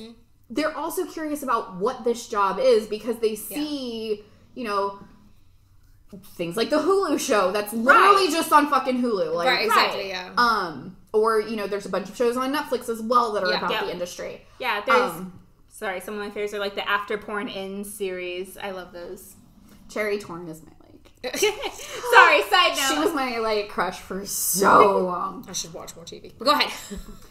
[0.50, 4.22] They're also curious about what this job is because they see,
[4.54, 4.98] you know,
[6.36, 8.30] things like the Hulu show that's literally Right.
[8.30, 9.34] just on fucking Hulu.
[9.34, 9.64] Like, right.
[9.64, 10.00] Exactly.
[10.00, 10.08] right.
[10.08, 10.32] Yeah.
[10.36, 13.50] um, or you know, there's a bunch of shows on Netflix as well that are
[13.50, 13.58] Yeah.
[13.58, 13.84] about Yeah.
[13.86, 14.42] the industry.
[14.58, 18.58] yeah, there's Um, sorry, some of my favorites are like the After Porn Ends series.
[18.58, 19.34] I love those.
[19.88, 21.10] Cherry Torn is my like.
[21.34, 22.88] sorry, side note.
[22.88, 24.26] She was my like crush for
[24.60, 25.44] so long.
[25.48, 26.32] I should watch more TV.
[26.38, 26.70] But go ahead.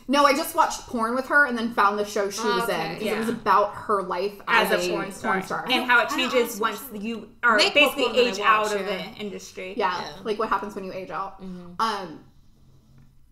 [0.07, 2.85] No, I just watched porn with her and then found the show she was Okay,
[2.85, 3.15] in because yeah.
[3.15, 5.65] it was about her life as as, a porn star, star.
[5.69, 8.73] and how it changes once you are Make more basically porn than I age out
[8.75, 8.87] of yeah.
[8.87, 9.73] the industry.
[9.77, 10.07] yeah, Yeah.
[10.07, 10.25] Mm-hmm.
[10.27, 11.41] like what happens when you age out.
[11.79, 12.19] Um,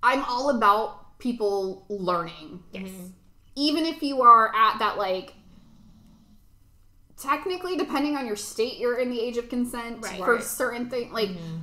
[0.04, 2.90] I'm all about people learning, Yes.
[3.56, 5.34] even if you are at that like.
[7.18, 10.18] Technically, depending on your state, you're in the age of consent Right.
[10.18, 10.44] for Right.
[10.44, 11.14] certain things.
[11.14, 11.58] Like, Mm-hmm.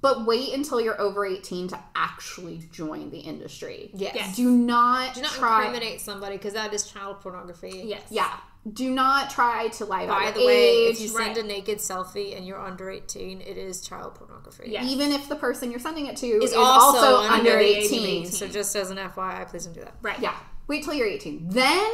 [0.00, 3.90] but wait until you're over 18 to actually join the industry.
[3.94, 4.14] Yes.
[4.14, 4.36] Yes.
[4.36, 5.64] Do not, Do not try.
[5.64, 7.82] incriminate somebody because that is child pornography.
[7.86, 8.02] Yes.
[8.10, 8.38] Yeah.
[8.72, 10.94] Do not try to lie about By your the way, age.
[10.96, 11.44] if you send right.
[11.44, 14.64] a naked selfie and you're under 18, it is child pornography.
[14.70, 14.84] Yeah.
[14.84, 17.64] even if the person you're sending it to Is is, also, also, under, under the
[17.64, 18.02] age of 18.
[18.22, 18.26] 18.
[18.32, 19.94] So just as an FYI, please don't do that.
[20.02, 20.18] Right.
[20.18, 20.34] Yeah.
[20.66, 21.48] Wait till you're 18.
[21.50, 21.92] Then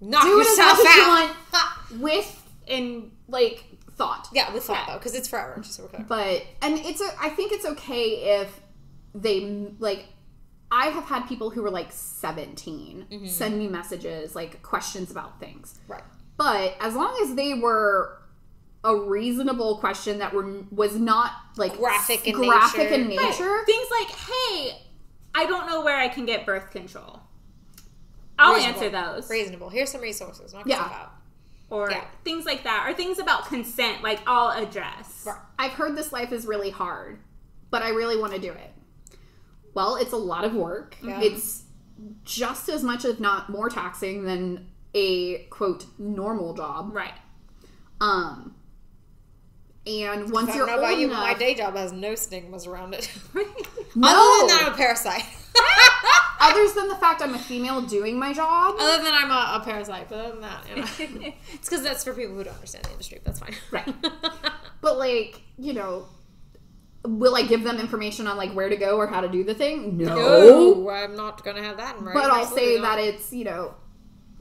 [0.00, 3.64] Knock do it as yourself much as you want with And like
[3.96, 4.28] thought.
[4.32, 4.94] Yeah, with thought Yeah.
[4.94, 5.60] though, because it's forever.
[5.60, 6.02] Just so we're.
[6.04, 8.60] But and it's a, I think it's okay if
[9.14, 10.06] they like
[10.72, 13.26] I have had people who were like 17 Mm-hmm.
[13.26, 15.78] send me messages like questions about things.
[15.88, 16.02] Right.
[16.36, 18.16] But as long as they were
[18.84, 22.94] a reasonable question that were was not like Graphic in graphic nature.
[22.94, 23.64] in nature.
[23.66, 24.78] things like, hey,
[25.34, 27.20] I don't know where I can get birth control.
[28.38, 28.78] I'll Reasonable.
[28.84, 29.28] answer those.
[29.30, 29.68] Reasonable.
[29.68, 30.54] Here's some resources.
[30.64, 31.08] Yeah.
[31.68, 32.04] Or Yeah.
[32.24, 32.86] things like that.
[32.88, 35.24] Or things about consent, like I'll address.
[35.26, 35.36] Right.
[35.58, 37.18] I've heard this life is really hard,
[37.70, 38.72] but I really want to do it.
[39.74, 40.96] Well, it's a lot of work.
[41.02, 41.20] Yeah.
[41.20, 41.64] It's
[42.24, 46.90] just as much, if not more taxing than a quote normal job.
[46.94, 47.14] Right.
[48.00, 48.54] Um,
[49.86, 52.66] and once I you're know old about you, but my day job has no stigmas
[52.66, 53.10] around it.
[53.34, 55.24] no, Other than that, I'm a parasite.
[56.40, 58.76] others than the fact I'm a female doing my job.
[58.78, 61.32] Other than I'm a, a parasite, but other than that, you know.
[61.52, 63.20] it's because that's for people who don't understand the industry.
[63.22, 63.54] But that's fine.
[63.70, 63.94] Right.
[64.80, 66.06] But like, you know,
[67.04, 69.54] will I give them information on like where to go or how to do the
[69.54, 69.96] thing?
[69.96, 70.14] No.
[70.14, 72.20] No, I'm not gonna have that in writing.
[72.20, 72.82] But I'll say not.
[72.96, 73.74] that it's, you know,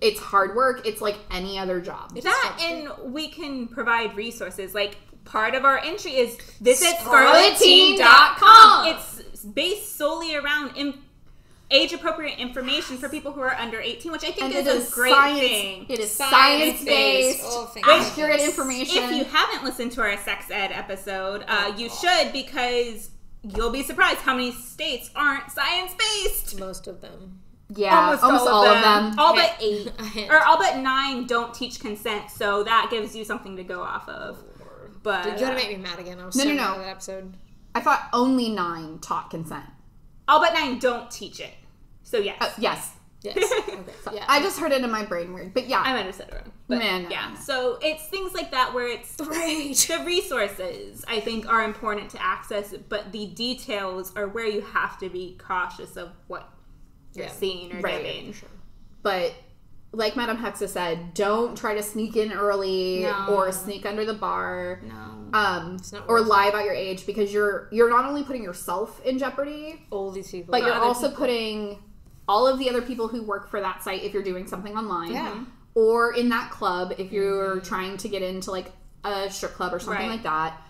[0.01, 0.85] it's hard work.
[0.85, 2.15] It's like any other job.
[2.21, 4.73] that and we can provide resources.
[4.73, 8.35] Like part of our entry is visit Scarleteen.com.
[8.35, 8.87] scarleteen.com.
[8.87, 11.03] It's based solely around im-
[11.71, 14.71] age appropriate information for people who are under 18, which I think and is a
[14.77, 15.39] is great science.
[15.39, 15.85] thing.
[15.89, 17.41] It is Science-based.
[17.43, 19.03] Oh, accurate information.
[19.03, 23.11] If you haven't listened to our sex ed episode, uh, Oh, you should because
[23.43, 26.59] you'll be surprised how many states aren't science based.
[26.59, 27.39] most of them.
[27.75, 29.19] yeah, almost, all, of them.
[29.19, 29.91] All but eight.
[30.15, 33.81] A or all but nine don't teach consent, so that gives you something to go
[33.81, 34.43] off of.
[35.03, 36.19] But You're gonna make me mad again.
[36.19, 36.83] I was No, so no, mad no.
[36.83, 37.33] that episode.
[37.75, 39.65] I thought only nine taught consent.
[40.29, 41.53] All but nine don't teach it.
[42.03, 43.35] So yes, Uh, yes, Yes.
[43.69, 44.15] Okay.
[44.15, 44.23] Yeah.
[44.29, 46.33] I just heard it in my brain weird, but yeah, I might have said it
[46.35, 46.51] wrong.
[46.69, 47.07] But Man.
[47.11, 49.75] yeah, so it's things like that where it's Great.
[49.89, 54.97] the resources I think are important to access, but the details are where you have
[54.99, 56.49] to be cautious of what
[57.13, 57.31] you're Yeah.
[57.31, 58.03] seeing or Right.
[58.03, 58.35] giving.
[59.01, 59.33] but
[59.91, 63.27] like Madame Hexa said, don't try to sneak in early No.
[63.35, 64.81] or sneak under the bar.
[64.83, 65.37] No.
[65.39, 69.85] Um, or lie about your age because you're you're not only putting yourself in jeopardy,
[69.91, 70.51] All these people.
[70.51, 71.17] but you're also people.
[71.25, 71.83] putting
[72.27, 75.11] all of the other people who work for that site if you're doing something online
[75.11, 75.43] Yeah.
[75.75, 78.71] or in that club if you're trying to get into like
[79.03, 80.11] a strip club or something Right.
[80.11, 80.61] like that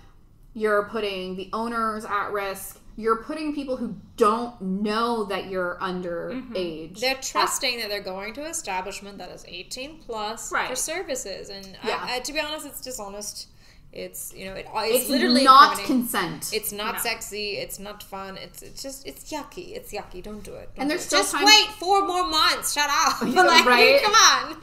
[0.54, 6.04] you're putting the owners at risk you're putting people who don't know that you're mm-hmm.
[6.04, 7.22] underage They're ah.
[7.22, 11.98] trusting that they're going to an establishment that is 18 plus for services, and Yeah.
[12.02, 13.48] I, I, to be honest, it's dishonest.
[13.94, 17.00] It's you know, it, it's, it's, literally not consent It's not No.
[17.00, 17.58] sexy.
[17.58, 18.38] It's not fun.
[18.38, 19.76] It's it's just it's yucky.
[19.78, 20.22] It's yucky.
[20.22, 20.70] Don't do it.
[20.76, 22.74] Don't And there's still just time- wait four more months.
[22.74, 23.24] Shut up.
[23.26, 24.02] Yeah, like, right?
[24.04, 24.62] Come on.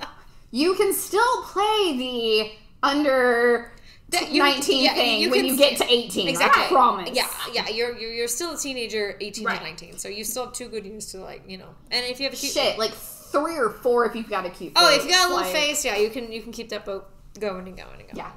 [0.52, 2.52] you can still play the
[2.82, 3.72] under
[4.10, 6.62] That you- 19 yeah, thing you when you get to 18 Exactly.
[6.64, 7.68] i promise Yeah, yeah.
[7.68, 9.58] You're, you're you're still a teenager, 18 Right.
[9.58, 9.98] to 19.
[9.98, 11.68] So you still have two good years to like you know.
[11.90, 14.50] And if you have a cute shit like three or four if you've got a
[14.50, 14.98] cute Oh, face.
[15.00, 17.06] if you got a little like- face, yeah, you can you can keep that boat
[17.38, 18.16] going and going and going.
[18.16, 18.30] yeah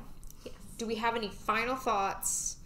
[0.78, 2.58] Do we have any final thoughts?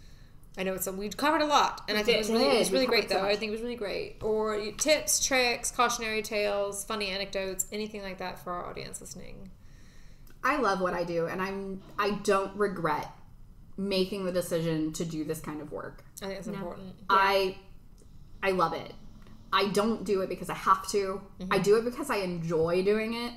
[0.58, 2.58] I know it's a, we covered a lot, and I think it was really, it
[2.58, 3.24] was really great so though.
[3.26, 4.16] I think it was really great.
[4.22, 9.50] Or tips, tricks, cautionary tales, funny anecdotes, anything like that for our audience listening.
[10.46, 13.10] I love what I do, and I'm I don't regret
[13.76, 16.04] making the decision to do this kind of work.
[16.22, 16.94] I think that's important.
[17.10, 17.56] I
[18.42, 18.92] I love it.
[19.52, 21.20] I don't do it because I have to.
[21.40, 21.52] Mm-hmm.
[21.52, 23.32] I do it because I enjoy doing it.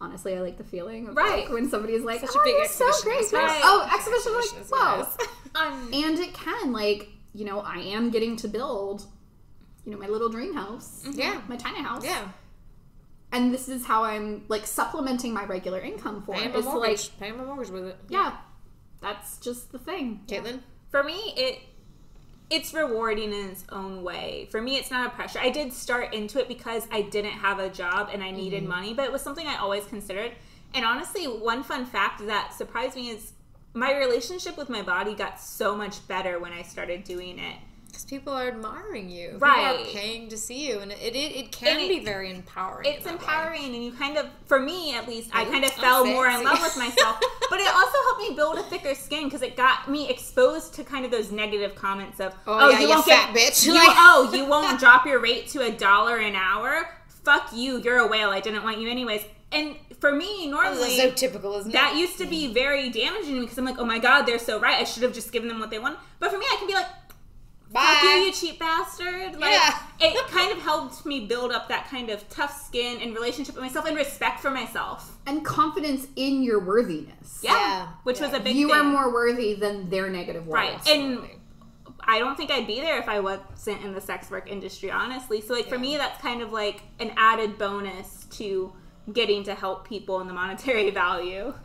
[0.00, 1.44] Honestly, I like the feeling of Right.
[1.44, 3.60] like when somebody's like, Such a "Oh, big you're so exhibitionist, great!" right?
[3.62, 4.32] Oh, exhibition!
[4.32, 4.96] Exhibitionist, Like, wow.
[4.98, 5.28] yes.
[5.54, 9.06] Um, And it can like you know I am getting to build,
[9.84, 12.04] you know, my little dream house, Yeah, my tiny house.
[12.04, 12.28] yeah.
[13.32, 16.52] And this is how I'm like supplementing my regular income for Paying it.
[16.52, 17.96] my It's like, mortgage, paying my mortgage with it.
[18.08, 18.36] yeah,
[19.00, 20.20] that's just the thing.
[20.28, 20.60] Caitlin.
[20.90, 21.60] for me it
[22.50, 26.12] it's rewarding in its own way for me it's not a pressure i did start
[26.12, 28.72] into it because i didn't have a job and i needed mm-hmm.
[28.72, 30.32] money but it was something i always considered
[30.74, 33.32] and honestly one fun fact that surprised me is
[33.72, 37.56] my relationship with my body got so much better when i started doing it
[38.02, 39.36] because people are admiring you.
[39.38, 39.76] Right.
[39.76, 42.86] People are paying to see you, and it it, it can be very empowering.
[42.92, 43.18] it's that way.
[43.18, 46.42] empowering and you kind of for me at least i kind of fell more in
[46.42, 47.18] love with myself
[47.50, 50.84] but it also helped me build a thicker skin because it got me exposed to
[50.84, 53.66] kind of those negative comments of Oh, oh yeah, you you won't fat get bitch."
[53.66, 56.88] you, Like- oh you won't drop your rate to a dollar an hour
[57.24, 61.10] fuck you you're a whale i didn't want you anyways and for me normally so
[61.10, 61.98] typical, isn't that it?
[61.98, 64.58] used to be very damaging to me because I'm like, oh my god, they're so
[64.58, 64.80] right.
[64.80, 65.98] I should have just given them what they want.
[66.18, 66.86] But for me, I can be like,
[67.72, 69.32] fuck you, you cheap bastard.
[69.40, 69.78] Like, Yeah.
[70.00, 73.62] it kind of helped me build up that kind of tough skin and relationship with
[73.62, 75.16] myself and respect for myself.
[75.26, 77.40] and confidence in your worthiness.
[77.42, 77.88] Yeah, Yeah.
[78.04, 78.76] which was a big you thing.
[78.76, 80.54] are more worthy than their negative words.
[80.54, 81.20] right, and
[82.04, 85.40] I don't think I'd be there if I wasn't in the sex work industry, honestly.
[85.40, 88.72] So, like for me, that's kind of like an added bonus to
[89.12, 91.54] getting to help people in the monetary value.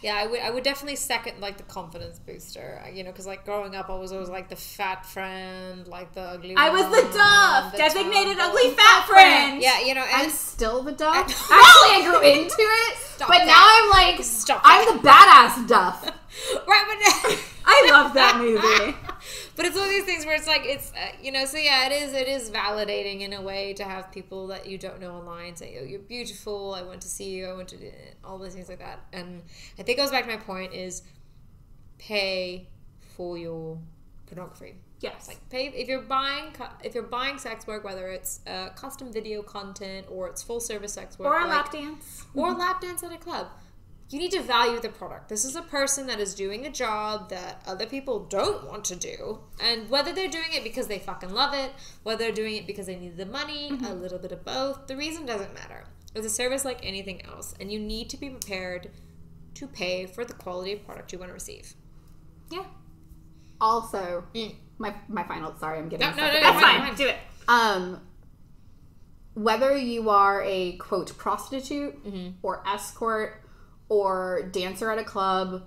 [0.00, 0.40] Yeah, I would.
[0.40, 2.80] I would definitely second like the confidence booster.
[2.84, 6.12] Uh, you know, because like growing up, I was always like the fat friend, like
[6.12, 6.54] the ugly.
[6.56, 9.60] I was the duff, the designated ugly fat friend.
[9.60, 11.26] Yeah, you know, I'm still the duff.
[11.28, 13.46] Actually, I grew into it, Stop but that.
[13.46, 16.04] now I'm like, Stop I'm the badass duff.
[16.68, 18.96] right, but I love that movie.
[19.58, 21.86] But it's one of these things where it's like it's uh, you know so yeah
[21.88, 25.10] it is it is validating in a way to have people that you don't know
[25.12, 27.90] online say oh you're beautiful i want to see you i want to do
[28.24, 29.42] all those things like that and
[29.78, 31.02] i think it goes back to my point is
[31.98, 32.68] pay
[33.16, 33.78] for your
[34.26, 35.28] pornography Yes.
[35.28, 36.52] like pay if you're buying
[36.82, 40.92] if you're buying sex work whether it's uh, custom video content or it's full service
[40.92, 42.24] sex work or a like- lap dance.
[42.34, 43.46] or a lap dance at a club.
[44.10, 45.28] You need to value the product.
[45.28, 48.96] This is a person that is doing a job that other people don't want to
[48.96, 49.40] do.
[49.60, 51.72] And whether they're doing it because they fucking love it,
[52.04, 54.96] whether they're doing it because they need the money, a little bit of both, the
[54.96, 55.84] reason doesn't matter.
[56.14, 58.90] It's a service like anything else, and you need to be prepared
[59.54, 61.74] to pay for the quality of product you want to receive.
[62.50, 62.64] Yeah.
[63.60, 64.54] Also, Mm.
[64.78, 65.54] my my final.
[65.58, 66.06] Sorry, I'm getting.
[66.06, 66.94] No, no, stuck no, That's fine, fine.
[66.94, 67.16] Do it.
[67.46, 68.00] Um,
[69.34, 72.28] whether you are a quote prostitute Mm-hmm.
[72.42, 73.42] or escort
[73.88, 75.62] or dancer at a club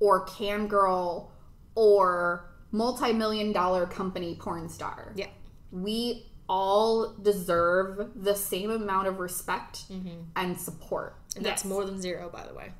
[0.00, 1.32] or cam girl
[1.74, 5.28] or multi-million dollar company porn star, Yeah.
[5.70, 10.22] we all deserve the same amount of respect mm-hmm.
[10.36, 11.16] and support.
[11.36, 11.70] And that's Yes.
[11.70, 12.72] more than zero, by the way.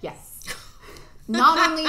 [0.00, 0.40] Yes.
[1.28, 1.84] not only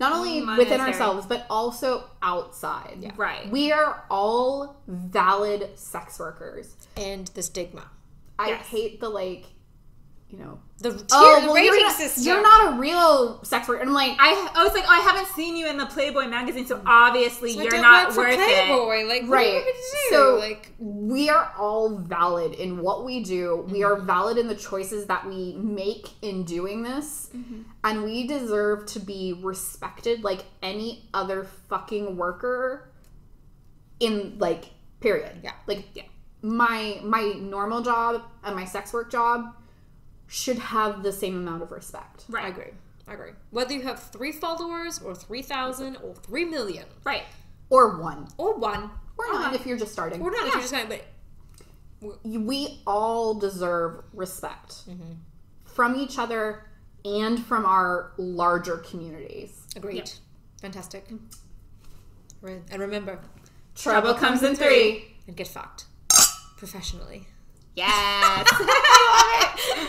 [0.00, 0.80] not only within Monetary.
[0.80, 3.12] ourselves, but also outside.
[3.16, 3.48] Right.
[3.50, 6.74] We are all valid sex workers.
[6.96, 7.88] And the stigma.
[8.38, 8.66] I Yes.
[8.66, 9.44] hate the like,
[10.34, 12.24] you know, The oh, tier oh, well, rating you're not, system.
[12.24, 13.80] You're not a real sex worker.
[13.80, 16.26] And I'm like, I, I was like, oh, I haven't seen you in the Playboy
[16.26, 18.38] magazine, so obviously So you're not worth it.
[18.38, 19.06] Playboy.
[19.06, 19.46] Like, what right.
[19.46, 19.78] you want me to
[20.10, 20.16] do?
[20.16, 23.64] So like, we are all valid in what we do.
[23.70, 24.06] We are mm-hmm.
[24.06, 27.30] valid in the choices that we make in doing this.
[27.34, 27.62] Mm-hmm.
[27.84, 32.90] And we deserve to be respected like any other fucking worker
[34.00, 34.70] in like
[35.00, 35.38] period.
[35.44, 35.52] Yeah.
[35.68, 36.04] Like Yeah.
[36.42, 39.54] my my normal job and my sex work job
[40.26, 42.24] should have the same amount of respect.
[42.28, 42.44] Right.
[42.46, 42.72] I agree.
[43.06, 43.30] I agree.
[43.50, 47.22] Whether you have three followers or three thousand or three million Right.
[47.70, 48.28] Or one.
[48.38, 50.20] or one Or not if you're just starting.
[50.22, 51.04] or not if you're just of but
[52.24, 55.12] we all deserve respect mm-hmm.
[55.64, 56.64] from each other
[57.04, 59.66] and from our larger communities.
[59.76, 59.96] agreed.
[59.96, 60.08] Yep.
[60.60, 61.06] Fantastic.
[62.42, 63.18] And remember,
[63.74, 65.14] Trouble comes in three.
[65.26, 65.86] and get fucked
[66.56, 67.26] professionally.
[67.74, 68.44] Yeah.